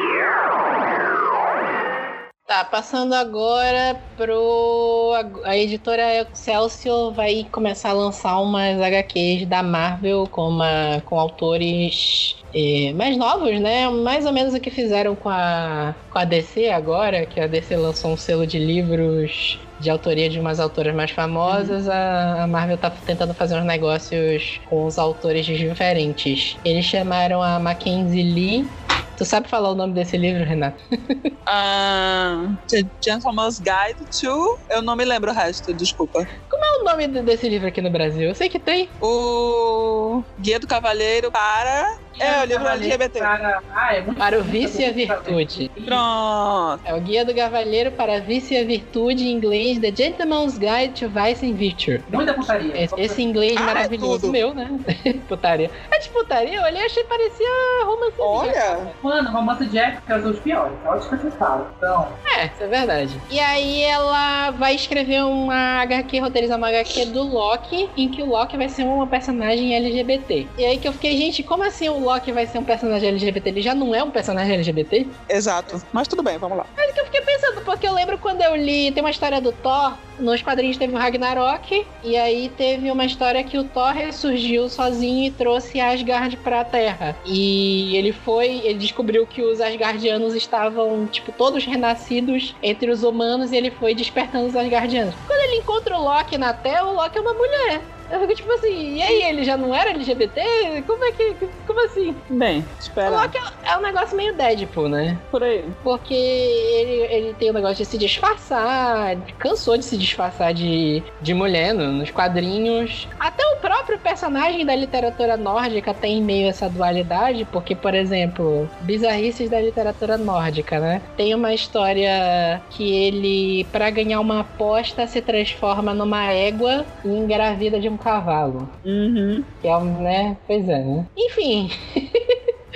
Tá, 2.48 2.64
passando 2.64 3.14
agora 3.14 4.00
pro. 4.16 5.14
A 5.44 5.58
editora 5.58 6.22
Excelsior 6.22 7.12
vai 7.14 7.46
começar 7.52 7.90
a 7.90 7.94
lançar 7.94 8.40
umas 8.40 8.80
HQs 8.80 9.46
da 9.46 9.62
Marvel 9.62 10.26
com, 10.32 10.48
uma, 10.48 11.02
com 11.04 11.20
autores 11.20 12.38
eh, 12.56 12.94
mais 12.94 13.18
novos, 13.18 13.60
né? 13.60 13.90
Mais 13.90 14.26
ou 14.26 14.32
menos 14.32 14.54
o 14.54 14.62
que 14.62 14.72
fizeram 14.72 15.14
com 15.14 15.28
a, 15.28 15.94
com 16.10 16.20
a 16.20 16.24
DC 16.24 16.70
agora, 16.70 17.26
que 17.26 17.38
a 17.38 17.48
DC 17.48 17.76
lançou 17.76 18.12
um 18.12 18.18
selo 18.18 18.48
de 18.48 18.60
livros 18.60 19.60
de 19.78 19.90
autoria 19.90 20.30
de 20.30 20.40
umas 20.40 20.62
autoras 20.62 20.96
mais 20.96 21.12
famosas, 21.12 21.90
a, 21.90 22.44
a 22.44 22.48
Marvel 22.48 22.78
tá 22.78 22.90
tentando 22.90 23.34
fazer 23.34 23.60
uns 23.60 23.66
negócios 23.66 24.62
com 24.70 24.86
os 24.86 24.98
autores 24.98 25.46
diferentes. 25.46 26.56
Eles 26.64 26.86
chamaram 26.86 27.44
a 27.44 27.60
Mackenzie 27.60 28.24
Lee. 28.24 28.87
Tu 29.18 29.26
sabe 29.26 29.50
falar 29.50 29.72
o 29.72 29.76
nome 29.76 29.94
desse 29.94 30.16
livro, 30.18 30.44
Renato? 30.44 30.82
Ah, 31.50 32.58
The 32.70 32.84
Gentleman's 33.02 33.58
Guide 33.60 34.06
to. 34.20 34.58
Eu 34.70 34.82
não 34.82 34.98
me 34.98 35.06
lembro 35.06 35.32
o 35.32 35.34
resto, 35.34 35.74
desculpa. 35.74 36.20
Qual 36.50 36.62
é 36.62 36.82
o 36.82 36.84
nome 36.84 37.08
de- 37.08 37.24
desse 37.24 37.48
livro 37.48 37.70
aqui 37.70 37.82
no 37.82 37.90
Brasil? 37.90 38.28
Eu 38.28 38.36
sei 38.36 38.50
que 38.50 38.60
tem. 38.60 38.90
O 39.02 40.22
Guia 40.38 40.60
do 40.60 40.68
Cavaleiro 40.68 41.32
para. 41.32 41.86
É, 42.20 42.42
o 42.42 42.46
livro 42.46 42.68
LGBT. 42.68 43.20
Para... 43.20 43.62
Ah, 43.74 43.96
é 43.96 44.02
muito 44.02 44.18
Para 44.18 44.40
o 44.40 44.44
vício 44.44 44.82
e 44.82 44.86
a 44.86 44.92
virtude. 44.92 45.72
Pronto. 45.86 46.82
É 46.86 46.94
o 46.94 47.02
Guia 47.02 47.24
do 47.26 47.34
Cavalheiro 47.34 47.92
para 47.92 48.20
Vício 48.20 48.56
e 48.58 48.62
a 48.62 48.64
Virtude 48.66 49.28
em 49.28 49.32
inglês 49.34 49.80
The 49.80 49.92
Gentleman's 49.96 50.58
Guide 50.58 51.00
to 51.00 51.10
Vice 51.10 51.46
and 51.46 51.54
Virtue. 51.54 52.02
Muita 52.12 52.34
putaria. 52.34 52.84
Esse, 52.84 53.00
esse 53.00 53.22
inglês 53.22 53.56
Ah, 53.58 53.62
é 53.62 53.66
maravilhoso 53.66 54.20
tudo. 54.22 54.32
meu, 54.32 54.54
né? 54.54 54.70
putaria. 55.28 55.70
É 55.92 56.00
de 56.00 56.10
putaria, 56.10 56.56
eu 56.58 56.64
olhei 56.64 56.82
e 56.82 56.86
achei 56.86 57.04
que 57.04 57.10
parecia 57.10 57.48
romance. 57.86 58.16
Olha. 58.20 58.78
Mano, 59.04 59.30
romance 59.32 59.66
de 59.66 59.78
época 59.78 60.22
são 60.22 60.32
os 60.32 60.40
piores. 60.40 60.74
Pode 60.84 61.08
que 61.08 61.16
você 61.16 61.32
fala. 61.32 61.72
Então, 61.78 62.08
É, 62.36 62.46
isso 62.46 62.64
é 62.64 62.68
verdade. 62.68 63.22
E 63.30 63.40
aí 63.40 63.84
ela 63.84 64.52
vai 64.52 64.76
escrever 64.76 65.24
uma 65.24 65.82
HQ, 65.82 66.20
roteirizar 66.20 66.58
uma 66.58 66.70
HQ 66.70 67.06
do 67.08 67.24
Loki, 67.24 67.90
em 67.96 68.10
que 68.10 68.22
o 68.24 68.26
Loki 68.28 68.58
vai 68.58 68.70
ser 68.70 68.84
uma 68.84 69.08
personagem 69.08 69.76
LGBT. 69.76 70.48
E 70.58 70.66
aí 70.66 70.78
que 70.78 70.88
eu 70.88 70.94
fiquei, 70.94 71.16
gente, 71.18 71.44
como 71.44 71.64
assim 71.64 71.90
o 71.90 72.07
Loki 72.08 72.32
vai 72.32 72.48
ser 72.48 72.58
um 72.58 72.64
personagem 72.64 73.10
LGBT? 73.10 73.50
Ele 73.50 73.62
já 73.62 73.76
não 73.76 73.94
é 73.94 74.02
um 74.02 74.12
personagem 74.12 74.56
LGBT? 74.56 75.08
Exato. 75.30 75.82
Mas 75.92 76.08
tudo 76.08 76.24
bem, 76.24 76.38
vamos 76.38 76.58
lá. 76.58 76.66
Mas 76.76 76.92
que 76.94 77.02
eu 77.02 77.06
fiquei 77.06 77.22
pensando, 77.22 77.62
porque 77.62 77.88
eu 77.88 77.94
lembro 77.94 78.18
quando 78.18 78.42
eu 78.42 78.56
li, 78.56 78.92
tem 78.92 79.04
uma 79.04 79.12
história 79.12 79.40
do 79.40 79.52
Thor, 79.52 79.94
nos 80.20 80.42
quadrinhos 80.42 80.78
teve 80.78 80.96
o 80.96 80.98
Ragnarok, 80.98 81.86
e 82.04 82.18
aí 82.18 82.50
teve 82.50 82.90
uma 82.90 83.06
história 83.06 83.44
que 83.44 83.58
o 83.58 83.64
Thor 83.64 83.92
ressurgiu 83.92 84.68
sozinho 84.70 85.28
e 85.28 85.32
trouxe 85.32 85.80
Asgard 85.80 86.36
pra 86.38 86.64
Terra. 86.64 87.16
E 87.26 87.96
ele 87.96 88.12
foi, 88.12 88.62
ele 88.64 88.80
descobriu 88.80 89.28
que 89.28 89.44
os 89.44 89.62
Asgardianos 89.62 90.34
estavam, 90.34 91.06
tipo, 91.08 91.32
todos 91.32 91.66
renascidos 91.66 92.56
entre 92.64 92.90
os 92.90 93.04
humanos, 93.04 93.52
e 93.52 93.58
ele 93.58 93.70
foi 93.70 93.94
despertando 93.94 94.48
os 94.48 94.56
Asgardianos. 94.56 95.14
Quando 95.28 95.42
ele 95.42 95.58
encontra 95.58 95.98
o 95.98 96.04
Loki 96.04 96.38
na 96.38 96.54
Terra, 96.54 96.86
o 96.86 96.94
Loki 96.94 97.18
é 97.18 97.22
uma 97.22 97.34
mulher. 97.34 97.82
Eu 98.12 98.22
fico 98.22 98.36
tipo 98.36 98.52
assim, 98.54 98.96
e 98.98 99.02
aí, 99.02 99.24
ele 99.24 99.44
já 99.44 99.58
não 99.58 99.74
era 99.74 99.90
LGBT? 99.92 100.84
Como 100.86 101.04
é 101.04 101.12
que. 101.12 101.36
Como 101.66 101.86
assim? 101.86 102.16
Bem, 102.30 102.60
O 102.62 102.66
espera. 102.80 103.10
Loki 103.10 103.38
é- 103.38 103.72
é 103.72 103.78
um 103.78 103.82
negócio 103.82 104.16
meio 104.16 104.36
Deadpool, 104.36 104.88
né? 104.90 105.18
Por 105.30 105.44
aí. 105.44 105.66
Porque 105.84 106.14
ele, 106.14 107.14
ele 107.14 107.34
tem 107.34 107.50
o 107.50 107.54
negócio 107.54 107.78
de 107.78 107.86
se 107.86 107.98
disfarçar, 107.98 109.18
cansou 109.38 109.78
de 109.78 109.84
se 109.86 109.98
disfarçar 109.98 110.54
de, 110.54 111.04
de 111.22 111.34
mulher 111.34 111.74
no- 111.74 111.92
nos 111.94 112.12
quadrinhos. 112.12 113.08
Até 113.20 113.44
o 113.54 113.58
próprio 113.60 114.00
personagem 114.00 114.66
da 114.66 114.76
literatura 114.76 115.36
nórdica 115.38 115.94
tem 115.94 116.22
meio 116.22 116.48
essa 116.50 116.70
dualidade, 116.70 117.46
porque, 117.52 117.76
por 117.76 117.94
exemplo, 117.94 118.70
bizarrices 118.82 119.50
da 119.50 119.60
literatura 119.60 120.18
nórdica, 120.18 120.80
né? 120.80 121.02
Tem 121.18 121.34
uma 121.36 121.54
história 121.54 122.62
que 122.70 122.94
ele, 122.96 123.66
pra 123.72 123.90
ganhar 123.90 124.20
uma 124.20 124.42
aposta, 124.42 125.06
se 125.08 125.22
transforma 125.22 125.94
numa 125.94 126.32
égua 126.32 126.86
e 127.04 127.10
engravida 127.10 127.80
de 127.80 127.90
um 127.98 128.04
cavalo. 128.04 128.70
Uhum. 128.86 129.44
Que 129.60 129.68
é 129.68 129.76
um, 129.76 130.02
né? 130.02 130.38
Pois 130.46 130.70
é, 130.70 130.84
né? 130.84 131.06
Enfim, 131.18 131.70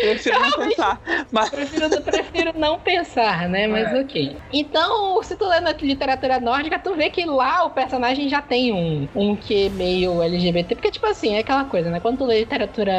Prefiro 0.01 0.39
não 0.39 0.51
pensar. 0.53 0.99
Mas 1.31 1.49
Prefiro, 1.49 1.89
prefiro 2.03 2.51
não 2.55 2.79
pensar, 2.81 3.47
né? 3.49 3.67
Mas 3.67 3.91
É. 3.91 3.99
ok. 4.01 4.43
Então, 4.51 5.21
se 5.23 5.37
tu 5.37 5.47
lê 5.47 5.59
na 5.59 5.71
literatura 5.73 6.39
nórdica, 6.39 6.79
tu 6.79 6.95
vê 6.95 7.09
que 7.09 7.25
lá 7.25 7.65
o 7.65 7.73
personagem 7.73 8.27
já 8.29 8.41
tem 8.41 8.73
um, 8.73 9.09
um 9.15 9.37
que 9.37 9.69
meio 9.69 10.21
LGBT. 10.21 10.75
Porque, 10.75 10.91
tipo 10.91 11.05
assim, 11.07 11.35
é 11.35 11.39
aquela 11.39 11.65
coisa, 11.65 11.89
né? 11.91 11.99
Quando 11.99 12.17
tu 12.19 12.25
lê 12.25 12.39
literatura, 12.41 12.91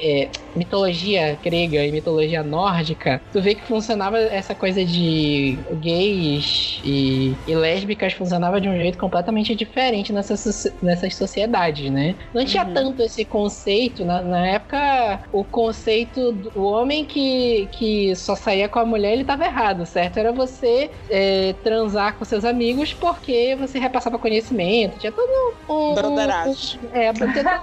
é, 0.00 0.32
mitologia 0.54 1.38
grega 1.42 1.84
e 1.86 1.92
mitologia 1.92 2.42
nórdica, 2.42 3.22
tu 3.32 3.40
vê 3.40 3.54
que 3.54 3.64
funcionava 3.66 4.18
essa 4.18 4.54
coisa 4.54 4.84
de 4.84 5.64
gays 5.80 6.80
e, 6.84 7.40
e 7.46 7.56
lésbicas 7.56 8.12
funcionava 8.12 8.60
de 8.60 8.68
um 8.68 8.76
jeito 8.76 8.98
completamente 8.98 9.54
diferente 9.54 10.12
nessas, 10.12 10.42
nessas 10.82 11.16
sociedades, 11.16 11.90
né? 11.90 12.16
Não 12.34 12.44
tinha 12.44 12.64
Uhum. 12.64 12.72
tanto 12.72 13.02
esse 13.02 13.24
conceito. 13.24 14.04
Na, 14.04 14.22
na 14.22 14.46
época, 14.48 15.22
o 15.32 15.44
conceito 15.44 16.32
do 16.32 16.49
o 16.54 16.62
homem 16.62 17.04
que, 17.04 17.68
que 17.72 18.14
só 18.16 18.34
saía 18.34 18.68
com 18.68 18.78
a 18.78 18.84
mulher, 18.84 19.12
ele 19.12 19.24
tava 19.24 19.44
errado, 19.44 19.84
certo? 19.86 20.18
Era 20.18 20.32
você 20.32 20.90
é, 21.08 21.54
transar 21.62 22.16
com 22.16 22.24
seus 22.24 22.44
amigos 22.44 22.92
porque 22.94 23.56
você 23.58 23.78
repassava 23.78 24.18
conhecimento. 24.18 24.98
Tinha 24.98 25.12
todo 25.12 25.30
um. 25.68 25.94
broderagem. 25.94 26.80
É, 26.92 27.12
tinha, 27.12 27.62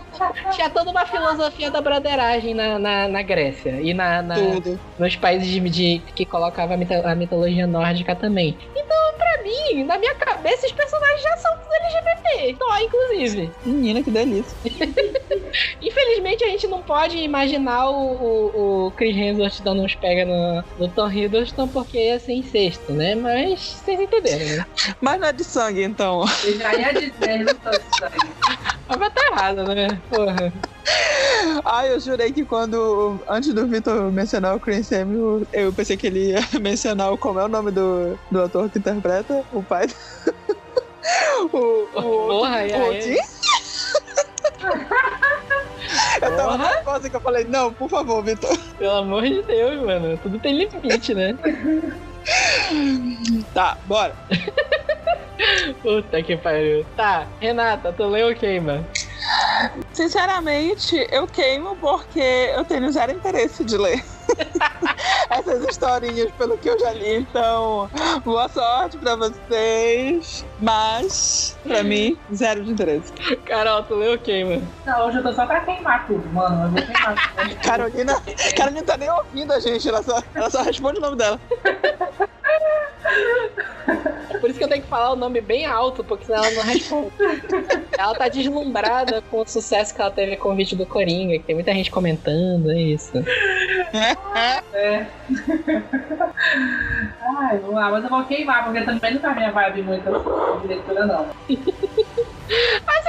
tinha 0.51 0.69
toda 0.69 0.91
uma 0.91 1.05
filosofia 1.05 1.69
da 1.71 1.81
broderagem 1.81 2.53
na, 2.53 2.79
na, 2.79 3.07
na 3.07 3.21
Grécia 3.21 3.81
e 3.81 3.93
na, 3.93 4.21
na- 4.21 4.35
Tudo. 4.35 4.79
nos 4.97 5.15
países 5.15 5.47
de, 5.47 5.59
de- 5.69 5.99
que 6.15 6.25
colocava 6.25 6.73
a, 6.73 6.77
mito- 6.77 6.93
a 6.93 7.15
mitologia 7.15 7.67
nórdica 7.67 8.15
também. 8.15 8.57
Então, 8.75 8.97
pra 9.17 9.43
mim, 9.43 9.83
na 9.83 9.97
minha 9.97 10.15
cabeça, 10.15 10.65
os 10.65 10.71
personagens 10.71 11.21
já 11.21 11.37
são 11.37 11.51
todos 11.57 11.67
LGBT. 11.95 12.55
Thor, 12.59 12.77
inclusive. 12.81 13.51
Menina, 13.65 14.03
que 14.03 14.11
delícia. 14.11 14.57
Infelizmente, 15.81 16.43
a 16.43 16.49
gente 16.49 16.67
não 16.67 16.81
pode 16.81 17.17
imaginar 17.17 17.89
o, 17.89 17.95
o, 17.95 18.51
o 18.55 18.76
Chris 18.91 19.15
Hemsworth 19.15 19.61
dando 19.61 19.83
uns 19.83 19.95
pega 19.95 20.25
no, 20.25 20.63
no 20.79 20.87
Thor 20.89 21.15
Hiddleston 21.15 21.67
porque 21.67 21.97
ia 21.97 22.19
ser 22.19 22.33
incesto, 22.33 22.91
né? 22.91 23.15
Mas 23.15 23.59
vocês 23.59 23.99
entenderam, 23.99 24.57
né? 24.57 24.65
Mas 25.01 25.19
não 25.19 25.27
é 25.27 25.33
de 25.33 25.43
sangue, 25.43 25.83
então. 25.83 26.23
eu 26.43 26.57
já 26.57 26.73
ia 26.73 26.93
dizer, 26.93 27.45
não 27.45 27.55
tô 27.55 27.71
sangue. 27.97 28.31
Mas 28.87 28.99
vai 28.99 29.11
tá 29.11 29.21
errado, 29.31 29.63
né? 29.63 30.01
Porra. 30.09 30.53
Ai, 31.65 31.93
eu 31.93 31.99
jurei 31.99 32.31
que 32.31 32.45
quando. 32.45 33.19
Antes 33.27 33.53
do 33.53 33.67
Vitor 33.67 34.11
mencionar 34.11 34.55
o 34.55 34.59
Chris 34.59 34.89
Hemsworth, 34.91 35.47
eu 35.51 35.73
pensei 35.73 35.97
que 35.97 36.07
ele 36.07 36.29
ia 36.31 36.39
mencionar 36.61 37.11
o, 37.11 37.17
como 37.17 37.39
é 37.39 37.45
o 37.45 37.49
nome 37.49 37.71
do, 37.71 38.17
do 38.31 38.41
ator 38.41 38.69
que 38.69 38.79
interpreta 38.79 39.43
o 39.51 39.61
pai. 39.61 39.87
o. 41.51 41.57
O. 41.57 42.27
Porra, 42.27 42.65
e 42.65 42.71
o 42.71 42.75
aí? 42.75 42.97
Odin? 42.97 43.17
Eu 46.21 46.35
tava 46.35 46.57
nervosa 46.57 47.09
que 47.09 47.15
eu 47.15 47.21
falei, 47.21 47.45
não, 47.45 47.71
por 47.73 47.89
favor, 47.89 48.23
Vitor. 48.23 48.57
Pelo 48.77 48.97
amor 48.97 49.23
de 49.23 49.41
Deus, 49.43 49.85
mano. 49.85 50.17
Tudo 50.17 50.39
tem 50.39 50.57
limite, 50.57 51.13
né? 51.13 51.35
Tá, 53.53 53.77
bora. 53.85 54.13
Puta 55.81 56.21
que 56.23 56.35
pariu. 56.37 56.85
Tá, 56.95 57.27
Renata, 57.39 57.93
tu 57.93 58.07
leu 58.07 58.29
o 58.29 58.35
que, 58.35 58.59
mano? 58.59 58.85
Sinceramente, 59.93 61.07
eu 61.11 61.27
queimo 61.27 61.75
porque 61.77 62.51
eu 62.55 62.65
tenho 62.65 62.91
zero 62.91 63.11
interesse 63.11 63.63
de 63.63 63.77
ler 63.77 64.03
essas 65.29 65.63
historinhas 65.67 66.31
pelo 66.33 66.57
que 66.57 66.69
eu 66.69 66.79
já 66.79 66.93
li. 66.93 67.17
Então, 67.17 67.89
boa 68.23 68.47
sorte 68.49 68.97
pra 68.97 69.15
vocês. 69.15 70.45
Mas, 70.59 71.57
pra 71.63 71.83
mim, 71.83 72.17
zero 72.33 72.63
de 72.63 72.71
interesse. 72.71 73.11
Carol, 73.45 73.83
tu 73.83 73.95
leu 73.95 74.13
o 74.13 74.19
que, 74.19 74.43
mano? 74.43 74.67
Não, 74.85 75.07
hoje 75.07 75.17
eu 75.17 75.23
tô 75.23 75.33
só 75.33 75.45
pra 75.45 75.61
queimar 75.61 76.05
tudo, 76.07 76.27
mano. 76.29 76.65
Eu 76.65 76.71
vou 76.71 76.81
queimar 76.81 77.35
tudo. 77.35 77.55
Carolina, 77.61 78.21
Carolina 78.55 78.83
tá 78.83 78.97
nem 78.97 79.09
ouvindo 79.09 79.53
a 79.53 79.59
gente, 79.59 79.87
ela 79.87 80.03
só, 80.03 80.21
ela 80.33 80.49
só 80.49 80.61
responde 80.61 80.99
o 80.99 81.01
nome 81.01 81.17
dela. 81.17 81.39
falar 84.87 85.11
o 85.11 85.15
nome 85.15 85.41
bem 85.41 85.65
alto, 85.65 86.03
porque 86.03 86.25
senão 86.25 86.43
ela 86.43 86.51
não 86.55 86.63
responde. 86.63 87.11
ela 87.97 88.15
tá 88.15 88.27
deslumbrada 88.27 89.21
com 89.29 89.41
o 89.41 89.47
sucesso 89.47 89.93
que 89.93 90.01
ela 90.01 90.11
teve 90.11 90.37
com 90.37 90.49
o 90.49 90.55
vídeo 90.55 90.77
do 90.77 90.85
Coringa, 90.85 91.37
que 91.37 91.45
tem 91.45 91.55
muita 91.55 91.73
gente 91.73 91.91
comentando, 91.91 92.71
é 92.71 92.79
isso. 92.79 93.11
É. 94.73 95.05
Ai, 97.39 97.57
vamos 97.59 97.75
lá, 97.75 97.91
mas 97.91 98.03
eu 98.03 98.09
vou 98.09 98.23
queimar, 98.25 98.63
porque 98.63 98.81
também 98.81 99.13
não 99.13 99.21
tá 99.21 99.33
minha 99.33 99.51
vibe 99.51 99.83
muito 99.83 100.03
de 100.61 100.67
leitura, 100.67 101.05
não. 101.05 101.27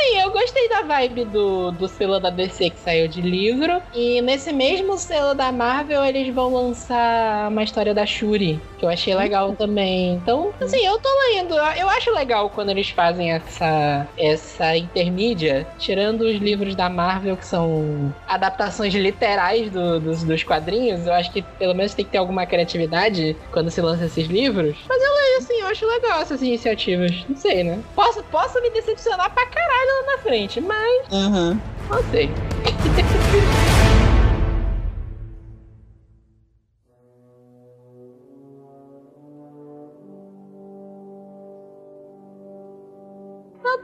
Assim, 0.08 0.20
eu 0.20 0.30
gostei 0.32 0.68
da 0.70 0.82
vibe 0.82 1.24
do, 1.26 1.70
do 1.72 1.86
selo 1.88 2.18
da 2.18 2.30
DC 2.30 2.70
que 2.70 2.78
saiu 2.80 3.08
de 3.08 3.20
livro. 3.20 3.80
E 3.92 4.22
nesse 4.22 4.52
mesmo 4.52 4.96
selo 4.96 5.34
da 5.34 5.52
Marvel, 5.52 6.02
eles 6.04 6.34
vão 6.34 6.52
lançar 6.52 7.50
uma 7.50 7.62
história 7.62 7.92
da 7.92 8.06
Shuri, 8.06 8.60
que 8.78 8.84
eu 8.86 8.88
achei 8.88 9.14
legal 9.14 9.54
também. 9.54 10.14
Então, 10.14 10.52
assim, 10.62 10.84
eu 10.84 10.98
tô 10.98 11.08
lendo. 11.34 11.54
Eu 11.54 11.88
acho 11.90 12.10
legal 12.14 12.48
quando 12.50 12.70
eles 12.70 12.88
fazem 12.90 13.32
essa, 13.32 14.08
essa 14.18 14.76
intermídia, 14.76 15.66
tirando 15.78 16.22
os 16.22 16.36
livros 16.36 16.74
da 16.74 16.88
Marvel, 16.88 17.36
que 17.36 17.44
são 17.46 18.14
adaptações 18.26 18.94
literais 18.94 19.70
do- 19.70 20.00
dos, 20.00 20.24
dos 20.24 20.42
quadrinhos. 20.42 21.06
Eu 21.06 21.12
acho 21.12 21.30
que 21.32 21.42
pelo 21.58 21.74
menos 21.74 21.92
tem 21.94 22.04
que 22.04 22.12
ter 22.12 22.18
alguma 22.18 22.46
criatividade 22.46 23.36
quando 23.52 23.70
se 23.70 23.80
lança 23.80 24.06
esses 24.06 24.26
livros. 24.26 24.76
Mas 24.88 25.02
eu 25.02 25.14
leio, 25.14 25.38
assim, 25.38 25.60
eu 25.60 25.66
acho 25.66 25.86
legal 25.86 26.20
essas 26.22 26.40
iniciativas. 26.40 27.10
Não 27.28 27.36
sei, 27.36 27.62
né? 27.64 27.78
Posso, 27.94 28.22
posso 28.24 28.60
me 28.62 28.70
decepcionar 28.70 29.32
pra 29.34 29.46
caralho 29.46 29.97
na 30.06 30.18
frente, 30.18 30.60
mas 30.60 31.06
Uhum. 31.10 31.58
não 31.90 32.02
sei. 32.10 32.30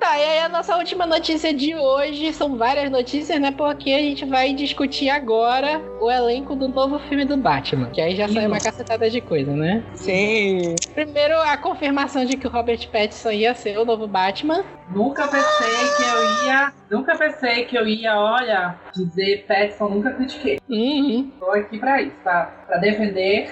Tá, 0.05 0.19
e 0.19 0.23
aí 0.23 0.39
a 0.41 0.49
nossa 0.51 0.77
última 0.77 1.07
notícia 1.07 1.55
de 1.55 1.75
hoje, 1.75 2.31
são 2.35 2.59
várias 2.59 2.91
notícias, 2.91 3.41
né? 3.41 3.51
Porque 3.51 3.91
a 3.91 3.99
gente 3.99 4.27
vai 4.27 4.53
discutir 4.53 5.09
agora 5.09 5.81
o 5.99 6.11
elenco 6.11 6.55
do 6.55 6.69
novo 6.69 6.99
filme 7.09 7.25
do 7.25 7.39
Batman. 7.39 7.89
Que 7.89 8.03
aí 8.03 8.15
já 8.15 8.29
saiu 8.29 8.49
uma 8.49 8.61
cacetada 8.61 9.09
de 9.09 9.23
coisa, 9.23 9.51
né? 9.53 9.83
Sim. 9.95 10.75
Primeiro, 10.93 11.39
a 11.41 11.57
confirmação 11.57 12.27
de 12.27 12.37
que 12.37 12.47
o 12.47 12.51
Robert 12.51 12.87
Pattinson 12.91 13.31
ia 13.31 13.55
ser 13.55 13.79
o 13.79 13.85
novo 13.87 14.07
Batman. 14.07 14.63
Nunca 14.91 15.27
pensei 15.27 15.89
que 15.97 16.03
eu 16.03 16.47
ia. 16.47 16.73
Nunca 16.91 17.17
pensei 17.17 17.65
que 17.65 17.77
eu 17.77 17.87
ia, 17.87 18.15
olha, 18.15 18.79
dizer 18.95 19.47
Petson, 19.49 19.89
nunca 19.89 20.13
critiquei. 20.13 20.61
Uhum. 20.69 21.33
Tô 21.41 21.51
aqui 21.51 21.79
pra 21.79 22.03
isso, 22.03 22.15
pra, 22.23 22.45
pra 22.67 22.77
defender. 22.77 23.51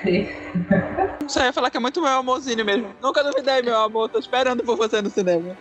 Só 1.26 1.42
ia 1.42 1.52
falar 1.52 1.70
que 1.70 1.78
é 1.78 1.80
muito 1.80 2.02
meu 2.02 2.10
amorzinho 2.10 2.64
mesmo. 2.64 2.94
Nunca 3.00 3.24
duvidei, 3.24 3.62
meu 3.62 3.76
amor. 3.80 4.10
Tô 4.10 4.18
esperando 4.18 4.62
por 4.62 4.76
você 4.76 5.00
no 5.00 5.08
cinema. 5.08 5.56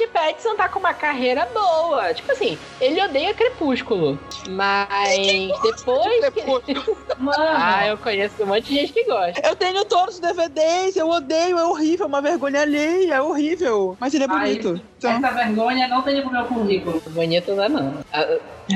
Robert 0.00 0.08
Pattinson 0.08 0.56
tá 0.56 0.68
com 0.68 0.78
uma 0.78 0.94
carreira 0.94 1.46
boa. 1.46 2.14
Tipo 2.14 2.32
assim, 2.32 2.58
ele 2.80 3.02
odeia 3.02 3.34
Crepúsculo. 3.34 4.18
Mas 4.48 5.52
depois 5.62 6.28
que... 6.30 6.74
Mano, 7.20 7.36
Ah, 7.38 7.86
eu 7.86 7.98
conheço 7.98 8.42
um 8.42 8.46
monte 8.46 8.64
de 8.64 8.74
gente 8.74 8.92
que 8.92 9.04
gosta. 9.04 9.46
Eu 9.46 9.54
tenho 9.54 9.84
todos 9.84 10.14
os 10.14 10.20
DVDs, 10.20 10.96
eu 10.96 11.08
odeio, 11.08 11.58
é 11.58 11.64
horrível, 11.64 12.06
é 12.06 12.08
uma 12.08 12.22
vergonha 12.22 12.62
alheia, 12.62 13.14
é 13.14 13.20
horrível. 13.22 13.96
Mas 14.00 14.14
ele 14.14 14.24
é 14.24 14.26
Ai, 14.30 14.38
bonito. 14.38 14.80
Então, 14.98 15.10
essa 15.12 15.30
vergonha 15.30 15.88
não 15.88 16.02
tem 16.02 16.20
pro 16.22 16.30
meu 16.32 16.44
currículo. 16.44 17.02
Bonito 17.08 17.54
não 17.54 17.64
é 17.64 17.68
não. 17.68 17.94
Ah, 18.12 18.26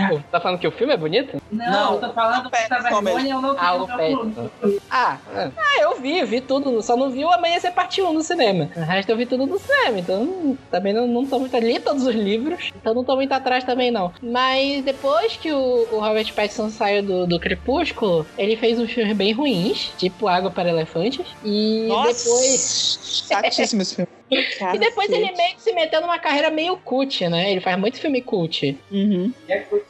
pô, 0.09 0.21
tá 0.31 0.41
falando 0.41 0.59
que 0.59 0.67
o 0.69 0.73
filme 0.73 0.93
é 0.93 0.97
bonito? 0.97 1.41
Não, 1.51 1.71
Não, 1.71 1.95
eu 1.95 2.01
tô 2.01 2.13
falando 2.13 2.51
que 2.51 2.57
essa 2.57 2.79
vergonha 2.81 3.35
eu 3.35 3.41
não 3.41 3.55
Ah, 3.59 3.73
tenho 3.73 3.87
pro 3.87 3.97
meu 4.27 4.51
currículo. 4.61 4.83
Ah, 4.91 5.19
é. 5.37 5.51
ah, 5.57 5.81
eu 5.83 6.01
vi, 6.01 6.25
vi 6.25 6.41
tudo. 6.41 6.83
Só 6.83 6.97
não 6.97 7.11
vi 7.11 7.25
o 7.25 7.31
Amanhecer 7.31 7.73
Parte 7.73 8.03
1 8.03 8.13
no 8.13 8.23
cinema. 8.23 8.71
O 8.77 8.81
resto 8.81 9.11
eu 9.11 9.17
vi 9.17 9.27
tudo 9.27 9.47
no 9.47 9.59
cinema. 9.59 9.99
Então 9.99 10.59
também 10.71 10.93
não, 10.93 11.07
não 11.07 11.27
tô 11.27 11.39
muito. 11.39 11.57
Li 11.59 11.79
todos 11.79 12.07
os 12.07 12.15
livros. 12.15 12.71
Então 12.75 12.93
não 12.95 13.05
tô 13.05 13.15
muito 13.17 13.33
atrás 13.33 13.63
também, 13.65 13.91
não. 13.91 14.13
Mas 14.23 14.83
depois 14.85 15.37
que 15.37 15.53
o, 15.53 15.87
o 15.93 16.01
Robert 16.01 16.33
Pattinson 16.35 16.71
saiu 16.71 17.03
do, 17.03 17.27
do 17.27 17.39
Crepúsculo, 17.39 18.27
ele 18.37 18.57
fez 18.57 18.79
uns 18.79 18.91
filmes 18.91 19.17
bem 19.17 19.33
ruins, 19.33 19.93
tipo 19.99 20.29
Água 20.29 20.51
para 20.51 20.69
Elefantes. 20.69 21.27
E 21.45 21.87
nossa, 21.89 22.25
depois. 22.25 23.25
chatíssimo 23.29 23.83
esse 23.83 23.97
filme. 23.97 24.09
E 24.75 24.79
depois 24.79 25.09
ele 25.11 25.31
meio 25.33 25.55
que 25.55 25.63
se 25.63 25.73
meteu 25.73 26.01
numa 26.01 26.19
carreira 26.19 26.51
meio 26.51 26.77
cult, 26.79 27.29
né? 27.29 27.53
Ele 27.53 27.61
faz 27.61 27.79
muito 27.79 28.01
filme 28.01 28.21
cult. 28.23 28.77
Uhum. 28.91 29.33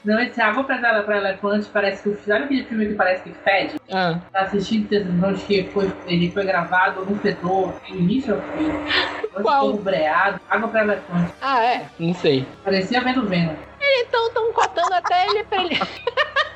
Não, 0.04 0.20
esse 0.20 0.40
água 0.40 0.64
pra, 0.64 1.02
pra 1.02 1.16
elefante 1.16 1.68
parece 1.72 2.02
que 2.02 2.08
o 2.10 2.18
Sabe 2.24 2.44
aquele 2.44 2.64
filme 2.64 2.86
que 2.88 2.94
parece 2.94 3.22
que 3.22 3.32
fede? 3.44 3.76
Ah. 3.90 4.18
Tá 4.32 4.40
assistindo 4.40 4.88
Tesouros 4.88 5.42
que 5.44 5.62
foi, 5.72 5.90
ele 6.06 6.30
foi 6.30 6.44
gravado 6.44 7.06
no 7.06 7.16
fedor, 7.20 7.72
do 7.88 7.96
início 7.96 8.34
ao 8.34 8.40
fim. 8.40 9.42
Qual? 9.42 9.70
Todo 9.70 9.82
breado, 9.82 10.40
água 10.50 10.68
pra 10.68 10.82
elefante. 10.82 11.32
ah, 11.40 11.64
é? 11.64 11.86
Não 11.98 12.14
sei. 12.14 12.46
Parecia 12.64 13.00
vendo 13.00 13.26
Venom. 13.26 13.54
Então 14.00 14.26
estão 14.26 14.52
cotando 14.52 14.94
até 14.94 15.26
ele 15.26 15.44
pra 15.44 15.62
ele. 15.64 15.78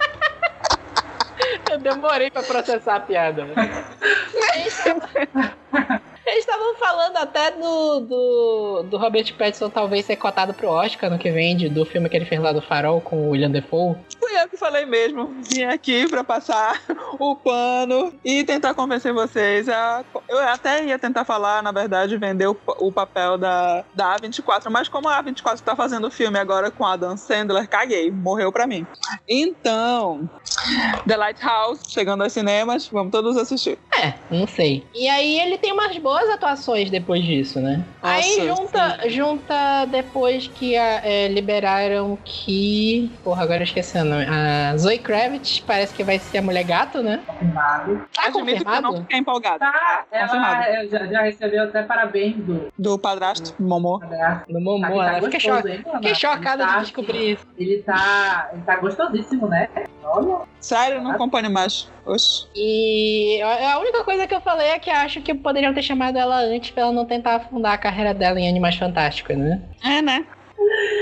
Eu 1.71 1.79
demorei 1.79 2.31
pra 2.31 2.43
processar 2.43 2.97
a 2.97 3.01
piada. 3.01 3.47
Eles 4.55 4.85
tavam- 4.85 5.09
Eles 6.27 6.41
estavam 6.41 6.75
falando 6.77 7.17
até 7.17 7.53
do, 7.53 8.01
do, 8.01 8.83
do 8.85 8.97
Robert 8.99 9.33
Pattinson 9.35 9.71
talvez 9.71 10.05
ser 10.05 10.17
cotado 10.17 10.53
pro 10.53 10.69
Oscar 10.69 11.09
no 11.11 11.19
que 11.19 11.31
vem, 11.31 11.57
do 11.71 11.85
filme 11.87 12.09
que 12.09 12.17
ele 12.17 12.27
fez 12.27 12.39
lá 12.41 12.53
do 12.53 12.61
Farol 12.61 13.01
com 13.01 13.17
o 13.17 13.31
William 13.31 13.51
Defoe. 13.51 13.97
Fui 14.29 14.39
eu 14.43 14.49
que 14.49 14.57
falei 14.59 14.85
mesmo. 14.85 15.35
Vim 15.51 15.63
aqui 15.65 16.07
pra 16.07 16.23
passar 16.23 16.79
o 17.19 17.35
pano 17.37 18.13
e 18.23 18.45
tentar 18.45 18.75
convencer 18.75 19.13
vocês. 19.13 19.69
A... 19.71 20.05
Eu 20.29 20.39
até 20.41 20.85
ia 20.85 20.99
tentar 20.99 21.25
falar, 21.25 21.63
na 21.63 21.73
verdade, 21.73 22.17
vender 22.19 22.47
o, 22.47 22.57
o 22.81 22.93
papel 22.93 23.39
da, 23.39 23.85
da 23.95 24.17
A24, 24.17 24.69
mas 24.71 24.87
como 24.89 25.09
a 25.09 25.23
A24 25.23 25.61
tá 25.61 25.75
fazendo 25.75 26.09
o 26.09 26.11
filme 26.11 26.39
agora 26.39 26.71
com 26.71 26.85
Adam 26.85 27.17
Sandler, 27.17 27.67
caguei, 27.69 28.11
morreu 28.11 28.53
pra 28.53 28.67
mim. 28.67 28.87
Então, 29.27 30.29
The 31.07 31.17
Lighthouse, 31.17 31.81
chegando 31.89 32.23
aos 32.23 32.33
cinemas, 32.33 32.87
vamos 32.89 33.11
todos 33.11 33.37
assistir. 33.37 33.79
É, 33.99 34.13
não 34.31 34.47
sei. 34.47 34.85
E 34.95 35.09
aí 35.09 35.41
ele 35.41 35.57
tem 35.59 35.73
umas 35.73 35.97
boas 35.99 36.29
atuações 36.29 36.91
depois 36.91 37.25
disso, 37.25 37.61
né? 37.61 37.83
aí 38.03 38.47
Nossa, 38.47 38.47
junta, 38.57 39.09
junta 39.09 39.85
depois 39.87 40.47
que 40.49 40.77
a- 40.77 41.01
é, 41.05 41.29
liberaram 41.29 42.17
que. 42.25 43.11
Porra, 43.25 43.43
agora 43.43 43.61
eu 43.61 43.65
esqueci 43.65 43.97
o 43.99 44.05
nome. 44.05 44.18
A 44.27 44.77
Zoe 44.77 44.99
Kravitz 44.99 45.61
parece 45.61 45.95
que 45.95 46.03
vai 46.05 46.19
ser 46.19 46.39
a 46.39 46.43
mulher 46.43 46.65
gato, 46.65 47.03
né? 47.03 47.21
Confirmado. 47.27 48.07
Tá 48.15 48.27
Admito 48.27 48.33
que 48.33 48.39
eu 48.39 48.65
não 48.65 48.83
confirmado? 48.83 48.97
fiquei 49.03 49.19
empolgada. 49.19 49.59
Tá, 49.59 50.05
confirmado. 50.11 50.63
ela 50.65 50.89
já, 50.89 51.07
já 51.07 51.23
recebeu 51.23 51.65
até 51.65 51.83
parabéns 51.83 52.37
do 52.37 52.69
Do 52.79 52.99
padrasto, 52.99 53.55
Momô. 53.63 53.99
padrasto. 54.01 54.53
No 54.53 54.61
Momô, 54.61 54.81
Tá- 54.81 54.89
tá 54.89 55.13
né? 55.13 55.21
Fiquei, 55.23 55.31
gostoso, 55.41 55.63
cho 55.63 55.69
hein, 55.69 55.83
Ana? 55.87 55.95
fiquei 55.99 56.15
chocada 56.15 56.67
tá- 56.67 56.75
de 56.77 56.81
descobrir 56.83 57.33
isso. 57.33 57.47
Ele 57.57 57.83
tá, 57.83 58.51
ele 58.53 58.63
tá 58.63 58.77
gostosíssimo, 58.77 59.49
né? 59.49 59.69
Olha. 60.05 60.39
Sério, 60.61 61.03
não 61.03 61.11
acompanho 61.13 61.51
mais. 61.51 61.91
Oxi. 62.07 62.47
E 62.55 63.41
a 63.43 63.79
única 63.79 64.03
coisa 64.05 64.27
que 64.27 64.35
eu 64.35 64.41
falei 64.41 64.69
é 64.69 64.79
que 64.79 64.89
acho 64.91 65.21
que 65.21 65.35
poderiam 65.35 65.75
ter 65.75 65.83
chamado 65.83 66.17
ela 66.19 66.39
antes 66.41 66.71
pra 66.71 66.85
ela 66.85 66.93
não 66.93 67.05
tentar 67.05 67.37
afundar 67.37 67.73
a 67.75 67.79
carreira 67.79 68.15
dela 68.15 68.41
em 68.41 68.49
Animais 68.49 68.77
Fantásticos, 68.77 69.37
né? 69.37 69.61
É, 69.85 70.01
né? 70.01 70.25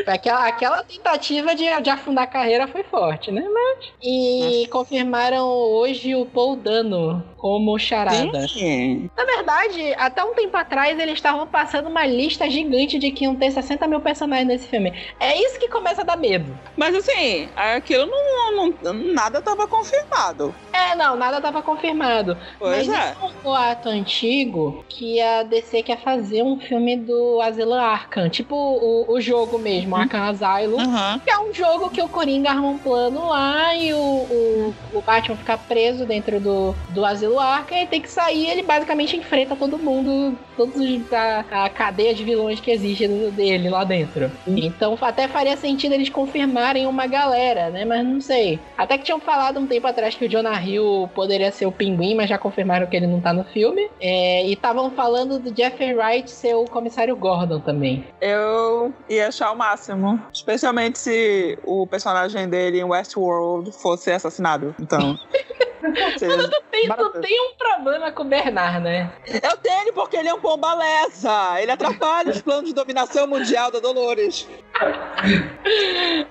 Aquela, 0.06 0.46
aquela 0.46 0.82
tentativa 0.82 1.54
de, 1.54 1.64
de 1.82 1.90
afundar 1.90 2.24
a 2.24 2.28
carreira 2.28 2.68
foi 2.68 2.82
forte, 2.82 3.30
né? 3.30 3.42
Mas... 3.52 3.86
E 4.02 4.66
confirmaram 4.70 5.46
hoje 5.48 6.14
o 6.14 6.26
Paul 6.26 6.56
Dano 6.56 7.24
como 7.36 7.78
charada. 7.78 8.46
Sim. 8.48 9.08
Na 9.16 9.24
verdade, 9.24 9.94
até 9.98 10.24
um 10.24 10.34
tempo 10.34 10.56
atrás 10.56 10.98
eles 10.98 11.14
estavam 11.14 11.46
passando 11.46 11.88
uma 11.88 12.04
lista 12.04 12.48
gigante 12.50 12.98
de 12.98 13.10
que 13.10 13.24
iam 13.24 13.36
ter 13.36 13.50
60 13.50 13.86
mil 13.86 14.00
personagens 14.00 14.48
nesse 14.48 14.66
filme. 14.68 14.92
É 15.20 15.40
isso 15.40 15.58
que 15.58 15.68
começa 15.68 16.00
a 16.02 16.04
dar 16.04 16.16
medo. 16.16 16.56
Mas 16.76 16.94
assim, 16.94 17.48
aquilo 17.54 18.06
não, 18.06 18.72
não- 18.82 18.92
nada 19.12 19.40
tava 19.40 19.66
confirmado. 19.68 20.52
É, 20.72 20.96
não, 20.96 21.16
nada 21.16 21.40
tava 21.40 21.62
confirmado. 21.62 22.36
Pois 22.58 22.88
Mas 22.88 22.88
é. 22.88 23.10
isso 23.12 23.22
é 23.22 23.26
um 23.26 23.32
boato 23.42 23.88
antigo 23.88 24.84
que 24.88 25.20
a 25.20 25.42
DC 25.42 25.82
quer 25.82 25.98
fazer 26.00 26.42
um 26.42 26.58
filme 26.58 26.96
do 26.96 27.40
Asylum 27.40 27.74
Arkham. 27.74 28.28
Tipo 28.28 28.56
o, 28.56 29.12
o 29.12 29.20
jogo 29.20 29.45
mesmo, 29.58 29.94
Arkham 29.96 30.22
Asylum. 30.24 30.80
Aham. 30.80 31.20
Que 31.20 31.30
é 31.30 31.38
um 31.38 31.52
jogo 31.52 31.90
que 31.90 32.02
o 32.02 32.08
Coringa 32.08 32.50
arma 32.50 32.68
um 32.68 32.78
plano 32.78 33.28
lá 33.28 33.74
e 33.76 33.92
o, 33.94 33.98
o, 33.98 34.74
o 34.94 35.00
Batman 35.00 35.36
fica 35.36 35.56
preso 35.56 36.04
dentro 36.04 36.40
do, 36.40 36.74
do 36.90 37.04
asilo 37.04 37.38
Arkham 37.38 37.78
e 37.78 37.86
tem 37.86 38.00
que 38.00 38.10
sair. 38.10 38.48
Ele 38.50 38.62
basicamente 38.62 39.16
enfrenta 39.16 39.54
todo 39.56 39.78
mundo, 39.78 40.36
todos 40.56 40.76
os- 40.76 41.12
a, 41.12 41.64
a 41.64 41.68
cadeia 41.70 42.14
de 42.14 42.24
vilões 42.24 42.60
que 42.60 42.70
existe 42.70 43.06
dele 43.06 43.68
lá 43.70 43.84
dentro. 43.84 44.30
Então 44.46 44.96
até 45.00 45.28
faria 45.28 45.56
sentido 45.56 45.92
eles 45.92 46.08
confirmarem 46.08 46.86
uma 46.86 47.06
galera, 47.06 47.70
né? 47.70 47.84
Mas 47.84 48.04
não 48.04 48.20
sei. 48.20 48.58
Até 48.76 48.98
que 48.98 49.04
tinham 49.04 49.20
falado 49.20 49.60
um 49.60 49.66
tempo 49.66 49.86
atrás 49.86 50.14
que 50.14 50.24
o 50.24 50.28
Jonah 50.28 50.60
Hill 50.62 51.08
poderia 51.14 51.50
ser 51.52 51.66
o 51.66 51.72
Pinguim, 51.72 52.14
mas 52.14 52.28
já 52.28 52.36
confirmaram 52.38 52.86
que 52.86 52.96
ele 52.96 53.06
não 53.06 53.20
tá 53.20 53.32
no 53.32 53.44
filme. 53.44 53.88
É, 54.00 54.44
e 54.46 54.52
estavam 54.52 54.90
falando 54.90 55.38
do 55.38 55.54
Jeffrey 55.56 55.94
Wright 55.94 56.30
ser 56.30 56.54
o 56.54 56.64
comissário 56.64 57.14
Gordon 57.16 57.60
também. 57.60 58.04
Eu 58.20 58.92
ia 59.08 59.30
achar 59.36 59.52
o 59.52 59.56
máximo. 59.56 60.20
Especialmente 60.32 60.98
se 60.98 61.58
o 61.62 61.86
personagem 61.86 62.48
dele 62.48 62.80
em 62.80 62.84
Westworld 62.84 63.70
fosse 63.72 64.10
assassinado. 64.10 64.74
Então. 64.80 65.18
seria 66.18 66.48
Tem, 66.70 66.82
tu 66.82 66.88
maravilhoso. 66.88 67.20
tem 67.20 67.40
um 67.40 67.54
problema 67.54 68.12
com 68.12 68.22
o 68.22 68.26
Bernard, 68.26 68.80
né? 68.80 69.10
Eu 69.42 69.56
tenho 69.56 69.92
porque 69.92 70.16
ele 70.16 70.28
é 70.28 70.34
um 70.34 70.40
pombaleza. 70.40 71.30
Ele 71.60 71.70
atrapalha 71.70 72.30
os 72.30 72.42
planos 72.42 72.66
de 72.68 72.74
dominação 72.74 73.26
mundial 73.26 73.70
da 73.70 73.80
Dolores. 73.80 74.48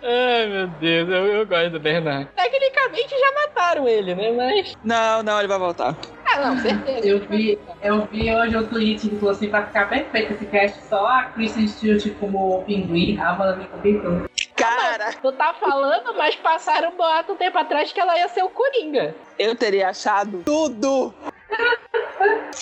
Ai, 0.03 0.47
meu 0.47 0.67
Deus, 0.79 1.09
eu, 1.09 1.25
eu 1.25 1.45
gosto 1.47 1.71
do 1.71 1.79
Bernard. 1.79 2.29
Tecnicamente 2.35 3.09
já 3.09 3.31
mataram 3.41 3.87
ele, 3.87 4.13
né? 4.15 4.31
Mas. 4.31 4.75
Não, 4.83 5.23
não, 5.23 5.39
ele 5.39 5.47
vai 5.47 5.59
voltar. 5.59 5.95
Ah, 6.27 6.41
não, 6.41 6.57
certeza. 6.57 7.07
Eu 7.07 7.19
vi, 7.27 7.57
eu 7.81 8.07
vi 8.11 8.33
hoje 8.33 8.57
o 8.57 8.67
tweet 8.67 9.09
que 9.09 9.15
falou 9.15 9.31
assim, 9.31 9.47
pra 9.47 9.65
ficar 9.65 9.89
perfeito 9.89 10.33
esse 10.33 10.45
cast, 10.45 10.83
só 10.87 11.05
a 11.05 11.23
Kristen 11.25 11.67
Stewart 11.67 12.07
como 12.19 12.63
pinguim, 12.63 13.17
a 13.19 13.29
Amanda 13.29 13.55
me 13.55 13.65
comentou. 13.65 14.29
Cara, 14.55 15.11
Tu 15.21 15.31
tá 15.33 15.53
falando, 15.53 16.13
mas 16.15 16.35
passaram 16.35 16.89
um 16.89 16.95
boato 16.95 17.33
um 17.33 17.35
tempo 17.35 17.57
atrás 17.57 17.91
que 17.91 17.99
ela 17.99 18.17
ia 18.17 18.27
ser 18.29 18.43
o 18.43 18.49
Coringa. 18.49 19.13
eu 19.37 19.55
teria 19.55 19.89
achado 19.89 20.41
tudo. 20.45 21.13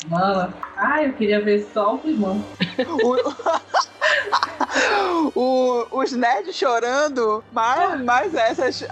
Mano, 0.07 0.53
ai, 0.77 1.07
eu 1.07 1.13
queria 1.13 1.39
ver 1.41 1.67
só 1.73 1.95
o 1.95 1.99
climão. 1.99 2.43
O- 5.35 5.87
os 5.91 6.11
nerds 6.11 6.55
chorando, 6.55 7.43
mas, 7.51 8.01
mas 8.01 8.33
essas, 8.35 8.83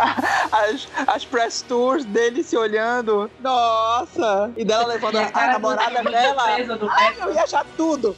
as, 0.52 0.88
as 1.08 1.26
press 1.26 1.62
tours 1.62 2.06
dele 2.06 2.44
se 2.44 2.56
olhando, 2.56 3.30
nossa, 3.40 4.52
e 4.56 4.64
dela 4.64 4.86
levando 4.86 5.18
a, 5.18 5.30
a 5.34 5.48
namorada 5.54 6.04
dela. 6.04 6.44
Ai, 6.92 7.16
eu 7.22 7.34
ia 7.34 7.44
achar 7.44 7.66
tudo. 7.76 8.16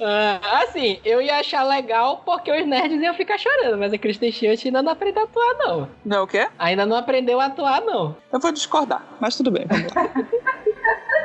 Ah, 0.00 0.62
assim, 0.62 1.00
eu 1.04 1.22
ia 1.22 1.38
achar 1.38 1.62
legal 1.64 2.18
porque 2.24 2.50
os 2.52 2.66
nerds 2.66 3.00
iam 3.00 3.14
ficar 3.14 3.38
chorando, 3.38 3.78
mas 3.78 3.92
a 3.92 3.98
Kristen 3.98 4.30
Stewart 4.32 4.60
ainda 4.64 4.82
não 4.82 4.92
aprendeu 4.92 5.22
a 5.22 5.24
atuar, 5.24 5.54
não. 5.58 5.88
Não, 6.04 6.22
o 6.24 6.26
quê? 6.26 6.48
Ainda 6.58 6.84
não 6.84 6.96
aprendeu 6.96 7.40
a 7.40 7.46
atuar, 7.46 7.80
não. 7.80 8.16
Eu 8.32 8.40
vou 8.40 8.52
discordar, 8.52 9.02
mas 9.20 9.36
tudo 9.36 9.50
bem. 9.50 9.64
Vamos 9.66 9.92
lá. 9.94 10.10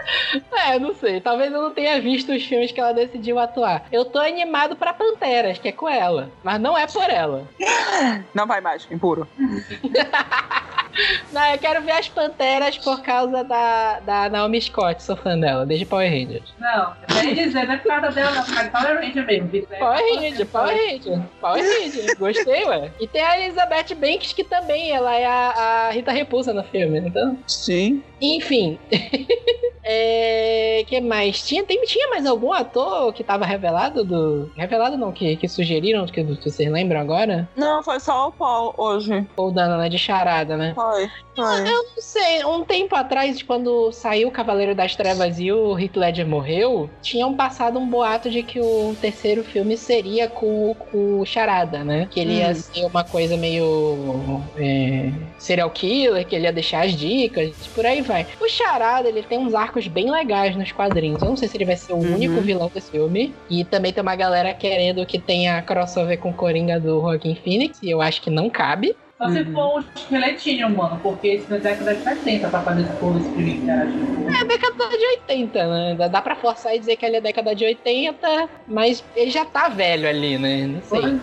É, 0.51 0.77
não 0.77 0.93
sei. 0.93 1.21
Talvez 1.21 1.51
eu 1.51 1.61
não 1.61 1.73
tenha 1.73 1.99
visto 2.01 2.31
os 2.31 2.45
filmes 2.45 2.71
que 2.71 2.79
ela 2.79 2.93
decidiu 2.93 3.39
atuar. 3.39 3.85
Eu 3.91 4.05
tô 4.05 4.19
animado 4.19 4.75
pra 4.75 4.93
Panteras, 4.93 5.57
que 5.57 5.69
é 5.69 5.71
com 5.71 5.87
ela. 5.87 6.29
Mas 6.43 6.59
não 6.59 6.77
é 6.77 6.85
por 6.85 7.09
ela. 7.09 7.47
Não 8.33 8.45
vai 8.45 8.61
mais, 8.61 8.87
impuro. 8.91 9.27
Não, 11.31 11.45
eu 11.51 11.57
quero 11.57 11.81
ver 11.81 11.91
as 11.91 12.07
Panteras 12.07 12.77
por 12.77 13.01
causa 13.01 13.43
da, 13.43 13.99
da 13.99 14.29
Naomi 14.29 14.61
Scott. 14.61 15.01
Sou 15.03 15.15
fã 15.15 15.37
dela, 15.37 15.65
desde 15.65 15.85
Power 15.85 16.09
Rangers. 16.09 16.53
Não, 16.59 16.93
eu 17.09 17.29
ia 17.29 17.47
dizer, 17.47 17.65
não 17.67 17.73
é 17.73 17.77
por 17.77 17.87
causa 17.87 18.11
dela, 18.11 18.31
não, 18.31 18.43
por 18.43 18.53
causa 18.53 18.63
de 18.63 18.71
Power 18.71 18.99
Ranger 18.99 19.25
mesmo. 19.25 19.67
Power 19.79 20.15
Ranger, 20.15 20.45
Power 20.47 20.75
Ranger. 20.75 21.21
Power 21.39 21.63
Ranger. 21.63 22.15
Gostei, 22.19 22.65
ué. 22.65 22.91
E 22.99 23.07
tem 23.07 23.21
a 23.21 23.39
Elizabeth 23.39 23.95
Banks, 23.95 24.33
que 24.33 24.43
também 24.43 24.91
ela 24.91 25.15
é 25.15 25.25
a, 25.25 25.87
a 25.87 25.89
Rita 25.91 26.11
Repulsa 26.11 26.53
no 26.53 26.63
filme, 26.63 26.99
então... 26.99 27.37
Sim. 27.47 28.03
Enfim. 28.21 28.77
é, 29.83 30.83
que 30.87 30.99
mais? 30.99 31.41
Tinha, 31.41 31.63
tem, 31.63 31.81
tinha 31.85 32.09
mais 32.09 32.25
algum 32.25 32.51
ator 32.51 33.13
que 33.13 33.23
tava 33.23 33.45
revelado 33.45 34.03
do. 34.03 34.51
Revelado 34.55 34.97
não, 34.97 35.11
que, 35.11 35.37
que 35.37 35.47
sugeriram, 35.47 36.05
que, 36.05 36.23
que 36.23 36.49
vocês 36.49 36.69
lembram 36.69 36.99
agora? 36.99 37.47
Não, 37.55 37.81
foi 37.81 37.99
só 37.99 38.27
o 38.27 38.31
Paul 38.31 38.73
hoje. 38.77 39.25
Ou 39.37 39.51
da 39.51 39.63
Ana 39.63 39.89
de 39.89 39.97
Charada, 39.97 40.57
né? 40.57 40.73
Foi. 40.89 41.07
Foi. 41.35 41.61
Eu 41.61 41.83
não 41.83 42.01
sei, 42.01 42.43
um 42.45 42.65
tempo 42.65 42.95
atrás, 42.95 43.41
quando 43.43 43.91
saiu 43.91 44.27
o 44.27 44.31
Cavaleiro 44.31 44.75
das 44.75 44.95
Trevas 44.95 45.39
e 45.39 45.51
o 45.51 45.77
Heath 45.77 45.95
Ledger 45.95 46.27
morreu, 46.27 46.89
tinham 47.01 47.35
passado 47.37 47.79
um 47.79 47.89
boato 47.89 48.29
de 48.29 48.43
que 48.43 48.59
o 48.59 48.95
terceiro 48.99 49.43
filme 49.43 49.77
seria 49.77 50.27
com, 50.29 50.73
com 50.75 51.19
o 51.19 51.25
Charada, 51.25 51.83
né? 51.83 52.07
Que 52.11 52.19
ele 52.19 52.37
ia 52.37 52.51
Hum. 52.51 52.55
ser 52.55 52.85
uma 52.85 53.03
coisa 53.03 53.37
meio 53.37 54.49
é, 54.57 55.11
serial 55.37 55.71
killer, 55.71 56.27
que 56.27 56.35
ele 56.35 56.45
ia 56.45 56.53
deixar 56.53 56.85
as 56.85 56.93
dicas, 56.93 57.51
por 57.73 57.85
aí 57.85 58.01
vai. 58.01 58.27
O 58.41 58.47
Charada, 58.49 59.07
ele 59.07 59.23
tem 59.23 59.39
uns 59.39 59.53
arcos 59.53 59.87
bem 59.87 60.09
legais 60.11 60.55
nos 60.55 60.71
quadrinhos. 60.71 61.21
Eu 61.23 61.29
não 61.29 61.37
sei 61.37 61.47
se 61.47 61.55
ele 61.57 61.65
vai 61.65 61.77
ser 61.77 61.93
o 61.93 61.97
Uhum. 61.97 62.15
único 62.15 62.41
vilão 62.41 62.69
desse 62.73 62.91
filme. 62.91 63.33
E 63.49 63.63
também 63.65 63.93
tem 63.93 64.01
uma 64.01 64.15
galera 64.15 64.53
querendo 64.53 65.05
que 65.05 65.19
tenha 65.19 65.61
crossover 65.61 66.19
com 66.19 66.31
o 66.31 66.35
Coringa 66.35 66.79
do 66.79 67.01
Joaquin 67.01 67.35
Phoenix, 67.35 67.81
e 67.81 67.89
eu 67.89 68.01
acho 68.01 68.21
que 68.21 68.29
não 68.29 68.49
cabe. 68.49 68.95
Só 69.19 69.29
se 69.29 69.39
Uhum. 69.41 69.53
for 69.53 69.75
um 69.75 69.83
esqueletinho, 69.97 70.69
mano, 70.69 70.97
porque 71.03 71.27
esse 71.27 71.49
na 71.49 71.57
década 71.57 71.93
de 71.93 72.03
70 72.03 72.49
pra 72.49 72.63
fazer 72.63 72.83
esse 72.83 72.93
povo 72.97 73.19
era 73.67 73.85
tipo. 73.91 74.25
É 74.29 74.45
década 74.47 74.97
de 74.97 75.05
80, 75.05 75.67
né? 75.67 76.09
Dá- 76.09 76.21
pra 76.21 76.35
forçar 76.37 76.73
e 76.73 76.79
dizer 76.79 76.95
que 76.95 77.05
ele 77.05 77.17
é 77.17 77.21
década 77.21 77.53
de 77.53 77.65
80, 77.65 78.49
mas 78.65 79.03
ele 79.13 79.29
já 79.29 79.43
tá 79.43 79.67
velho 79.67 80.07
ali, 80.07 80.37
né? 80.37 80.65
Não 80.67 80.81
sei. 80.81 81.01
Pois 81.01 81.13
é, 81.13 81.19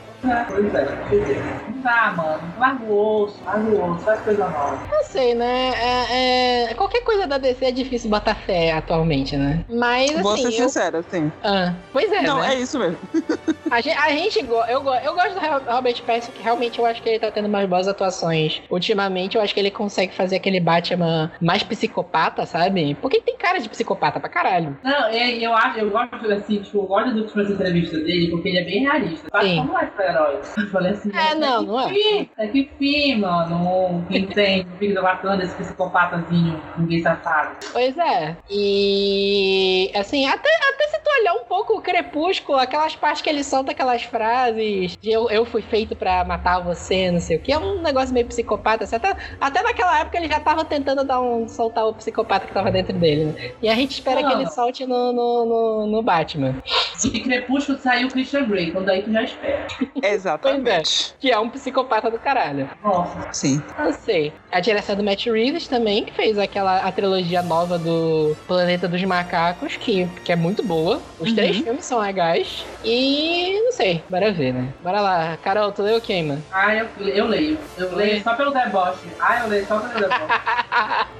pois 0.48 0.74
é. 0.74 1.42
Não 1.68 1.80
dá, 1.82 2.12
mano. 2.16 2.54
Larga 2.58 2.84
o 2.84 3.22
osso, 3.24 3.44
larga 3.44 3.68
o 3.68 3.90
osso, 3.92 4.04
faz 4.04 4.20
coisa 4.22 4.48
nova. 4.48 4.78
Não 4.90 5.04
sei, 5.04 5.34
né? 5.34 5.72
É- 5.76 6.70
é- 6.70 6.74
Qualquer 6.74 7.02
coisa 7.02 7.26
da 7.26 7.38
DC 7.38 7.64
é 7.66 7.72
difícil 7.72 8.10
botar 8.10 8.34
fé 8.34 8.72
atualmente, 8.72 9.36
né? 9.36 9.64
Mas 9.68 10.10
assim. 10.10 10.22
Vou 10.22 10.36
ser 10.36 10.46
eu- 10.46 10.52
sincera, 10.52 11.02
sim. 11.08 11.30
Ah, 11.42 11.74
pois 11.92 12.10
é, 12.12 12.22
Não, 12.22 12.40
né? 12.40 12.54
é 12.54 12.58
isso 12.60 12.78
mesmo. 12.78 12.98
A 13.68 13.80
gente, 13.80 13.98
a 13.98 14.10
gente 14.10 14.42
go- 14.44 14.64
eu, 14.68 14.80
go- 14.80 14.94
eu 14.94 15.12
gosto 15.12 15.34
do 15.34 15.40
Ro- 15.40 15.74
Robert 15.74 16.00
Pattinson, 16.04 16.30
que 16.30 16.40
realmente 16.40 16.78
eu 16.78 16.86
acho 16.86 17.02
que 17.02 17.08
ele 17.08 17.18
tá 17.18 17.32
tendo 17.32 17.48
umas 17.48 17.68
boas 17.68 17.88
atuações. 17.88 18.62
Ultimamente, 18.70 19.36
eu 19.36 19.42
acho 19.42 19.52
que 19.52 19.58
ele 19.58 19.72
consegue 19.72 20.14
fazer 20.14 20.36
aquele 20.36 20.60
Batman 20.60 21.32
mais 21.42 21.64
psicopata, 21.64 22.46
sabe? 22.46 22.94
Porque 23.02 23.20
tem 23.20 23.36
cara 23.36 23.58
de 23.58 23.68
psicopata 23.68 24.20
pra 24.20 24.28
caralho. 24.28 24.78
Não, 24.84 25.06
é, 25.08 25.32
eu 25.32 25.52
acho, 25.52 25.80
eu 25.80 25.90
gosto 25.90 26.14
assim, 26.32 26.62
tipo, 26.62 26.78
eu 26.78 26.82
gosto 26.86 27.06
das 27.10 27.22
últimas 27.22 27.50
entrevistas 27.50 28.04
dele, 28.04 28.30
porque 28.30 28.48
ele 28.50 28.58
é 28.58 28.64
bem 28.64 28.80
realista. 28.82 29.28
Sim. 29.42 29.56
como 29.56 29.76
é 29.78 29.86
super-herói. 30.16 30.40
Eu 30.56 30.70
falei 30.70 30.92
assim, 30.92 31.10
É, 31.14 31.34
não, 31.34 31.60
que 31.60 31.66
não 31.66 31.80
é. 31.80 31.88
Fim, 31.88 32.30
é 32.38 32.46
que 32.48 32.70
fim, 32.78 33.16
mano. 33.16 34.04
Quem 34.08 34.26
tem 34.26 34.60
o 34.62 34.78
filho 34.78 34.94
da 34.94 35.02
Wakanda, 35.02 35.44
esse 35.44 35.54
psicopatazinho, 35.54 36.60
ninguém 36.76 37.02
safado. 37.02 37.56
Pois 37.72 37.96
é. 37.96 38.36
E 38.50 39.90
assim, 39.94 40.26
até, 40.26 40.48
até 40.68 40.86
se 40.88 40.98
tu 41.02 41.10
olhar 41.20 41.34
um 41.34 41.44
pouco 41.44 41.74
o 41.78 41.82
Crepúsculo, 41.82 42.58
aquelas 42.58 42.94
partes 42.96 43.22
que 43.22 43.28
ele 43.30 43.44
solta 43.44 43.72
aquelas 43.72 44.02
frases 44.02 44.96
de 44.96 45.10
eu, 45.10 45.28
eu 45.30 45.44
fui 45.44 45.62
feito 45.62 45.94
pra 45.94 46.24
matar 46.24 46.60
você, 46.60 47.10
não 47.10 47.20
sei 47.20 47.36
o 47.36 47.40
que, 47.40 47.52
é 47.52 47.58
um 47.58 47.80
negócio 47.82 48.12
meio 48.14 48.26
psicopata. 48.26 48.84
assim, 48.84 48.96
Até, 48.96 49.16
até 49.40 49.62
naquela 49.62 50.00
época 50.00 50.16
ele 50.18 50.28
já 50.28 50.40
tava 50.40 50.64
tentando 50.64 51.04
dar 51.04 51.20
um, 51.20 51.48
soltar 51.48 51.86
o 51.86 51.94
psicopata 51.94 52.46
que 52.46 52.52
tava 52.54 52.70
dentro 52.70 52.96
dele. 52.98 53.26
Né? 53.26 53.52
E 53.62 53.68
a 53.68 53.74
gente 53.74 53.92
espera 53.92 54.22
que 54.22 54.28
Não. 54.28 54.40
ele 54.40 54.50
solte 54.50 54.86
no, 54.86 55.12
no, 55.12 55.44
no, 55.46 55.86
no 55.86 56.02
Batman. 56.02 56.54
Se 56.94 57.10
Crepúsculo 57.20 57.78
saiu 57.78 58.08
o 58.08 58.10
Christian 58.10 58.44
Grey, 58.44 58.70
quando 58.70 58.88
aí 58.88 59.02
tu 59.02 59.12
já 59.12 59.22
espera. 59.22 59.66
Exatamente. 60.04 61.14
Que 61.20 61.30
é 61.30 61.38
um 61.38 61.48
psicopata 61.50 62.10
do 62.10 62.18
caralho. 62.18 62.68
Nossa. 62.82 63.28
Sim. 63.32 63.62
Não 63.78 63.92
sei. 63.92 64.32
A 64.52 64.60
direção 64.60 64.96
do 64.96 65.02
Matt 65.02 65.26
Reeves 65.26 65.68
também, 65.68 66.04
que 66.04 66.12
fez 66.14 66.38
aquela 66.38 66.78
a 66.80 66.92
trilogia 66.92 67.42
nova 67.42 67.78
do 67.78 68.36
Planeta 68.46 68.86
dos 68.88 69.02
Macacos, 69.04 69.76
que, 69.76 70.06
que 70.24 70.32
é 70.32 70.36
muito 70.36 70.62
boa. 70.62 71.00
Os 71.18 71.30
Uhum. 71.30 71.34
três 71.34 71.56
filmes 71.58 71.84
são 71.84 71.98
legais. 71.98 72.64
E 72.84 73.60
não 73.64 73.72
sei, 73.72 74.02
bora 74.08 74.32
ver, 74.32 74.52
né? 74.54 74.72
Bora 74.82 75.00
lá. 75.00 75.36
Carol, 75.38 75.72
tu 75.72 75.82
leu 75.82 76.00
quem, 76.00 76.22
mano? 76.24 76.42
Ah, 76.52 76.74
eu, 76.74 76.86
eu 77.00 77.26
leio. 77.26 77.58
Eu 77.76 77.94
leio 77.96 78.22
só 78.22 78.34
pelo 78.34 78.52
deboche. 78.52 79.06
Ah, 79.20 79.40
eu 79.42 79.48
leio 79.48 79.66
só 79.66 79.78
pelo 79.78 79.94
deboche. 79.94 80.40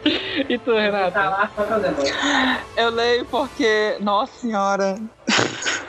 e 0.49 0.59
tu, 0.59 0.72
Tá 0.74 0.81
Renata? 0.81 1.29
lá 1.29 1.51
só 1.55 1.62
pelo 1.64 1.81
deboche. 1.81 2.12
Eu 2.77 2.91
leio 2.91 3.24
porque, 3.27 3.97
nossa 4.01 4.33
senhora. 4.41 4.97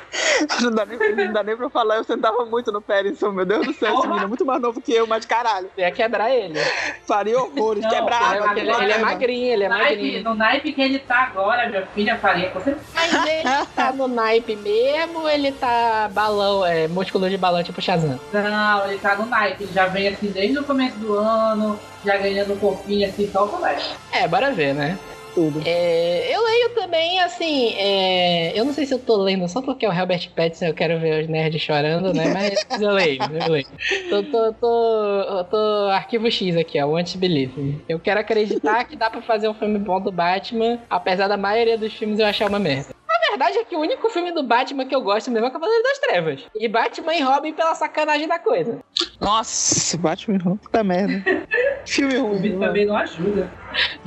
Não 0.62 0.72
dá, 0.72 0.86
nem, 0.86 0.98
não 1.16 1.34
dá 1.34 1.44
nem 1.44 1.56
pra 1.58 1.70
falar, 1.70 1.98
eu 1.98 2.04
sentava 2.04 2.46
muito 2.46 2.72
no 2.72 2.82
Périson, 2.82 3.32
meu 3.32 3.46
Deus 3.46 3.66
do 3.68 3.74
céu, 3.74 3.94
esse 3.94 4.08
menino 4.08 4.24
é 4.26 4.28
muito 4.28 4.46
mais 4.46 4.62
novo 4.62 4.82
que 4.82 4.92
eu, 4.94 5.06
mas 5.08 5.26
caralho. 5.26 5.70
Você 5.76 5.82
ia 5.82 5.92
quebrar 5.92 6.32
ele. 6.32 6.60
Faria 7.08 7.40
horrores, 7.40 7.84
Não, 7.84 7.90
quebrava. 7.90 8.36
Ele, 8.36 8.60
é- 8.60 8.62
ele 8.62 8.72
é- 8.72 8.84
ele 8.84 8.92
é 8.94 8.98
magrinho, 9.00 9.54
ele 9.54 9.64
é 9.64 9.70
Naipe, 9.70 9.90
magrinho. 9.96 10.24
no 10.24 10.36
naipe 10.36 10.74
que 10.74 10.82
ele 10.82 11.00
tá 11.00 11.24
agora, 11.24 11.68
minha 11.70 11.86
filha, 11.88 12.18
faria 12.18 12.50
com 12.50 12.60
certeza. 12.62 12.86
Mas 12.94 13.14
ele 13.28 13.66
tá 13.76 13.92
no 13.94 14.08
naipe 14.08 14.56
mesmo 14.56 15.20
ou 15.22 15.30
ele 15.30 15.52
tá 15.52 16.10
balão, 16.12 16.66
é, 16.66 16.88
músculo 16.88 17.30
de 17.30 17.38
balão 17.38 17.64
tipo 17.64 17.82
Shazam? 17.82 18.20
Não, 18.32 18.86
ele 18.86 19.00
tá 19.00 19.16
no 19.16 19.26
naipe. 19.26 19.64
Ele 19.64 19.74
já 19.74 19.86
vem 19.88 20.08
assim 20.08 20.28
desde 20.32 20.58
o 20.60 20.64
começo 20.64 20.98
do 20.98 21.14
ano, 21.16 21.80
já 22.06 22.18
ganhando 22.18 22.54
um 22.54 22.58
corpinho 22.58 23.08
assim, 23.08 23.30
só 23.32 23.46
o 23.46 23.50
colégio. 23.50 23.92
É, 24.12 24.28
bora 24.28 24.52
ver, 24.52 24.74
né? 24.74 24.98
Tudo. 25.38 25.62
É, 25.64 26.36
eu 26.36 26.44
leio 26.44 26.70
também, 26.74 27.20
assim, 27.20 27.76
é, 27.76 28.60
eu 28.60 28.66
não 28.66 28.74
sei 28.74 28.88
se 28.88 28.94
eu 28.96 28.98
tô 28.98 29.18
lendo 29.18 29.48
só 29.48 29.62
porque 29.62 29.86
é 29.86 29.90
o 29.90 29.94
Herbert 29.94 30.32
Pattinson 30.36 30.66
eu 30.66 30.74
quero 30.74 31.00
ver 31.00 31.22
os 31.22 31.30
nerds 31.30 31.62
chorando, 31.62 32.12
né? 32.12 32.24
Mas 32.34 32.56
eu 32.82 32.92
leio, 32.92 33.22
eu 33.22 33.52
leio. 33.52 33.68
Tô, 34.10 34.24
tô, 34.24 34.54
tô, 34.54 35.38
eu 35.38 35.44
tô 35.44 35.90
arquivo 35.92 36.32
X 36.32 36.58
aqui, 36.58 36.82
ó, 36.82 36.88
Want 36.88 37.12
to 37.12 37.20
Believe. 37.20 37.84
Eu 37.88 38.00
quero 38.00 38.20
acreditar 38.20 38.86
que 38.86 38.96
dá 38.96 39.12
pra 39.12 39.22
fazer 39.22 39.48
um 39.48 39.54
filme 39.54 39.78
bom 39.78 40.02
do 40.02 40.12
Batman, 40.12 40.80
apesar 40.90 41.28
da 41.28 41.38
maioria 41.38 41.78
dos 41.78 41.94
filmes 41.94 42.18
eu 42.18 42.26
achar 42.26 42.50
uma 42.50 42.58
merda. 42.58 42.97
A 43.18 43.30
verdade 43.32 43.58
é 43.58 43.64
que 43.66 43.76
o 43.76 43.80
único 43.80 44.10
filme 44.10 44.32
do 44.32 44.44
Batman 44.44 44.86
que 44.86 44.96
eu 44.96 45.02
gosto 45.02 45.30
mesmo 45.32 45.46
é 45.48 45.50
o 45.50 45.52
Cavaleiro 45.54 45.84
das 45.84 46.00
Trevas. 46.00 46.44
E 46.56 46.68
Batman 46.68 47.14
e 47.16 47.22
Robin 47.22 47.52
pela 47.54 47.76
sacanagem 47.76 48.28
da 48.28 48.40
coisa. 48.40 48.80
Nossa, 49.20 49.98
Batman 49.98 50.38
ruim, 50.38 50.58
puta 50.58 50.84
merda. 50.84 51.24
Filme 51.86 52.18
O 52.18 52.28
ruim. 52.28 52.38
vídeo 52.42 52.60
mano. 52.60 52.68
também 52.68 52.86
não 52.86 52.98
ajuda. 52.98 53.52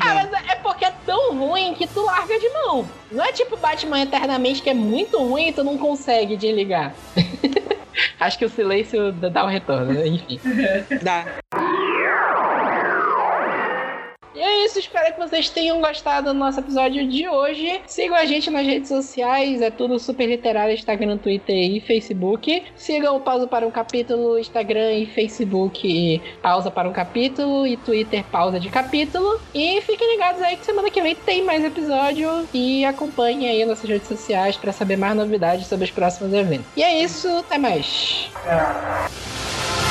Ah, 0.01 0.15
mas 0.15 0.33
é 0.51 0.55
porque 0.57 0.85
é 0.85 0.93
tão 1.07 1.37
ruim 1.39 1.75
que 1.75 1.87
tu 1.87 2.03
larga 2.05 2.39
de 2.39 2.49
mão. 2.51 2.89
Não 3.11 3.25
é 3.25 3.33
tipo 3.33 3.57
Batman 3.57 4.01
Eternamente 4.03 4.63
que 4.63 4.71
é 4.71 4.75
muito 4.75 5.19
ruim 5.19 5.49
e 5.49 5.53
tu 5.53 5.65
não 5.65 5.77
consegue 5.79 6.37
desligar. 6.37 6.95
Acho 8.21 8.39
que 8.39 8.45
o 8.45 8.49
silêncio 8.51 9.13
dá 9.13 9.45
o 9.45 9.49
retorno, 9.49 9.93
né? 9.93 10.07
enfim. 10.07 10.41
Dá. 11.03 11.25
E 14.41 14.43
é 14.43 14.65
isso, 14.65 14.79
espero 14.79 15.13
que 15.13 15.21
vocês 15.21 15.51
tenham 15.51 15.83
gostado 15.83 16.33
do 16.33 16.35
nosso 16.35 16.59
episódio 16.61 17.07
de 17.07 17.29
hoje. 17.29 17.83
Sigam 17.87 18.17
a 18.17 18.25
gente 18.25 18.49
nas 18.49 18.65
redes 18.65 18.89
sociais, 18.89 19.61
é 19.61 19.71
tudo 19.71 19.99
super 19.99 20.27
literário, 20.27 20.73
Instagram, 20.73 21.19
Twitter 21.19 21.55
e 21.55 21.79
Facebook. 21.79 22.65
Sigam 22.75 23.17
o 23.17 23.21
Pausa 23.21 23.47
para 23.47 23.67
um 23.67 23.71
Capítulo, 23.71 24.39
Instagram 24.39 24.95
e 24.95 25.05
Facebook 25.05 26.23
Pausa 26.41 26.71
para 26.71 26.89
um 26.89 26.93
Capítulo 26.95 27.67
e 27.67 27.77
Twitter 27.77 28.25
Pausa 28.33 28.59
de 28.59 28.71
Capítulo. 28.71 29.39
E 29.55 29.79
fiquem 29.83 30.11
ligados 30.13 30.41
aí 30.41 30.57
que 30.57 30.65
semana 30.65 30.89
que 30.89 31.03
vem 31.03 31.15
tem 31.15 31.45
mais 31.45 31.63
episódio 31.63 32.49
e 32.55 32.83
acompanhem 32.87 33.47
aí 33.47 33.67
nossas 33.67 33.91
redes 33.91 34.09
sociais 34.09 34.57
para 34.57 34.73
saber 34.73 34.97
mais 34.97 35.15
novidades 35.15 35.67
sobre 35.67 35.85
os 35.85 35.91
próximos 35.91 36.33
eventos. 36.33 36.65
E 36.75 36.83
é 36.83 37.03
isso, 37.03 37.29
até 37.29 37.59
mais. 37.59 38.31
É. 38.47 39.90